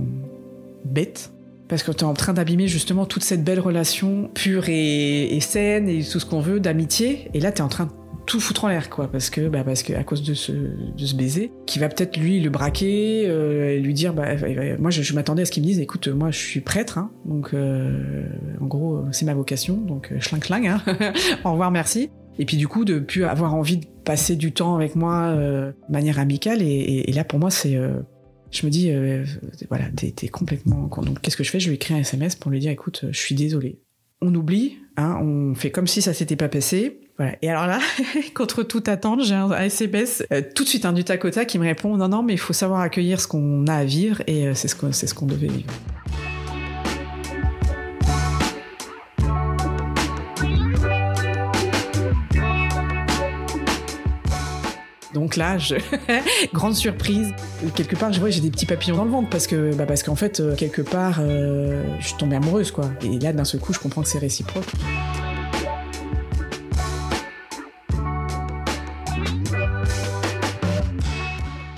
bête. 0.85 1.31
Parce 1.67 1.83
que 1.83 1.91
t'es 1.93 2.03
en 2.03 2.13
train 2.13 2.33
d'abîmer 2.33 2.67
justement 2.67 3.05
toute 3.05 3.23
cette 3.23 3.45
belle 3.45 3.61
relation 3.61 4.29
pure 4.33 4.67
et, 4.67 5.33
et 5.33 5.39
saine 5.39 5.87
et 5.87 6.03
tout 6.03 6.19
ce 6.19 6.25
qu'on 6.25 6.41
veut 6.41 6.59
d'amitié. 6.59 7.29
Et 7.33 7.39
là, 7.39 7.53
t'es 7.53 7.61
en 7.61 7.69
train 7.69 7.85
de 7.85 7.91
tout 8.25 8.39
foutre 8.39 8.65
en 8.65 8.67
l'air, 8.67 8.89
quoi, 8.89 9.11
parce 9.11 9.29
que, 9.29 9.47
bah, 9.47 9.63
parce 9.63 9.83
que 9.83 9.93
à 9.93 10.03
cause 10.03 10.23
de 10.23 10.33
ce, 10.33 10.51
de 10.51 11.05
ce 11.05 11.15
baiser, 11.15 11.51
qui 11.65 11.79
va 11.79 11.89
peut-être 11.89 12.17
lui 12.17 12.39
le 12.39 12.49
braquer, 12.49 13.25
euh, 13.27 13.77
lui 13.79 13.93
dire, 13.93 14.13
bah, 14.13 14.35
moi, 14.79 14.91
je, 14.91 15.13
m'attendais 15.13 15.43
à 15.43 15.45
ce 15.45 15.51
qu'il 15.51 15.63
me 15.63 15.67
dise, 15.67 15.79
écoute, 15.79 16.07
moi, 16.07 16.31
je 16.31 16.37
suis 16.37 16.61
prêtre, 16.61 16.97
hein, 16.97 17.11
donc, 17.25 17.53
euh, 17.53 18.23
en 18.59 18.65
gros, 18.65 19.03
c'est 19.11 19.25
ma 19.25 19.33
vocation, 19.33 19.77
donc, 19.77 20.11
euh, 20.11 20.19
schling 20.19 20.67
hein, 20.67 20.81
au 21.45 21.51
revoir, 21.51 21.71
merci. 21.71 22.09
Et 22.39 22.45
puis 22.45 22.57
du 22.57 22.67
coup, 22.67 22.85
de 22.85 22.99
plus 22.99 23.25
avoir 23.25 23.53
envie 23.53 23.77
de 23.77 23.85
passer 23.85 24.35
du 24.35 24.51
temps 24.51 24.75
avec 24.75 24.95
moi 24.95 25.25
euh, 25.27 25.71
de 25.87 25.93
manière 25.93 26.17
amicale, 26.17 26.61
et, 26.61 27.09
et, 27.09 27.11
là, 27.11 27.23
pour 27.23 27.39
moi, 27.39 27.51
c'est, 27.51 27.75
euh, 27.75 27.99
je 28.51 28.65
me 28.65 28.71
dis, 28.71 28.91
voilà, 29.69 29.85
t'es, 29.95 30.11
t'es 30.11 30.27
complètement, 30.27 30.87
donc, 30.87 31.21
qu'est-ce 31.21 31.37
que 31.37 31.43
je 31.43 31.51
fais? 31.51 31.59
Je 31.59 31.69
lui 31.69 31.75
écris 31.75 31.93
un 31.93 31.99
SMS 31.99 32.35
pour 32.35 32.51
lui 32.51 32.59
dire, 32.59 32.71
écoute, 32.71 33.05
je 33.11 33.19
suis 33.19 33.35
désolé. 33.35 33.79
On 34.21 34.33
oublie, 34.35 34.77
hein, 34.97 35.17
on 35.21 35.55
fait 35.55 35.71
comme 35.71 35.87
si 35.87 36.01
ça 36.01 36.13
s'était 36.13 36.35
pas 36.35 36.47
passé 36.47 37.01
et 37.41 37.49
alors 37.49 37.67
là, 37.67 37.79
contre 38.33 38.63
toute 38.63 38.87
attente, 38.87 39.23
j'ai 39.23 39.35
un 39.35 39.51
SMS 39.51 40.23
euh, 40.31 40.41
tout 40.55 40.63
de 40.63 40.69
suite 40.69 40.85
un 40.85 40.93
du 40.93 41.03
tac 41.03 41.21
qui 41.47 41.59
me 41.59 41.65
répond 41.65 41.97
non 41.97 42.07
non 42.07 42.23
mais 42.23 42.33
il 42.33 42.39
faut 42.39 42.53
savoir 42.53 42.81
accueillir 42.81 43.21
ce 43.21 43.27
qu'on 43.27 43.67
a 43.67 43.75
à 43.75 43.83
vivre 43.83 44.21
et 44.27 44.47
euh, 44.47 44.53
c'est 44.55 44.67
ce 44.67 44.75
qu'on 44.75 44.91
c'est 44.91 45.07
ce 45.07 45.13
qu'on 45.13 45.27
devait 45.27 45.47
vivre. 45.47 45.71
Donc 55.21 55.35
là, 55.35 55.59
je... 55.59 55.75
grande 56.53 56.73
surprise. 56.73 57.31
Quelque 57.75 57.95
part, 57.95 58.11
j'ai 58.11 58.41
des 58.41 58.49
petits 58.49 58.65
papillons 58.65 58.97
dans 58.97 59.05
le 59.05 59.11
ventre 59.11 59.29
parce 59.29 59.45
que, 59.45 59.71
bah 59.75 59.85
parce 59.85 60.01
qu'en 60.01 60.15
fait, 60.15 60.39
euh, 60.39 60.55
quelque 60.55 60.81
part, 60.81 61.21
je 61.21 61.83
suis 62.07 62.17
tombée 62.17 62.37
amoureuse, 62.37 62.71
quoi. 62.71 62.89
Et 63.03 63.19
là, 63.19 63.31
d'un 63.31 63.43
seul 63.43 63.61
coup, 63.61 63.71
je 63.71 63.77
comprends 63.77 64.01
que 64.01 64.07
c'est 64.07 64.17
réciproque. 64.17 64.65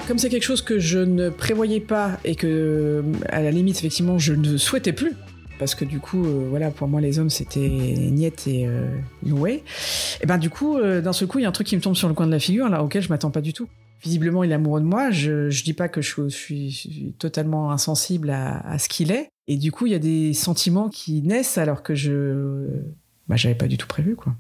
Comme 0.08 0.18
c'est 0.18 0.30
quelque 0.30 0.44
chose 0.44 0.62
que 0.62 0.80
je 0.80 1.00
ne 1.00 1.28
prévoyais 1.28 1.82
pas 1.82 2.12
et 2.24 2.36
que, 2.36 3.04
à 3.28 3.42
la 3.42 3.52
limite, 3.52 3.78
effectivement, 3.78 4.18
je 4.18 4.32
ne 4.32 4.56
souhaitais 4.56 4.94
plus, 4.94 5.16
parce 5.64 5.76
que 5.76 5.86
du 5.86 6.02
coup, 6.02 6.26
euh, 6.26 6.48
voilà, 6.50 6.72
pour 6.72 6.90
moi, 6.90 7.00
les 7.00 7.20
hommes, 7.20 7.30
c'était 7.30 7.70
niette 7.70 8.48
et 8.48 8.68
euh. 8.68 8.90
Et 10.22 10.26
ben, 10.26 10.38
du 10.38 10.50
coup, 10.50 10.78
euh, 10.78 11.00
d'un 11.00 11.14
seul 11.14 11.30
coup, 11.30 11.40
il 11.40 11.44
y 11.44 11.46
a 11.46 11.48
un 11.48 11.54
truc 11.54 11.68
qui 11.68 11.78
me 11.78 11.82
tombe 11.82 11.96
sur 11.96 12.10
le 12.10 12.14
coin 12.14 12.26
de 12.26 12.34
la 12.34 12.40
figure, 12.40 12.68
là, 12.68 12.84
auquel 12.84 13.02
je 13.02 13.08
m'attends 13.08 13.32
pas 13.32 13.40
du 13.40 13.54
tout. 13.54 13.70
Visiblement, 14.02 14.44
il 14.44 14.52
est 14.52 14.56
amoureux 14.56 14.82
de 14.82 14.86
moi. 14.86 15.10
Je, 15.10 15.50
je 15.50 15.64
dis 15.64 15.72
pas 15.72 15.88
que 15.88 16.02
je, 16.02 16.28
suis, 16.28 17.16
totalement 17.18 17.72
insensible 17.72 18.30
à, 18.30 18.78
ce 18.78 18.90
qu'il 18.90 19.10
est. 19.10 19.30
Et 19.48 19.56
du 19.56 19.72
coup, 19.72 19.86
il 19.86 19.94
y 19.94 19.96
a 19.96 20.00
des 20.00 20.34
sentiments 20.34 20.90
qui 20.90 21.22
naissent 21.22 21.58
alors 21.58 21.82
que 21.82 21.96
je, 21.96 22.68
bah, 23.30 23.38
j'avais 23.38 23.56
pas 23.56 23.68
du 23.68 23.78
tout 23.78 23.88
prévu, 23.88 24.18
quoi. 24.18 24.36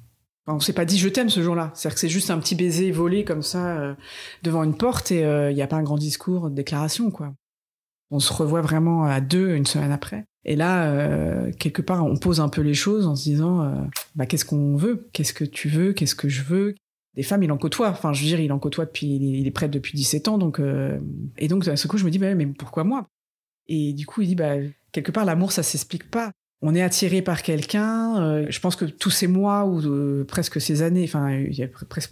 Enfin, 0.46 0.58
on 0.58 0.60
s'est 0.60 0.74
pas 0.74 0.84
dit 0.84 1.00
je 1.00 1.08
t'aime 1.08 1.30
ce 1.30 1.42
jour-là. 1.42 1.72
C'est-à-dire 1.74 1.96
que 1.96 2.02
c'est 2.02 2.10
juste 2.10 2.32
un 2.32 2.40
petit 2.40 2.56
baiser 2.56 2.92
volé 2.92 3.24
comme 3.24 3.44
ça 3.44 3.78
euh, 3.78 3.94
devant 4.42 4.66
une 4.66 4.76
porte 4.76 5.10
et 5.10 5.22
il 5.22 5.56
n'y 5.56 5.62
a 5.62 5.68
pas 5.68 5.78
un 5.78 5.84
grand 5.84 5.98
discours, 5.98 6.50
de 6.50 6.56
déclaration, 6.56 7.12
quoi. 7.12 7.34
On 8.12 8.20
se 8.20 8.34
revoit 8.34 8.60
vraiment 8.60 9.06
à 9.06 9.22
deux 9.22 9.56
une 9.56 9.66
semaine 9.66 9.94
après. 9.94 10.26
Et 10.46 10.56
là, 10.56 10.92
euh, 10.92 11.52
quelque 11.58 11.82
part, 11.82 12.06
on 12.06 12.18
pose 12.18 12.40
un 12.40 12.50
peu 12.50 12.62
les 12.62 12.74
choses 12.74 13.08
en 13.08 13.16
se 13.16 13.24
disant, 13.24 13.64
euh, 13.64 13.76
bah, 14.16 14.26
qu'est-ce 14.26 14.46
qu'on 14.46 14.76
veut? 14.76 15.08
Qu'est-ce 15.14 15.34
que 15.34 15.46
tu 15.46 15.70
veux? 15.70 15.94
Qu'est-ce 15.94 16.16
que 16.16 16.28
je 16.28 16.44
veux? 16.44 16.76
Des 17.16 17.24
femmes, 17.24 17.44
il 17.44 17.52
en 17.52 17.58
côtoie. 17.58 17.90
Enfin, 17.90 18.12
je 18.12 18.22
veux 18.22 18.28
dire, 18.28 18.40
il 18.40 18.52
en 18.52 18.60
côtoie 18.60 18.86
depuis, 18.86 19.08
il 19.08 19.48
est 19.48 19.52
prêt 19.52 19.70
depuis 19.70 19.96
17 19.96 20.28
ans. 20.28 20.38
Donc, 20.38 20.60
euh, 20.60 21.00
et 21.38 21.48
donc, 21.48 21.68
à 21.68 21.78
ce 21.78 21.88
coup, 21.88 21.98
je 21.98 22.06
me 22.06 22.12
dis, 22.12 22.20
bah, 22.20 22.34
mais 22.36 22.48
pourquoi 22.48 22.84
moi? 22.84 23.08
Et 23.68 23.94
du 23.94 24.06
coup, 24.06 24.22
il 24.22 24.28
dit, 24.28 24.36
bah, 24.36 24.56
quelque 24.92 25.12
part, 25.12 25.24
l'amour, 25.24 25.52
ça 25.52 25.64
s'explique 25.64 26.10
pas 26.10 26.32
on 26.66 26.74
est 26.74 26.82
attiré 26.82 27.22
par 27.22 27.44
quelqu'un. 27.44 28.24
Euh, 28.24 28.46
je 28.50 28.60
pense 28.62 28.78
que 28.78 28.86
tous 28.86 29.10
ces 29.10 29.28
mois 29.28 29.66
ou 29.66 29.82
euh, 29.82 30.24
presque 30.24 30.62
ces 30.62 30.82
années, 30.82 31.04
enfin, 31.04 31.32
il 31.34 31.54
y 31.54 31.62
a 31.62 31.68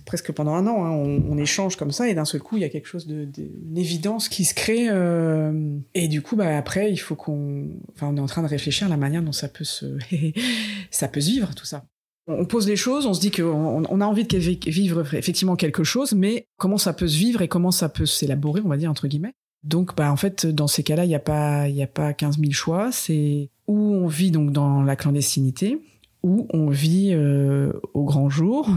presque, 0.05 0.33
pendant 0.33 0.53
un 0.53 0.67
an, 0.67 0.85
hein, 0.85 0.91
on, 0.91 1.37
échange 1.37 1.77
comme 1.77 1.91
ça 1.91 2.09
et 2.09 2.13
d'un 2.13 2.25
seul 2.25 2.41
coup, 2.41 2.57
il 2.57 2.59
y 2.61 2.65
a 2.65 2.69
quelque 2.69 2.85
chose 2.85 3.07
de, 3.07 3.29
évidence 3.75 4.27
qui 4.27 4.43
se 4.43 4.53
crée. 4.53 4.89
Euh, 4.89 5.77
et 5.93 6.09
du 6.09 6.21
coup, 6.21 6.35
bah 6.35 6.57
après, 6.57 6.91
il 6.91 6.97
faut 6.97 7.15
qu'on, 7.15 7.69
enfin, 7.95 8.09
on 8.09 8.17
est 8.17 8.19
en 8.19 8.25
train 8.25 8.43
de 8.43 8.47
réfléchir 8.47 8.87
à 8.87 8.89
la 8.89 8.97
manière 8.97 9.23
dont 9.23 9.31
ça 9.31 9.47
peut 9.47 9.63
se, 9.63 9.85
ça 10.91 11.07
peut 11.07 11.21
se 11.21 11.29
vivre 11.29 11.55
tout 11.55 11.65
ça. 11.65 11.85
On 12.27 12.45
pose 12.45 12.67
les 12.67 12.75
choses, 12.75 13.05
on 13.05 13.13
se 13.13 13.21
dit 13.21 13.31
qu'on 13.31 13.83
on 13.89 14.01
a 14.01 14.05
envie 14.05 14.25
de 14.25 14.37
vivre 14.37 15.15
effectivement 15.15 15.55
quelque 15.55 15.85
chose, 15.85 16.11
mais 16.11 16.45
comment 16.57 16.77
ça 16.77 16.91
peut 16.91 17.07
se 17.07 17.17
vivre 17.17 17.41
et 17.41 17.47
comment 17.47 17.71
ça 17.71 17.87
peut 17.87 18.05
s'élaborer, 18.05 18.61
on 18.63 18.69
va 18.69 18.77
dire 18.77 18.91
entre 18.91 19.07
guillemets? 19.07 19.33
Donc, 19.63 19.95
bah, 19.95 20.11
en 20.11 20.15
fait, 20.15 20.47
dans 20.47 20.67
ces 20.67 20.83
cas-là, 20.83 21.05
il 21.05 21.09
n'y 21.09 21.15
a 21.15 21.19
pas, 21.19 21.67
il 21.67 21.81
a 21.81 21.87
pas 21.87 22.13
15 22.13 22.39
000 22.39 22.51
choix. 22.51 22.91
C'est 22.91 23.49
où 23.71 23.95
on 23.95 24.07
vit 24.07 24.31
donc 24.31 24.51
dans 24.51 24.83
la 24.83 24.97
clandestinité, 24.97 25.79
où 26.23 26.45
on 26.51 26.69
vit 26.69 27.11
euh, 27.13 27.71
au 27.93 28.03
grand 28.03 28.29
jour, 28.29 28.69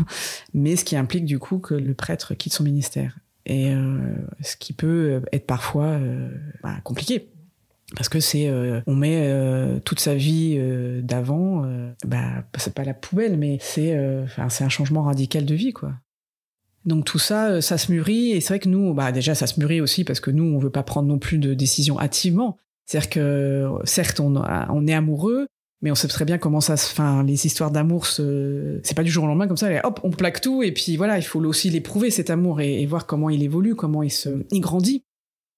mais 0.54 0.76
ce 0.76 0.84
qui 0.84 0.96
implique 0.96 1.24
du 1.24 1.38
coup 1.38 1.58
que 1.58 1.74
le 1.74 1.94
prêtre 1.94 2.34
quitte 2.34 2.52
son 2.52 2.62
ministère. 2.62 3.18
Et 3.44 3.74
euh, 3.74 3.98
ce 4.40 4.56
qui 4.56 4.72
peut 4.72 5.20
être 5.32 5.46
parfois 5.46 5.86
euh, 5.86 6.30
bah, 6.62 6.76
compliqué. 6.84 7.28
Parce 7.96 8.08
que 8.08 8.18
c'est, 8.18 8.50
on 8.86 8.96
met 8.96 9.30
toute 9.84 10.00
sa 10.00 10.14
vie 10.14 10.58
d'avant, 11.02 11.64
bah, 12.04 12.42
c'est 12.56 12.74
pas 12.74 12.82
la 12.82 12.94
poubelle, 12.94 13.36
mais 13.36 13.58
c'est, 13.60 13.96
c'est 14.48 14.64
un 14.64 14.68
changement 14.68 15.02
radical 15.02 15.44
de 15.44 15.54
vie, 15.54 15.72
quoi. 15.72 15.92
Donc 16.86 17.04
tout 17.04 17.18
ça, 17.18 17.60
ça 17.60 17.78
se 17.78 17.92
mûrit 17.92 18.32
et 18.32 18.40
c'est 18.40 18.48
vrai 18.48 18.58
que 18.58 18.68
nous, 18.68 18.94
bah 18.94 19.12
déjà 19.12 19.34
ça 19.34 19.46
se 19.46 19.60
mûrit 19.60 19.80
aussi 19.80 20.02
parce 20.02 20.18
que 20.18 20.30
nous, 20.30 20.44
on 20.44 20.58
veut 20.58 20.70
pas 20.70 20.82
prendre 20.82 21.08
non 21.08 21.18
plus 21.18 21.38
de 21.38 21.54
décisions 21.54 22.00
hâtivement. 22.00 22.58
C'est-à-dire 22.86 23.10
que 23.10 23.70
certes, 23.84 24.20
on, 24.20 24.86
est 24.86 24.94
amoureux, 24.94 25.46
mais 25.80 25.90
on 25.90 25.94
sait 25.94 26.08
très 26.08 26.24
bien 26.24 26.38
comment 26.38 26.60
ça 26.60 26.76
se, 26.76 26.90
enfin 26.92 27.22
les 27.22 27.46
histoires 27.46 27.70
d'amour, 27.70 28.06
c'est 28.06 28.94
pas 28.94 29.02
du 29.02 29.10
jour 29.10 29.24
au 29.24 29.26
lendemain 29.26 29.48
comme 29.48 29.56
ça. 29.56 29.68
hop, 29.84 30.00
on 30.02 30.10
plaque 30.10 30.40
tout 30.40 30.62
et 30.62 30.72
puis 30.72 30.96
voilà, 30.96 31.18
il 31.18 31.24
faut 31.24 31.42
aussi 31.44 31.70
l'éprouver 31.70 32.10
cet 32.10 32.30
amour 32.30 32.60
et, 32.60 32.84
voir 32.86 33.06
comment 33.06 33.30
il 33.30 33.42
évolue, 33.42 33.74
comment 33.74 34.02
il 34.02 34.10
se, 34.10 34.28
il 34.50 34.60
grandit. 34.60 35.04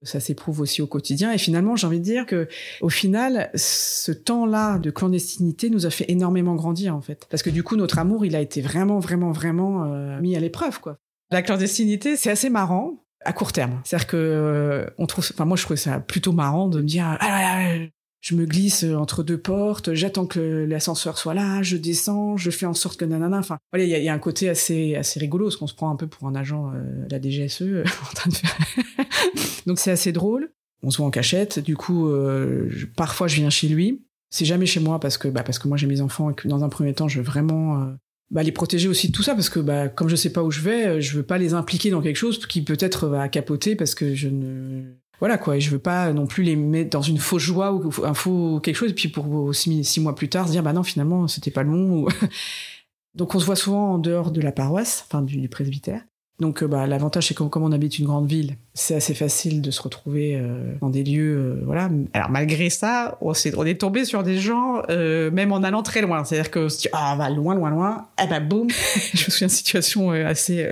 Ça 0.02 0.20
s'éprouve 0.20 0.60
aussi 0.60 0.82
au 0.82 0.86
quotidien. 0.86 1.32
Et 1.32 1.38
finalement, 1.38 1.74
j'ai 1.74 1.86
envie 1.86 1.98
de 1.98 2.04
dire 2.04 2.26
que, 2.26 2.48
au 2.82 2.90
final, 2.90 3.50
ce 3.54 4.12
temps-là 4.12 4.78
de 4.78 4.90
clandestinité 4.90 5.70
nous 5.70 5.86
a 5.86 5.90
fait 5.90 6.04
énormément 6.08 6.54
grandir, 6.54 6.94
en 6.94 7.00
fait. 7.00 7.26
Parce 7.30 7.42
que 7.42 7.48
du 7.48 7.62
coup, 7.62 7.76
notre 7.76 7.98
amour, 7.98 8.24
il 8.26 8.36
a 8.36 8.40
été 8.40 8.60
vraiment, 8.60 8.98
vraiment, 9.00 9.32
vraiment 9.32 9.84
euh, 9.84 10.20
mis 10.20 10.36
à 10.36 10.40
l'épreuve, 10.40 10.80
quoi. 10.80 10.98
La 11.30 11.42
clandestinité, 11.42 12.16
c'est 12.16 12.30
assez 12.30 12.50
marrant 12.50 13.05
à 13.26 13.32
court 13.32 13.52
terme. 13.52 13.80
C'est-à-dire 13.84 14.06
que 14.06 14.16
euh, 14.16 14.86
on 14.98 15.06
trouve, 15.06 15.28
enfin 15.34 15.44
moi 15.44 15.56
je 15.56 15.64
trouve 15.64 15.76
ça 15.76 16.00
plutôt 16.00 16.32
marrant 16.32 16.68
de 16.68 16.80
me 16.80 16.86
dire, 16.86 17.16
ah, 17.20 17.74
je 18.20 18.34
me 18.34 18.46
glisse 18.46 18.84
entre 18.84 19.22
deux 19.22 19.38
portes, 19.38 19.92
j'attends 19.94 20.26
que 20.26 20.64
l'ascenseur 20.68 21.18
soit 21.18 21.34
là, 21.34 21.62
je 21.62 21.76
descends, 21.76 22.36
je 22.36 22.50
fais 22.50 22.66
en 22.66 22.74
sorte 22.74 22.98
que 22.98 23.04
nanana. 23.04 23.38
Enfin, 23.38 23.58
voilà, 23.72 23.84
il 23.84 23.90
y, 23.90 24.08
a 24.08 24.12
un 24.12 24.18
côté 24.18 24.48
assez 24.48 24.96
assez 24.96 25.20
rigolo, 25.20 25.46
parce 25.46 25.56
qu'on 25.56 25.66
se 25.66 25.74
prend 25.74 25.90
un 25.90 25.96
peu 25.96 26.06
pour 26.06 26.26
un 26.28 26.34
agent 26.34 26.72
euh, 26.72 27.06
la 27.10 27.20
DGSE 27.20 27.62
euh, 27.62 27.84
en 28.10 28.14
train 28.14 28.30
de 28.30 28.34
faire. 28.34 28.56
Donc 29.66 29.78
c'est 29.78 29.90
assez 29.90 30.12
drôle. 30.12 30.50
On 30.82 30.90
se 30.90 30.98
voit 30.98 31.06
en 31.06 31.10
cachette. 31.10 31.58
Du 31.58 31.76
coup, 31.76 32.08
parfois 32.96 33.26
je 33.26 33.36
viens 33.36 33.50
chez 33.50 33.66
lui. 33.66 34.04
C'est 34.30 34.44
jamais 34.44 34.66
chez 34.66 34.78
moi 34.78 35.00
parce 35.00 35.18
que 35.18 35.26
bah, 35.28 35.42
parce 35.42 35.58
que 35.58 35.66
moi 35.66 35.76
j'ai 35.76 35.86
mes 35.86 36.00
enfants 36.00 36.30
et 36.30 36.34
que 36.34 36.46
dans 36.46 36.62
un 36.62 36.68
premier 36.68 36.94
temps 36.94 37.08
je 37.08 37.18
veux 37.18 37.24
vraiment 37.24 37.96
bah, 38.30 38.42
les 38.42 38.52
protéger 38.52 38.88
aussi 38.88 39.08
de 39.08 39.12
tout 39.12 39.22
ça 39.22 39.34
parce 39.34 39.48
que 39.48 39.60
bah, 39.60 39.88
comme 39.88 40.08
je 40.08 40.16
sais 40.16 40.32
pas 40.32 40.42
où 40.42 40.50
je 40.50 40.60
vais, 40.60 40.86
euh, 40.86 41.00
je 41.00 41.16
veux 41.16 41.22
pas 41.22 41.38
les 41.38 41.54
impliquer 41.54 41.90
dans 41.90 42.02
quelque 42.02 42.16
chose 42.16 42.44
qui 42.46 42.62
peut-être 42.62 43.06
va 43.06 43.28
capoter 43.28 43.76
parce 43.76 43.94
que 43.94 44.14
je 44.14 44.28
ne 44.28 44.82
voilà 45.20 45.38
quoi, 45.38 45.56
et 45.56 45.60
je 45.60 45.70
veux 45.70 45.78
pas 45.78 46.12
non 46.12 46.26
plus 46.26 46.42
les 46.42 46.56
mettre 46.56 46.90
dans 46.90 47.02
une 47.02 47.18
fausse 47.18 47.42
joie 47.42 47.72
ou 47.72 47.90
un 48.04 48.14
faux 48.14 48.60
quelque 48.60 48.76
chose 48.76 48.90
et 48.90 48.94
puis 48.94 49.08
pour 49.08 49.54
six, 49.54 49.84
six 49.84 50.00
mois 50.00 50.14
plus 50.14 50.28
tard 50.28 50.46
se 50.46 50.52
dire 50.52 50.62
bah 50.62 50.72
non 50.72 50.82
finalement 50.82 51.28
c'était 51.28 51.50
pas 51.50 51.62
le 51.62 51.70
bon. 51.70 52.06
Donc 53.14 53.34
on 53.34 53.38
se 53.38 53.46
voit 53.46 53.56
souvent 53.56 53.94
en 53.94 53.98
dehors 53.98 54.30
de 54.30 54.42
la 54.42 54.52
paroisse, 54.52 55.04
enfin 55.06 55.22
du 55.22 55.48
presbytère. 55.48 56.02
Donc 56.38 56.62
euh, 56.62 56.66
bah, 56.66 56.86
l'avantage 56.86 57.28
c'est 57.28 57.34
que 57.34 57.42
comme 57.44 57.62
on 57.62 57.72
habite 57.72 57.98
une 57.98 58.04
grande 58.04 58.28
ville, 58.28 58.56
c'est 58.74 58.94
assez 58.94 59.14
facile 59.14 59.62
de 59.62 59.70
se 59.70 59.80
retrouver 59.80 60.36
euh, 60.36 60.74
dans 60.82 60.90
des 60.90 61.02
lieux, 61.02 61.36
euh, 61.36 61.62
voilà. 61.64 61.88
Alors 62.12 62.30
malgré 62.30 62.68
ça, 62.68 63.16
on, 63.22 63.32
est, 63.32 63.80
tombé 63.80 64.04
sur 64.04 64.22
des 64.22 64.36
gens, 64.36 64.82
même 64.88 65.52
en 65.52 65.62
allant 65.62 65.82
très 65.82 66.02
loin. 66.02 66.24
C'est-à-dire 66.24 66.50
que 66.50 66.68
se 66.68 66.80
dit 66.80 66.88
ah 66.92 67.16
va 67.16 67.30
loin, 67.30 67.54
loin, 67.54 67.70
loin, 67.70 68.08
eh 68.22 68.26
ben 68.28 68.40
boum. 68.40 68.68
je 69.14 69.24
me 69.24 69.30
souviens 69.30 69.46
d'une 69.46 69.48
situation 69.48 70.10
assez, 70.10 70.68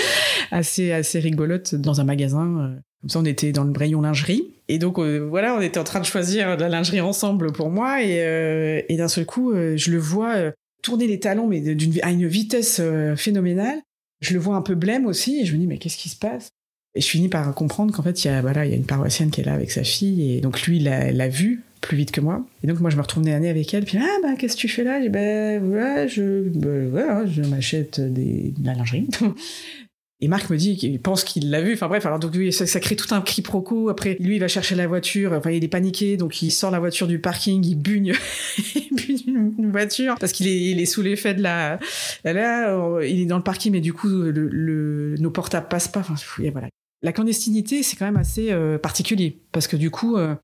assez, 0.50 0.90
assez 0.90 1.20
rigolote 1.20 1.76
dans 1.76 2.00
un 2.00 2.04
magasin. 2.04 2.74
Comme 3.00 3.10
ça, 3.10 3.18
on 3.20 3.24
était 3.24 3.52
dans 3.52 3.64
le 3.64 3.72
rayon 3.76 4.00
lingerie. 4.00 4.50
Et 4.68 4.78
donc, 4.78 4.98
voilà, 4.98 5.54
on 5.56 5.60
était 5.60 5.78
en 5.78 5.84
train 5.84 6.00
de 6.00 6.06
choisir 6.06 6.56
de 6.56 6.62
la 6.62 6.68
lingerie 6.68 7.00
ensemble 7.00 7.52
pour 7.52 7.70
moi. 7.70 8.02
Et, 8.02 8.84
et 8.88 8.96
d'un 8.96 9.08
seul 9.08 9.26
coup, 9.26 9.52
je 9.54 9.90
le 9.90 9.98
vois 9.98 10.34
tourner 10.82 11.06
les 11.06 11.20
talons, 11.20 11.46
mais 11.46 11.60
d'une, 11.60 12.00
à 12.02 12.10
une 12.10 12.26
vitesse 12.26 12.80
phénoménale 13.16 13.80
je 14.24 14.34
le 14.34 14.40
vois 14.40 14.56
un 14.56 14.62
peu 14.62 14.74
blême 14.74 15.06
aussi, 15.06 15.40
et 15.40 15.44
je 15.44 15.54
me 15.54 15.58
dis, 15.58 15.66
mais 15.66 15.78
qu'est-ce 15.78 15.96
qui 15.96 16.08
se 16.08 16.16
passe? 16.16 16.48
Et 16.96 17.00
je 17.00 17.08
finis 17.08 17.28
par 17.28 17.52
comprendre 17.54 17.92
qu'en 17.92 18.02
fait, 18.02 18.24
il 18.24 18.28
y 18.28 18.30
a, 18.30 18.64
une 18.66 18.84
paroissienne 18.84 19.30
qui 19.30 19.40
est 19.40 19.44
là 19.44 19.54
avec 19.54 19.70
sa 19.70 19.82
fille, 19.82 20.36
et 20.36 20.40
donc 20.40 20.62
lui, 20.62 20.76
il 20.76 20.84
l'a 20.84 21.28
vue 21.28 21.62
plus 21.80 21.96
vite 21.96 22.12
que 22.12 22.20
moi. 22.20 22.46
Et 22.62 22.66
donc 22.66 22.80
moi, 22.80 22.88
je 22.90 22.96
me 22.96 23.02
retrouve 23.02 23.24
nez 23.24 23.34
à 23.34 23.36
avec 23.36 23.74
elle, 23.74 23.84
puis 23.84 23.98
ah 23.98 24.18
bah 24.22 24.34
qu'est-ce 24.38 24.56
que 24.56 24.60
tu 24.60 24.68
fais 24.68 24.84
là? 24.84 25.06
Ben 25.08 25.62
voilà, 25.62 26.06
je, 26.06 26.48
voilà, 26.88 27.26
je 27.26 27.42
m'achète 27.42 28.00
des, 28.00 28.54
de 28.56 28.66
la 28.66 28.74
lingerie. 28.74 29.08
Et 30.24 30.28
Marc 30.28 30.48
me 30.48 30.56
dit 30.56 30.78
qu'il 30.78 30.98
pense 31.02 31.22
qu'il 31.22 31.50
l'a 31.50 31.60
vu. 31.60 31.74
Enfin 31.74 31.86
bref, 31.86 32.06
alors 32.06 32.18
donc 32.18 32.34
ça, 32.50 32.80
crée 32.80 32.96
tout 32.96 33.14
un 33.14 33.20
quiproquo. 33.20 33.90
Après, 33.90 34.16
lui, 34.20 34.36
il 34.36 34.38
va 34.38 34.48
chercher 34.48 34.74
la 34.74 34.86
voiture. 34.86 35.34
Enfin, 35.34 35.50
il 35.50 35.62
est 35.62 35.68
paniqué, 35.68 36.16
donc 36.16 36.40
il 36.40 36.50
sort 36.50 36.70
la 36.70 36.78
voiture 36.78 37.06
du 37.06 37.18
parking, 37.18 37.62
il 37.62 37.74
bugne, 37.74 38.14
une, 39.26 39.70
voiture 39.70 40.14
parce 40.18 40.32
qu'il 40.32 40.48
est, 40.48 40.86
sous 40.86 41.02
l'effet 41.02 41.34
de 41.34 41.42
la. 41.42 41.78
Là, 42.24 43.02
il 43.02 43.20
est 43.20 43.26
dans 43.26 43.36
le 43.36 43.42
parking, 43.42 43.70
mais 43.70 43.82
du 43.82 43.92
coup, 43.92 44.08
nos 44.08 45.30
portables 45.30 45.68
passent 45.68 45.88
pas. 45.88 46.00
Enfin, 46.00 46.14
voilà. 46.52 46.68
La 47.02 47.12
clandestinité, 47.12 47.82
c'est 47.82 47.96
quand 47.96 48.06
même 48.06 48.16
assez 48.16 48.50
euh, 48.50 48.78
particulier 48.78 49.42
parce 49.52 49.66
que 49.66 49.76
du 49.76 49.90
coup, 49.90 50.16
euh, 50.16 50.34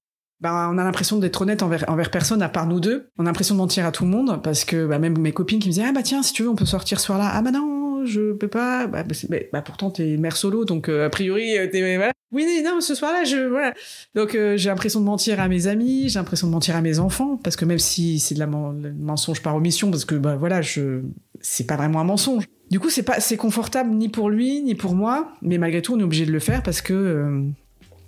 bah, 0.43 0.69
on 0.71 0.77
a 0.77 0.85
l'impression 0.85 1.19
d'être 1.19 1.41
honnête 1.41 1.63
envers, 1.63 2.11
personne 2.11 2.43
à 2.43 2.51
part 2.51 2.67
nous 2.67 2.81
deux. 2.81 3.09
On 3.17 3.23
a 3.23 3.29
l'impression 3.29 3.55
de 3.55 3.61
mentir 3.61 3.87
à 3.87 3.93
tout 3.93 4.05
le 4.05 4.11
monde 4.11 4.43
parce 4.43 4.67
que 4.67 4.87
bah, 4.87 4.99
même 4.99 5.19
mes 5.19 5.33
copines 5.33 5.59
qui 5.59 5.69
me 5.69 5.73
disaient 5.73 5.87
ah 5.89 5.93
bah 5.93 6.03
tiens 6.03 6.23
si 6.23 6.35
tu 6.35 6.43
veux 6.43 6.51
on 6.51 6.57
peut 6.57 6.67
sortir 6.67 7.01
ce 7.01 7.07
soir-là 7.07 7.31
ah 7.33 7.41
bah 7.41 7.51
non 7.51 7.90
je 8.05 8.33
peux 8.33 8.49
pas 8.49 8.87
bah, 8.87 9.03
bah, 9.03 9.37
bah 9.53 9.63
pourtant 9.63 9.91
t'es 9.91 10.17
mère 10.17 10.37
solo 10.37 10.65
donc 10.65 10.89
euh, 10.89 11.07
a 11.07 11.11
priori 11.11 11.57
euh, 11.57 11.69
t'es 11.71 11.99
oui 12.33 12.63
non 12.65 12.81
ce 12.81 12.95
soir-là 12.95 13.25
je 13.25 13.73
donc 14.15 14.35
euh, 14.35 14.57
j'ai 14.57 14.69
l'impression 14.69 15.01
de 15.01 15.05
mentir 15.05 15.41
à 15.41 15.49
mes 15.49 15.67
amis 15.67 16.09
j'ai 16.09 16.19
l'impression 16.19 16.47
de 16.47 16.53
mentir 16.53 16.77
à 16.77 16.81
mes 16.81 16.99
enfants 16.99 17.39
parce 17.43 17.57
que 17.57 17.65
même 17.65 17.79
si 17.79 18.19
c'est 18.19 18.35
de 18.35 18.41
la 18.41 18.47
mensonge 18.47 19.43
par 19.43 19.57
omission 19.57 19.91
parce 19.91 20.05
que 20.05 20.15
bah 20.15 20.37
voilà 20.37 20.63
je 20.63 21.01
c'est 21.41 21.67
pas 21.67 21.77
vraiment 21.77 22.01
un 22.01 22.05
mensonge. 22.05 22.45
Du 22.71 22.79
coup 22.79 22.91
c'est 22.91 23.03
pas 23.03 23.21
c'est 23.21 23.37
confortable 23.37 23.91
ni 23.91 24.09
pour 24.09 24.31
lui 24.31 24.63
ni 24.63 24.75
pour 24.75 24.95
moi 24.95 25.33
mais 25.43 25.59
malgré 25.59 25.83
tout 25.83 25.95
on 25.95 26.01
est 26.01 26.05
obligé 26.05 26.27
de 26.27 26.33
le 26.33 26.41
faire 26.41 26.63
parce 26.63 26.83
que 26.83 27.45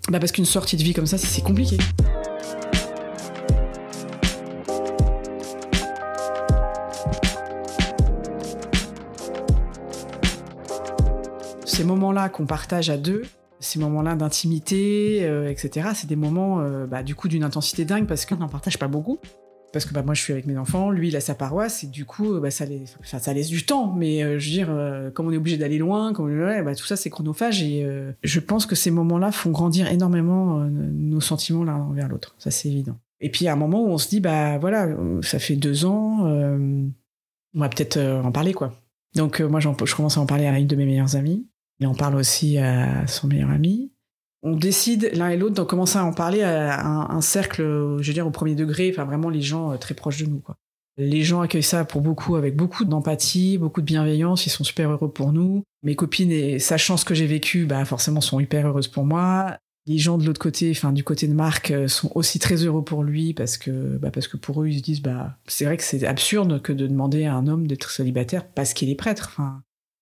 bah 0.08 0.20
parce 0.20 0.32
qu'une 0.32 0.44
sortie 0.44 0.76
de 0.76 0.82
vie 0.82 0.94
comme 0.94 1.06
ça 1.06 1.18
c'est 1.18 1.42
compliqué 1.42 1.78
ces 11.72 11.84
moments-là 11.84 12.28
qu'on 12.28 12.46
partage 12.46 12.90
à 12.90 12.98
deux, 12.98 13.22
ces 13.60 13.78
moments-là 13.78 14.14
d'intimité, 14.14 15.20
euh, 15.22 15.50
etc., 15.50 15.90
c'est 15.94 16.06
des 16.06 16.16
moments, 16.16 16.60
euh, 16.60 16.86
bah, 16.86 17.02
du 17.02 17.14
coup, 17.14 17.28
d'une 17.28 17.44
intensité 17.44 17.84
dingue 17.84 18.06
parce 18.06 18.26
qu'on 18.26 18.36
n'en 18.36 18.48
partage 18.48 18.78
pas 18.78 18.88
beaucoup. 18.88 19.18
parce 19.72 19.86
que 19.86 19.94
bah, 19.94 20.02
moi 20.02 20.12
je 20.12 20.20
suis 20.20 20.34
avec 20.34 20.46
mes 20.46 20.58
enfants, 20.58 20.90
lui 20.90 21.08
il 21.08 21.16
a 21.16 21.20
sa 21.22 21.34
paroisse 21.34 21.82
et 21.82 21.86
du 21.86 22.04
coup 22.04 22.38
bah, 22.40 22.50
ça, 22.50 22.66
laisse, 22.66 23.48
du 23.48 23.64
temps, 23.64 23.90
mais 23.90 24.22
euh, 24.22 24.38
je 24.38 24.50
veux 24.50 24.52
dire 24.52 25.12
comme 25.14 25.28
on 25.28 25.32
est 25.32 25.38
obligé 25.38 25.56
d'aller 25.56 25.78
loin, 25.78 26.12
tout 26.12 26.84
ça 26.84 26.96
c'est 26.96 27.08
chronophage 27.08 27.62
et 27.62 27.88
je 28.22 28.40
pense 28.40 28.66
que 28.66 28.74
ces 28.74 28.90
moments-là 28.90 29.32
font 29.32 29.50
grandir 29.50 29.90
énormément 29.90 30.58
nos 30.68 31.22
sentiments 31.22 31.64
l'un 31.64 31.76
envers 31.76 32.08
l'autre, 32.08 32.34
ça 32.38 32.50
c'est 32.50 32.68
évident. 32.68 32.98
Et 33.22 33.30
puis 33.30 33.48
à 33.48 33.54
un 33.54 33.56
moment 33.56 33.82
où 33.82 33.88
on 33.88 33.96
se 33.96 34.10
dit 34.10 34.20
voilà 34.20 34.88
ça 35.22 35.38
fait 35.38 35.56
deux 35.56 35.86
ans, 35.86 36.26
on 36.26 37.58
va 37.58 37.70
peut-être 37.70 37.98
en 37.98 38.30
parler 38.30 38.52
quoi. 38.52 38.74
Donc 39.14 39.40
moi 39.40 39.60
je 39.60 39.94
commence 39.94 40.18
à 40.18 40.20
en 40.20 40.26
parler 40.26 40.44
à 40.44 40.58
une 40.58 40.66
de 40.66 40.76
mes 40.76 40.84
meilleures 40.84 41.16
amies, 41.16 41.46
il 41.80 41.86
en 41.86 41.94
parle 41.94 42.16
aussi 42.16 42.58
à 42.58 43.06
son 43.06 43.26
meilleur 43.26 43.50
ami 43.50 43.92
on 44.42 44.56
décide 44.56 45.10
l'un 45.14 45.28
et 45.28 45.36
l'autre 45.36 45.54
d'en 45.54 45.64
commencer 45.64 45.98
à 45.98 46.04
en 46.04 46.12
parler 46.12 46.42
à 46.42 46.84
un, 46.84 47.20
cercle, 47.20 47.62
je 48.00 48.06
veux 48.06 48.12
dire, 48.12 48.26
au 48.26 48.30
premier 48.30 48.54
degré, 48.54 48.90
enfin 48.92 49.04
vraiment 49.04 49.30
les 49.30 49.40
gens 49.40 49.72
euh, 49.72 49.76
très 49.76 49.94
proches 49.94 50.18
de 50.22 50.26
nous. 50.26 50.42
Les 50.98 51.22
gens 51.22 51.40
accueillent 51.40 51.62
ça 51.62 51.84
pour 51.84 52.00
beaucoup, 52.00 52.36
avec 52.36 52.56
beaucoup 52.56 52.84
d'empathie, 52.84 53.56
beaucoup 53.56 53.80
de 53.80 53.86
bienveillance, 53.86 54.44
ils 54.46 54.50
sont 54.50 54.64
super 54.64 54.90
heureux 54.90 55.10
pour 55.10 55.32
nous. 55.32 55.62
Mes 55.82 55.94
copines, 55.94 56.30
et 56.30 56.58
sachant 56.58 56.96
ce 56.96 57.04
que 57.04 57.14
j'ai 57.14 57.26
vécu, 57.26 57.64
bah 57.66 57.84
forcément 57.84 58.20
sont 58.20 58.40
hyper 58.40 58.66
heureuses 58.66 58.88
pour 58.88 59.04
moi. 59.04 59.56
Les 59.86 59.98
gens 59.98 60.18
de 60.18 60.24
l'autre 60.24 60.40
côté, 60.40 60.70
enfin 60.70 60.92
du 60.92 61.02
côté 61.02 61.26
de 61.28 61.34
Marc, 61.34 61.70
euh, 61.70 61.88
sont 61.88 62.10
aussi 62.14 62.38
très 62.38 62.56
heureux 62.56 62.84
pour 62.84 63.04
lui 63.04 63.34
parce 63.34 63.56
que, 63.56 63.96
bah, 63.98 64.10
parce 64.10 64.28
que 64.28 64.36
pour 64.36 64.62
eux, 64.62 64.68
ils 64.68 64.78
se 64.78 64.82
disent, 64.82 65.02
bah 65.02 65.38
c'est 65.46 65.64
vrai 65.64 65.76
que 65.76 65.82
c'est 65.82 66.04
absurde 66.04 66.60
que 66.60 66.72
de 66.72 66.86
demander 66.86 67.24
à 67.24 67.34
un 67.34 67.46
homme 67.46 67.66
d'être 67.66 67.90
célibataire 67.90 68.46
parce 68.48 68.74
qu'il 68.74 68.90
est 68.90 68.96
prêtre. 68.96 69.40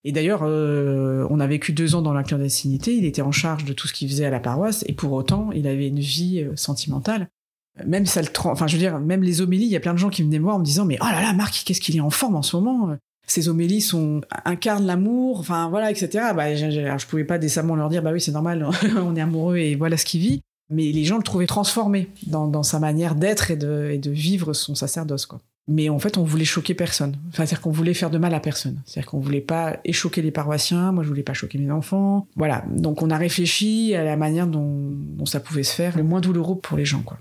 Et 0.04 0.12
d'ailleurs, 0.12 0.40
euh, 0.44 1.26
on 1.30 1.40
a 1.40 1.46
vécu 1.46 1.72
deux 1.72 1.94
ans 1.94 2.02
dans 2.02 2.14
la 2.14 2.22
clandestinité, 2.22 2.96
il 2.96 3.04
était 3.04 3.22
en 3.22 3.32
charge 3.32 3.64
de 3.64 3.72
tout 3.72 3.86
ce 3.86 3.92
qu'il 3.92 4.08
faisait 4.08 4.24
à 4.24 4.30
la 4.30 4.40
paroisse, 4.40 4.84
et 4.88 4.94
pour 4.94 5.12
autant, 5.12 5.50
il 5.52 5.66
avait 5.66 5.88
une 5.88 6.00
vie 6.00 6.42
euh, 6.42 6.56
sentimentale. 6.56 7.28
Même 7.86 8.06
ça 8.06 8.20
le 8.20 8.28
enfin, 8.44 8.66
je 8.66 8.74
veux 8.74 8.80
dire, 8.80 8.98
même 8.98 9.22
les 9.22 9.40
homélies, 9.40 9.66
il 9.66 9.70
y 9.70 9.76
a 9.76 9.80
plein 9.80 9.94
de 9.94 9.98
gens 9.98 10.10
qui 10.10 10.22
venaient 10.22 10.38
me 10.38 10.44
voir 10.44 10.56
en 10.56 10.58
me 10.58 10.64
disant, 10.64 10.84
mais 10.84 10.98
oh 11.00 11.04
là 11.04 11.20
là, 11.20 11.32
Marc, 11.32 11.62
qu'est-ce 11.64 11.80
qu'il 11.80 11.96
est 11.96 12.00
en 12.00 12.10
forme 12.10 12.36
en 12.36 12.42
ce 12.42 12.56
moment? 12.56 12.96
Ces 13.26 13.48
homélies 13.48 13.80
sont 13.80 14.22
incarnent 14.44 14.86
l'amour, 14.86 15.38
enfin 15.38 15.68
voilà, 15.68 15.90
etc. 15.90 16.32
Bah, 16.34 16.54
je, 16.56 16.70
je, 16.70 17.06
pouvais 17.06 17.24
pas 17.24 17.38
décemment 17.38 17.76
leur 17.76 17.88
dire, 17.88 18.02
bah 18.02 18.10
oui, 18.12 18.20
c'est 18.20 18.32
normal, 18.32 18.68
on 18.96 19.14
est 19.14 19.20
amoureux 19.20 19.58
et 19.58 19.76
voilà 19.76 19.96
ce 19.96 20.04
qu'il 20.04 20.20
vit. 20.20 20.42
Mais 20.68 20.90
les 20.92 21.04
gens 21.04 21.16
le 21.16 21.22
trouvaient 21.22 21.46
transformé 21.46 22.08
dans, 22.26 22.48
dans 22.48 22.62
sa 22.62 22.80
manière 22.80 23.14
d'être 23.14 23.50
et 23.50 23.56
de, 23.56 23.90
et 23.92 23.98
de 23.98 24.10
vivre 24.10 24.52
son 24.52 24.74
sacerdoce, 24.74 25.26
quoi 25.26 25.40
mais 25.70 25.88
en 25.88 25.98
fait 25.98 26.18
on 26.18 26.24
voulait 26.24 26.44
choquer 26.44 26.74
personne. 26.74 27.16
Enfin, 27.28 27.46
c'est-à-dire 27.46 27.60
qu'on 27.60 27.70
voulait 27.70 27.94
faire 27.94 28.10
de 28.10 28.18
mal 28.18 28.34
à 28.34 28.40
personne. 28.40 28.82
C'est-à-dire 28.84 29.10
qu'on 29.10 29.20
voulait 29.20 29.40
pas 29.40 29.78
échoquer 29.84 30.20
les 30.20 30.32
paroissiens, 30.32 30.92
moi 30.92 31.04
je 31.04 31.08
voulais 31.08 31.22
pas 31.22 31.32
choquer 31.32 31.58
mes 31.58 31.70
enfants. 31.70 32.26
Voilà, 32.36 32.64
donc 32.76 33.02
on 33.02 33.10
a 33.10 33.16
réfléchi 33.16 33.94
à 33.94 34.02
la 34.02 34.16
manière 34.16 34.48
dont, 34.48 34.96
ça 35.24 35.38
pouvait 35.38 35.62
se 35.62 35.74
faire 35.74 35.96
le 35.96 36.02
moins 36.02 36.20
douloureux 36.20 36.58
pour 36.58 36.76
les 36.76 36.84
gens, 36.84 37.02
quoi. 37.02 37.18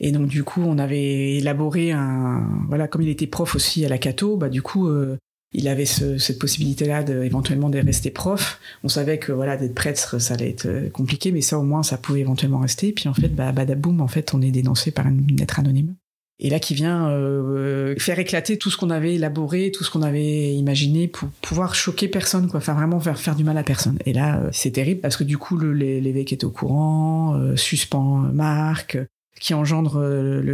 Et 0.00 0.10
donc 0.10 0.26
du 0.26 0.42
coup, 0.42 0.60
on 0.62 0.78
avait 0.78 1.36
élaboré 1.36 1.92
un 1.92 2.48
voilà, 2.68 2.88
comme 2.88 3.02
il 3.02 3.08
était 3.08 3.28
prof 3.28 3.54
aussi 3.54 3.84
à 3.84 3.88
la 3.88 3.98
Cato, 3.98 4.36
bah 4.36 4.48
du 4.48 4.60
coup 4.60 4.88
euh, 4.88 5.16
il 5.52 5.68
avait 5.68 5.84
cette 5.84 6.40
possibilité-là 6.40 7.04
éventuellement 7.22 7.70
de 7.70 7.78
rester 7.78 8.10
prof. 8.10 8.58
On 8.82 8.88
savait 8.88 9.18
que 9.18 9.30
voilà 9.30 9.56
d'être 9.56 9.74
prêtre 9.74 10.20
ça 10.20 10.34
allait 10.34 10.50
être 10.50 10.66
euh, 10.66 10.90
compliqué, 10.90 11.30
mais 11.30 11.42
ça 11.42 11.60
au 11.60 11.62
moins 11.62 11.84
ça 11.84 11.96
pouvait 11.96 12.20
éventuellement 12.20 12.58
rester. 12.58 12.90
Puis 12.90 13.08
en 13.08 13.14
fait, 13.14 13.28
bah 13.28 13.52
badaboum, 13.52 14.00
en 14.00 14.08
fait 14.08 14.34
on 14.34 14.42
est 14.42 14.50
dénoncé 14.50 14.90
par 14.90 15.06
une 15.06 15.36
lettre 15.36 15.60
anonyme 15.60 15.94
et 16.40 16.50
là 16.50 16.58
qui 16.58 16.74
vient 16.74 17.08
euh, 17.10 17.94
faire 17.98 18.18
éclater 18.18 18.58
tout 18.58 18.70
ce 18.70 18.76
qu'on 18.76 18.90
avait 18.90 19.14
élaboré, 19.14 19.70
tout 19.70 19.84
ce 19.84 19.90
qu'on 19.90 20.02
avait 20.02 20.54
imaginé 20.54 21.06
pour 21.06 21.28
pouvoir 21.40 21.74
choquer 21.74 22.08
personne, 22.08 22.48
quoi, 22.48 22.58
enfin 22.58 22.74
vraiment 22.74 22.98
faire 22.98 23.18
faire 23.18 23.36
du 23.36 23.44
mal 23.44 23.56
à 23.56 23.62
personne. 23.62 23.98
Et 24.04 24.12
là, 24.12 24.40
euh, 24.40 24.48
c'est 24.52 24.72
terrible 24.72 25.00
parce 25.00 25.16
que 25.16 25.24
du 25.24 25.38
coup, 25.38 25.56
l'évêque 25.58 26.32
est 26.32 26.44
au 26.44 26.50
courant, 26.50 27.36
euh, 27.36 27.54
suspend 27.54 28.18
Marc, 28.18 28.98
qui 29.40 29.54
engendre 29.54 30.00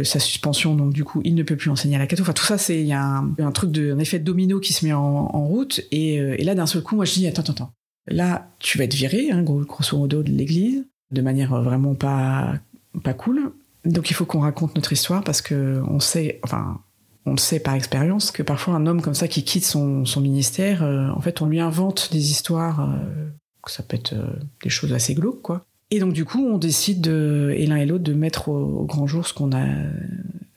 sa 0.03 0.19
suspension, 0.19 0.75
donc 0.75 0.91
du 0.91 1.03
coup, 1.03 1.21
il 1.23 1.35
ne 1.35 1.43
peut 1.43 1.55
plus 1.55 1.69
enseigner 1.69 1.95
à 1.95 1.99
la 1.99 2.07
catho. 2.07 2.23
Enfin, 2.23 2.33
tout 2.33 2.43
ça, 2.43 2.57
c'est 2.57 2.79
il 2.79 2.87
y 2.87 2.93
a 2.93 3.23
un, 3.39 3.51
truc 3.51 3.71
de 3.71 3.95
effet 3.99 4.19
domino 4.19 4.59
qui 4.59 4.73
se 4.73 4.85
met 4.85 4.91
en, 4.91 5.45
route. 5.45 5.81
Et, 5.91 6.43
là, 6.43 6.55
d'un 6.55 6.65
seul 6.65 6.81
coup, 6.81 6.95
moi, 6.95 7.05
je 7.05 7.13
dis 7.13 7.27
attends, 7.27 7.43
attends, 7.43 7.53
attends. 7.53 7.73
Là, 8.07 8.49
tu 8.59 8.79
vas 8.79 8.85
être 8.85 8.95
viré, 8.95 9.29
hein, 9.31 9.43
grosso 9.43 9.97
modo, 9.97 10.23
de 10.23 10.31
l'église, 10.31 10.83
de 11.11 11.21
manière 11.21 11.61
vraiment 11.61 11.93
pas 11.93 12.55
pas 13.03 13.13
cool 13.13 13.51
donc 13.85 14.09
il 14.09 14.13
faut 14.13 14.25
qu'on 14.25 14.41
raconte 14.41 14.75
notre 14.75 14.93
histoire 14.93 15.23
parce 15.23 15.41
que 15.41 15.81
on 15.87 15.99
sait, 15.99 16.39
enfin, 16.43 16.79
on 17.25 17.31
le 17.31 17.37
sait 17.37 17.59
par 17.59 17.75
expérience 17.75 18.31
que 18.31 18.43
parfois 18.43 18.75
un 18.75 18.87
homme 18.87 19.01
comme 19.01 19.13
ça 19.13 19.27
qui 19.27 19.43
quitte 19.43 19.65
son, 19.65 20.05
son 20.05 20.21
ministère, 20.21 20.83
euh, 20.83 21.09
en 21.09 21.21
fait, 21.21 21.41
on 21.41 21.45
lui 21.45 21.59
invente 21.59 22.11
des 22.11 22.31
histoires, 22.31 22.81
euh, 22.81 23.29
ça 23.67 23.83
peut 23.83 23.95
être 23.95 24.13
euh, 24.13 24.39
des 24.63 24.69
choses 24.69 24.93
assez 24.93 25.13
glauques, 25.13 25.41
quoi. 25.41 25.65
Et 25.91 25.99
donc 25.99 26.13
du 26.13 26.25
coup, 26.25 26.45
on 26.45 26.57
décide 26.57 27.01
de, 27.01 27.53
et 27.55 27.65
l'un 27.65 27.75
et 27.75 27.85
l'autre 27.85 28.03
de 28.03 28.13
mettre 28.13 28.49
au, 28.49 28.85
grand 28.85 29.07
jour 29.07 29.27
ce 29.27 29.33
qu'on 29.33 29.51
a, 29.51 29.65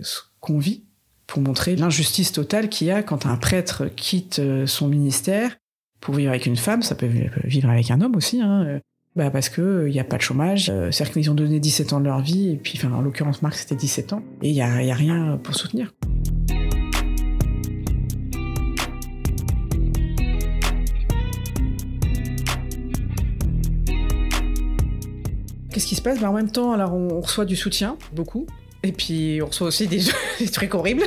ce 0.01 0.21
qu'on 0.41 0.59
vit, 0.59 0.85
pour 1.27 1.43
montrer 1.43 1.75
l'injustice 1.75 2.31
totale 2.31 2.69
qu'il 2.69 2.87
y 2.87 2.91
a 2.91 3.03
quand 3.03 3.27
un 3.27 3.37
prêtre 3.37 3.87
quitte 3.97 4.41
son 4.67 4.89
ministère 4.89 5.57
pour 6.01 6.15
vivre 6.15 6.31
avec 6.31 6.47
une 6.47 6.57
femme, 6.57 6.83
ça 6.83 6.95
peut 6.95 7.09
vivre 7.45 7.69
avec 7.69 7.91
un 7.91 8.01
homme 8.01 8.15
aussi, 8.15 8.41
hein, 8.41 8.79
bah 9.17 9.31
parce 9.31 9.49
que 9.49 9.61
il 9.61 9.91
euh, 9.91 9.91
n'y 9.91 10.01
a 10.01 10.05
pas 10.05 10.17
de 10.17 10.23
chômage. 10.23 10.71
Euh, 10.71 10.91
C'est-à-dire 10.91 11.15
qu'ils 11.15 11.31
ont 11.31 11.35
donné 11.35 11.61
17 11.61 11.93
ans 11.93 12.01
de 12.01 12.07
leur 12.07 12.21
vie, 12.21 12.51
et 12.51 12.57
puis, 12.57 12.81
en 12.85 13.01
l'occurrence, 13.01 13.43
Marc, 13.43 13.55
c'était 13.55 13.77
17 13.77 14.13
ans, 14.13 14.23
et 14.43 14.51
il 14.51 14.55
n'y 14.55 14.63
a, 14.63 14.83
y 14.83 14.91
a 14.91 14.95
rien 14.95 15.39
pour 15.43 15.55
soutenir. 15.55 15.95
Qu'est-ce 25.71 25.87
qui 25.87 25.97
se 25.97 26.03
passe? 26.03 26.21
Bah, 26.21 26.31
En 26.31 26.35
même 26.35 26.51
temps, 26.51 26.73
alors 26.73 26.95
on 26.95 27.21
reçoit 27.21 27.45
du 27.45 27.57
soutien, 27.57 27.97
beaucoup. 28.13 28.47
Et 28.85 28.93
puis 28.93 29.41
on 29.43 29.47
reçoit 29.47 29.67
aussi 29.67 29.89
des, 29.89 30.01
trucs 30.53 30.75
horribles 30.75 31.05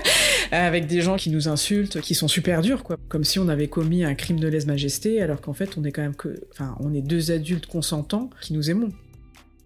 avec 0.52 0.86
des 0.86 1.00
gens 1.00 1.16
qui 1.16 1.30
nous 1.30 1.48
insultent, 1.48 2.00
qui 2.00 2.14
sont 2.14 2.28
super 2.28 2.62
durs, 2.62 2.84
quoi. 2.84 2.96
Comme 3.08 3.24
si 3.24 3.40
on 3.40 3.48
avait 3.48 3.66
commis 3.66 4.04
un 4.04 4.14
crime 4.14 4.38
de 4.38 4.46
lèse-majesté, 4.46 5.20
alors 5.20 5.40
qu'en 5.40 5.52
fait 5.52 5.76
on 5.76 5.84
est 5.84 5.90
quand 5.90 6.02
même 6.02 6.14
enfin, 6.52 6.76
on 6.80 6.94
est 6.94 7.02
deux 7.02 7.32
adultes 7.32 7.66
consentants 7.66 8.30
qui 8.40 8.52
nous 8.52 8.70
aimons. 8.70 8.90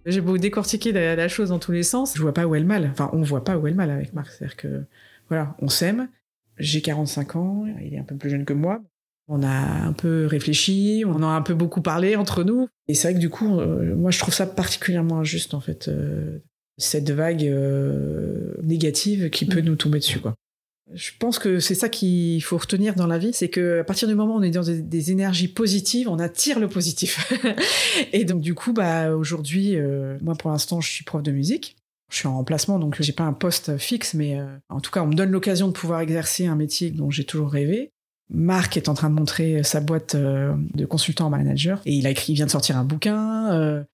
J'ai 0.07 0.23
beau 0.23 0.39
décortiquer 0.39 0.93
la, 0.93 1.29
chose 1.29 1.51
dans 1.51 1.59
tous 1.59 1.73
les 1.73 1.83
sens, 1.83 2.15
je 2.17 2.23
vois 2.23 2.33
pas 2.33 2.47
où 2.47 2.55
est 2.55 2.61
le 2.61 2.67
mal. 2.67 2.89
Enfin, 2.91 3.11
on 3.13 3.21
voit 3.21 3.45
pas 3.45 3.59
où 3.59 3.67
est 3.67 3.71
le 3.71 3.77
mal 3.77 3.91
avec 3.91 4.15
Marc. 4.15 4.31
C'est-à-dire 4.31 4.57
que, 4.57 4.85
voilà, 5.29 5.55
on 5.61 5.69
s'aime. 5.69 6.09
J'ai 6.57 6.81
45 6.81 7.37
ans, 7.37 7.67
il 7.85 7.95
est 7.95 7.99
un 7.99 8.05
peu 8.05 8.17
plus 8.17 8.31
jeune 8.31 8.47
que 8.47 8.55
moi. 8.55 8.81
On 9.29 9.43
a 9.43 9.85
un 9.87 9.93
peu 9.93 10.27
réfléchi, 10.27 11.05
on 11.07 11.23
a 11.23 11.27
un 11.27 11.43
peu 11.43 11.55
beaucoup 11.55 11.83
parlé 11.83 12.17
entre 12.17 12.43
nous. 12.43 12.69
Et 12.89 12.95
c'est 12.95 13.09
vrai 13.09 13.15
que 13.15 13.21
du 13.21 13.29
coup, 13.29 13.61
euh, 13.61 13.95
moi 13.95 14.11
je 14.11 14.19
trouve 14.19 14.35
ça 14.35 14.47
particulièrement 14.47 15.21
injuste 15.21 15.55
en 15.55 15.61
fait. 15.61 15.89
Euh, 15.89 16.41
cette 16.81 17.11
vague 17.11 17.45
euh, 17.45 18.55
négative 18.63 19.31
qui 19.31 19.47
peut 19.47 19.61
mm. 19.61 19.65
nous 19.65 19.77
tomber 19.77 19.99
dessus, 19.99 20.21
quoi. 20.21 20.35
Je 20.93 21.11
pense 21.21 21.39
que 21.39 21.61
c'est 21.61 21.77
ça 21.77 21.89
qu'il 21.89 22.43
faut 22.43 22.59
retenir 22.59 22.97
dans 22.97 23.07
la 23.07 23.19
vie, 23.19 23.33
c'est 23.33 23.49
que 23.49 23.79
à 23.79 23.85
partir 23.85 24.09
du 24.09 24.17
moment 24.17 24.35
où 24.35 24.39
on 24.39 24.43
est 24.43 24.51
dans 24.51 24.65
des, 24.65 25.13
énergies 25.13 25.47
positives, 25.47 26.09
on 26.09 26.19
attire 26.19 26.59
le 26.59 26.67
positif. 26.67 27.33
et 28.13 28.25
donc 28.25 28.41
du 28.41 28.55
coup, 28.55 28.73
bah 28.73 29.15
aujourd'hui, 29.15 29.77
euh, 29.77 30.19
moi 30.21 30.35
pour 30.35 30.51
l'instant, 30.51 30.81
je 30.81 30.91
suis 30.91 31.05
prof 31.05 31.23
de 31.23 31.31
musique. 31.31 31.77
Je 32.11 32.17
suis 32.17 32.27
en 32.27 32.35
remplacement, 32.35 32.81
donc 32.81 33.01
j'ai 33.01 33.13
pas 33.13 33.23
un 33.23 33.33
poste 33.33 33.79
fixe, 33.79 34.15
mais 34.15 34.41
euh, 34.41 34.47
en 34.69 34.81
tout 34.81 34.91
cas, 34.91 35.05
on 35.05 35.07
me 35.07 35.15
donne 35.15 35.31
l'occasion 35.31 35.69
de 35.69 35.73
pouvoir 35.73 36.01
exercer 36.01 36.47
un 36.47 36.57
métier 36.57 36.91
dont 36.91 37.09
j'ai 37.09 37.23
toujours 37.23 37.53
rêvé. 37.53 37.93
Marc 38.29 38.77
est 38.77 38.89
en 38.89 38.95
train 38.95 39.11
de 39.11 39.15
montrer 39.15 39.63
sa 39.63 39.79
boîte 39.79 40.17
de 40.17 40.87
consultant 40.87 41.27
en 41.27 41.31
manager 41.31 41.81
et 41.85 41.93
il 41.93 42.07
a 42.09 42.11
écrit, 42.11 42.33
il 42.33 42.37
vient 42.37 42.47
de 42.47 42.51
sortir 42.51 42.77
un 42.77 42.85
bouquin 42.85 43.85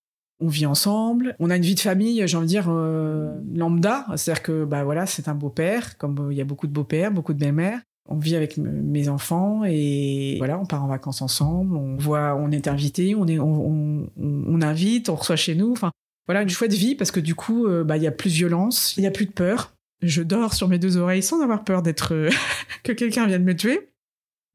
on 0.41 0.49
vit 0.49 0.66
ensemble, 0.66 1.34
on 1.39 1.51
a 1.51 1.57
une 1.57 1.62
vie 1.62 1.74
de 1.74 1.80
famille, 1.80 2.22
j'ai 2.26 2.37
envie 2.37 2.47
de 2.47 2.51
dire 2.51 2.66
euh, 2.68 3.34
lambda, 3.55 4.07
c'est-à-dire 4.16 4.43
que 4.43 4.64
bah 4.64 4.84
voilà, 4.84 5.07
c'est 5.07 5.28
un 5.28 5.34
beau-père, 5.34 5.97
comme 5.99 6.28
euh, 6.28 6.32
il 6.32 6.37
y 6.37 6.41
a 6.41 6.45
beaucoup 6.45 6.66
de 6.66 6.72
beaux-pères, 6.72 7.11
beaucoup 7.11 7.32
de 7.32 7.39
belles-mères. 7.39 7.80
On 8.09 8.18
vit 8.18 8.37
avec 8.37 8.57
mes 8.57 9.09
enfants 9.09 9.64
et 9.64 10.37
voilà, 10.39 10.61
on 10.61 10.64
part 10.64 10.84
en 10.84 10.87
vacances 10.87 11.22
ensemble, 11.22 11.76
on 11.76 11.97
voit, 11.97 12.37
on 12.37 12.53
est 12.53 12.68
invité, 12.68 13.16
on 13.16 13.26
est, 13.26 13.41
on, 13.41 14.09
on, 14.16 14.62
invite, 14.62 15.09
on 15.09 15.16
reçoit 15.16 15.34
chez 15.34 15.57
nous. 15.57 15.72
Enfin, 15.72 15.91
voilà, 16.26 16.43
une 16.43 16.49
chouette 16.49 16.72
vie 16.72 16.95
parce 16.95 17.11
que 17.11 17.18
du 17.18 17.34
coup, 17.34 17.66
euh, 17.66 17.82
bah 17.82 17.97
il 17.97 18.05
y 18.05 18.07
a 18.07 18.12
plus 18.12 18.30
de 18.30 18.37
violence, 18.37 18.95
il 18.97 19.03
y 19.03 19.09
a 19.09 19.11
plus 19.11 19.26
de 19.26 19.32
peur. 19.32 19.72
Je 20.03 20.22
dors 20.22 20.55
sur 20.55 20.68
mes 20.68 20.78
deux 20.78 20.99
oreilles 20.99 21.22
sans 21.22 21.43
avoir 21.43 21.64
peur 21.64 21.82
d'être 21.82 22.28
que 22.84 22.93
quelqu'un 22.93 23.26
vienne 23.26 23.43
me 23.43 23.57
tuer. 23.57 23.91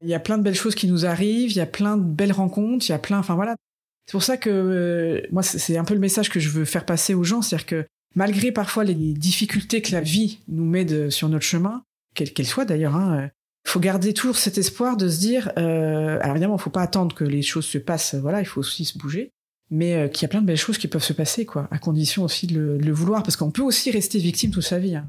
Il 0.00 0.08
y 0.08 0.14
a 0.14 0.20
plein 0.20 0.38
de 0.38 0.42
belles 0.42 0.54
choses 0.54 0.74
qui 0.74 0.88
nous 0.88 1.04
arrivent, 1.04 1.50
il 1.50 1.56
y 1.56 1.60
a 1.60 1.66
plein 1.66 1.98
de 1.98 2.04
belles 2.04 2.32
rencontres, 2.32 2.86
il 2.88 2.92
y 2.92 2.94
a 2.94 2.98
plein, 2.98 3.18
enfin 3.18 3.34
voilà, 3.34 3.54
c'est 4.06 4.12
pour 4.12 4.22
ça 4.22 4.36
que 4.36 4.50
euh, 4.50 5.26
moi, 5.30 5.42
c'est 5.42 5.76
un 5.76 5.84
peu 5.84 5.94
le 5.94 6.00
message 6.00 6.28
que 6.28 6.40
je 6.40 6.48
veux 6.48 6.64
faire 6.64 6.84
passer 6.84 7.14
aux 7.14 7.24
gens, 7.24 7.42
c'est-à-dire 7.42 7.66
que 7.66 7.86
malgré 8.14 8.52
parfois 8.52 8.84
les 8.84 8.94
difficultés 8.94 9.82
que 9.82 9.92
la 9.92 10.00
vie 10.00 10.40
nous 10.48 10.64
met 10.64 11.10
sur 11.10 11.28
notre 11.28 11.44
chemin, 11.44 11.82
quelles 12.14 12.32
qu'elles 12.32 12.46
soient 12.46 12.64
d'ailleurs, 12.64 12.92
il 12.92 13.02
hein, 13.02 13.20
euh, 13.20 13.28
faut 13.66 13.80
garder 13.80 14.12
toujours 14.12 14.36
cet 14.36 14.58
espoir 14.58 14.96
de 14.96 15.08
se 15.08 15.18
dire, 15.18 15.52
euh, 15.58 16.18
alors 16.20 16.36
évidemment, 16.36 16.58
faut 16.58 16.70
pas 16.70 16.82
attendre 16.82 17.14
que 17.14 17.24
les 17.24 17.42
choses 17.42 17.66
se 17.66 17.78
passent, 17.78 18.14
voilà, 18.14 18.40
il 18.40 18.46
faut 18.46 18.60
aussi 18.60 18.84
se 18.84 18.98
bouger, 18.98 19.30
mais 19.70 19.94
euh, 19.94 20.08
qu'il 20.08 20.22
y 20.22 20.24
a 20.26 20.28
plein 20.28 20.42
de 20.42 20.46
belles 20.46 20.56
choses 20.56 20.78
qui 20.78 20.88
peuvent 20.88 21.02
se 21.02 21.12
passer, 21.12 21.46
quoi, 21.46 21.68
à 21.70 21.78
condition 21.78 22.24
aussi 22.24 22.46
de 22.46 22.78
le, 22.80 22.92
vouloir, 22.92 23.22
parce 23.22 23.36
qu'on 23.36 23.50
peut 23.50 23.62
aussi 23.62 23.90
rester 23.90 24.18
victime 24.18 24.50
toute 24.50 24.64
sa 24.64 24.78
vie. 24.78 24.96
Hein. 24.96 25.08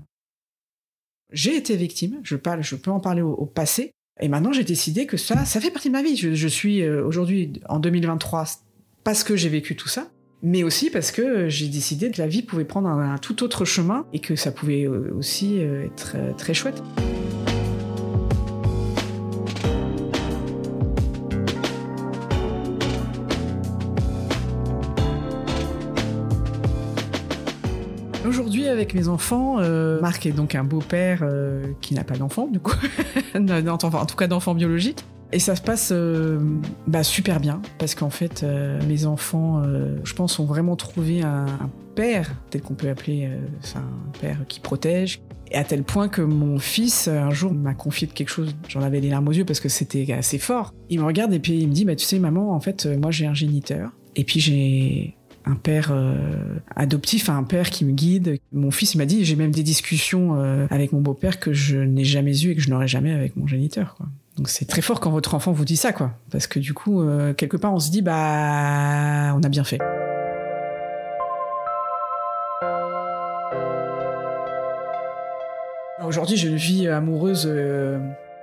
J'ai 1.31 1.55
été 1.55 1.75
victime, 1.75 2.19
je 2.23 2.35
parle, 2.35 2.63
je 2.63 2.75
peux 2.75 2.91
en 2.91 2.99
parler 2.99 3.21
au, 3.21 3.45
passé, 3.45 3.91
et 4.21 4.27
maintenant 4.27 4.53
j'ai 4.53 4.63
décidé 4.63 5.07
que 5.07 5.17
ça, 5.17 5.45
ça 5.45 5.59
fait 5.59 5.71
partie 5.71 5.87
de 5.87 5.93
ma 5.93 6.03
vie. 6.03 6.15
Je, 6.15 6.35
je 6.35 6.47
suis 6.47 6.87
aujourd'hui 6.87 7.53
en 7.67 7.79
2023 7.79 8.45
parce 9.03 9.23
que 9.23 9.35
j'ai 9.35 9.49
vécu 9.49 9.75
tout 9.75 9.89
ça. 9.89 10.07
mais 10.45 10.63
aussi 10.63 10.89
parce 10.89 11.11
que 11.11 11.47
j'ai 11.47 11.69
décidé 11.69 12.11
que 12.11 12.21
la 12.21 12.27
vie 12.27 12.41
pouvait 12.41 12.65
prendre 12.65 12.89
un, 12.89 13.17
tout 13.17 13.43
autre 13.43 13.63
chemin 13.63 14.05
et 14.11 14.19
que 14.19 14.35
ça 14.35 14.51
pouvait 14.51 14.83
euh, 14.83 15.13
aussi 15.17 15.59
euh, 15.59 15.85
être 15.85 16.13
euh, 16.15 16.33
très 16.33 16.53
chouette. 16.53 16.83
Aujourd'hui, 28.25 28.67
avec 28.67 28.93
mes 28.95 29.07
enfants, 29.09 29.57
Marc 30.01 30.25
est 30.25 30.31
donc 30.31 30.55
un 30.55 30.63
beau-père 30.63 31.23
qui 31.81 31.93
n'a 31.93 32.03
pas 32.03 32.15
d'enfant, 32.15 32.47
du 32.47 32.59
coup, 32.59 32.73
en 33.35 34.05
tout 34.05 34.15
cas 34.15 34.27
d'enfant 34.27 34.55
biologique. 34.55 35.05
Et 35.33 35.39
ça 35.39 35.55
se 35.55 35.61
passe 35.61 35.89
euh, 35.91 36.39
bah, 36.85 37.03
super 37.03 37.39
bien, 37.39 37.59
parce 37.79 37.95
qu'en 37.95 38.11
fait, 38.11 38.43
euh, 38.43 38.79
mes 38.87 39.07
enfants, 39.07 39.63
euh, 39.65 39.97
je 40.03 40.13
pense, 40.13 40.37
ont 40.37 40.45
vraiment 40.45 40.75
trouvé 40.75 41.23
un, 41.23 41.47
père, 41.95 42.35
tel 42.49 42.61
qu'on 42.61 42.73
peut 42.73 42.89
appeler 42.89 43.29
un 43.75 44.19
père 44.19 44.39
qui 44.47 44.59
protège, 44.59 45.21
et 45.51 45.55
à 45.55 45.63
tel 45.63 45.83
point 45.83 46.07
que 46.07 46.21
mon 46.21 46.57
fils, 46.57 47.07
un 47.07 47.29
jour, 47.29 47.53
m'a 47.53 47.75
confié 47.75 48.07
quelque 48.07 48.29
chose, 48.29 48.55
j'en 48.67 48.81
avais 48.81 48.99
les 48.99 49.09
larmes 49.09 49.27
aux 49.27 49.31
yeux 49.31 49.45
parce 49.45 49.59
que 49.59 49.69
c'était 49.69 50.11
assez 50.11 50.39
fort. 50.39 50.73
Il 50.89 50.99
me 50.99 51.05
regarde 51.05 51.31
et 51.33 51.39
puis 51.39 51.53
il 51.53 51.67
me 51.67 51.73
dit, 51.73 51.85
bah, 51.85 51.95
tu 51.95 52.05
sais, 52.05 52.17
maman, 52.17 52.51
en 52.51 52.59
fait, 52.59 52.87
moi 52.99 53.11
j'ai 53.11 53.27
un 53.27 53.35
géniteur, 53.35 53.91
et 54.15 54.23
puis 54.23 54.39
j'ai 54.39 55.15
un 55.45 55.55
père 55.55 55.93
adoptif, 56.75 57.29
un 57.29 57.43
père 57.43 57.69
qui 57.69 57.85
me 57.85 57.91
guide. 57.91 58.39
Mon 58.53 58.71
fils 58.71 58.95
il 58.95 58.97
m'a 58.97 59.05
dit, 59.05 59.23
j'ai 59.23 59.35
même 59.35 59.51
des 59.51 59.63
discussions 59.63 60.33
avec 60.71 60.93
mon 60.93 61.01
beau-père 61.01 61.39
que 61.39 61.53
je 61.53 61.77
n'ai 61.77 62.05
jamais 62.05 62.43
eues 62.43 62.51
et 62.51 62.55
que 62.55 62.61
je 62.61 62.71
n'aurai 62.71 62.87
jamais 62.87 63.11
avec 63.11 63.35
mon 63.35 63.45
géniteur. 63.45 63.93
Quoi. 63.95 64.07
Donc 64.37 64.49
c'est 64.49 64.65
très 64.65 64.81
fort 64.81 64.99
quand 64.99 65.11
votre 65.11 65.35
enfant 65.35 65.51
vous 65.51 65.65
dit 65.65 65.77
ça, 65.77 65.93
quoi. 65.93 66.11
Parce 66.31 66.47
que 66.47 66.59
du 66.59 66.73
coup, 66.73 67.01
euh, 67.01 67.33
quelque 67.33 67.57
part, 67.57 67.73
on 67.73 67.79
se 67.79 67.91
dit, 67.91 68.01
bah, 68.01 69.33
on 69.35 69.43
a 69.43 69.49
bien 69.49 69.63
fait. 69.63 69.79
Aujourd'hui, 76.03 76.35
j'ai 76.35 76.49
une 76.49 76.57
vie 76.57 76.87
amoureuse 76.87 77.45
euh, 77.47 77.99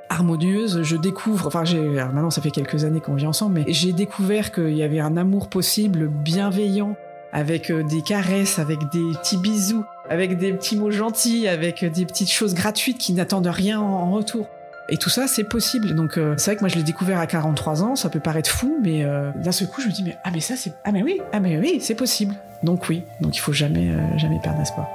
harmonieuse. 0.08 0.82
Je 0.82 0.96
découvre, 0.96 1.48
enfin, 1.48 1.64
j'ai, 1.64 1.80
maintenant, 1.80 2.30
ça 2.30 2.40
fait 2.40 2.52
quelques 2.52 2.84
années 2.84 3.00
qu'on 3.00 3.14
vit 3.14 3.26
ensemble, 3.26 3.56
mais 3.56 3.72
j'ai 3.72 3.92
découvert 3.92 4.52
qu'il 4.52 4.76
y 4.76 4.84
avait 4.84 5.00
un 5.00 5.16
amour 5.16 5.48
possible, 5.48 6.08
bienveillant, 6.08 6.96
avec 7.32 7.70
euh, 7.70 7.82
des 7.82 8.02
caresses, 8.02 8.60
avec 8.60 8.78
des 8.92 9.12
petits 9.18 9.36
bisous, 9.36 9.84
avec 10.08 10.38
des 10.38 10.52
petits 10.52 10.76
mots 10.76 10.90
gentils, 10.92 11.48
avec 11.48 11.84
des 11.84 12.06
petites 12.06 12.30
choses 12.30 12.54
gratuites 12.54 12.98
qui 12.98 13.12
n'attendent 13.12 13.48
rien 13.48 13.80
en 13.80 14.12
retour. 14.12 14.48
Et 14.88 14.96
tout 14.96 15.10
ça, 15.10 15.28
c'est 15.28 15.44
possible. 15.44 15.94
Donc, 15.94 16.18
euh, 16.18 16.34
c'est 16.36 16.46
vrai 16.46 16.56
que 16.56 16.60
moi, 16.60 16.68
je 16.68 16.74
l'ai 16.74 16.82
découvert 16.82 17.18
à 17.18 17.26
43 17.26 17.82
ans. 17.84 17.96
Ça 17.96 18.10
peut 18.10 18.18
paraître 18.18 18.50
fou, 18.50 18.78
mais 18.82 19.04
euh, 19.04 19.30
d'un 19.36 19.52
seul 19.52 19.68
coup, 19.68 19.80
je 19.80 19.86
me 19.86 19.92
dis, 19.92 20.02
mais 20.02 20.16
ah, 20.24 20.30
mais 20.32 20.40
ça, 20.40 20.56
c'est. 20.56 20.72
Ah, 20.84 20.90
mais 20.92 21.02
oui, 21.02 21.20
ah, 21.32 21.40
mais 21.40 21.58
oui, 21.58 21.78
c'est 21.80 21.94
possible. 21.94 22.34
Donc, 22.62 22.88
oui. 22.88 23.04
Donc, 23.20 23.36
il 23.36 23.40
faut 23.40 23.52
jamais, 23.52 23.90
euh, 23.90 24.18
jamais 24.18 24.40
perdre 24.40 24.60
espoir. 24.60 24.88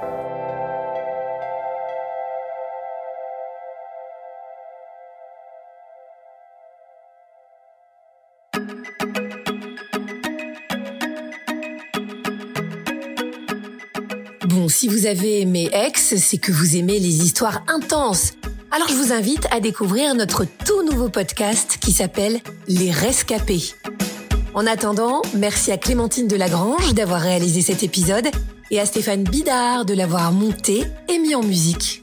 Bon, 14.44 14.68
si 14.68 14.88
vous 14.88 15.06
avez 15.06 15.40
aimé 15.40 15.70
Ex, 15.72 16.16
c'est 16.16 16.38
que 16.38 16.52
vous 16.52 16.76
aimez 16.76 16.98
les 16.98 17.24
histoires 17.24 17.64
intenses 17.68 18.32
alors 18.70 18.88
je 18.88 18.94
vous 18.94 19.12
invite 19.12 19.46
à 19.50 19.60
découvrir 19.60 20.14
notre 20.14 20.44
tout 20.44 20.82
nouveau 20.82 21.08
podcast 21.08 21.78
qui 21.80 21.92
s'appelle 21.92 22.40
Les 22.68 22.90
Rescapés. 22.90 23.74
En 24.54 24.66
attendant, 24.66 25.22
merci 25.34 25.70
à 25.70 25.76
Clémentine 25.76 26.28
Delagrange 26.28 26.94
d'avoir 26.94 27.20
réalisé 27.20 27.60
cet 27.60 27.82
épisode 27.82 28.28
et 28.70 28.80
à 28.80 28.86
Stéphane 28.86 29.24
Bidard 29.24 29.84
de 29.84 29.94
l'avoir 29.94 30.32
monté 30.32 30.84
et 31.08 31.18
mis 31.18 31.34
en 31.34 31.42
musique. 31.42 32.02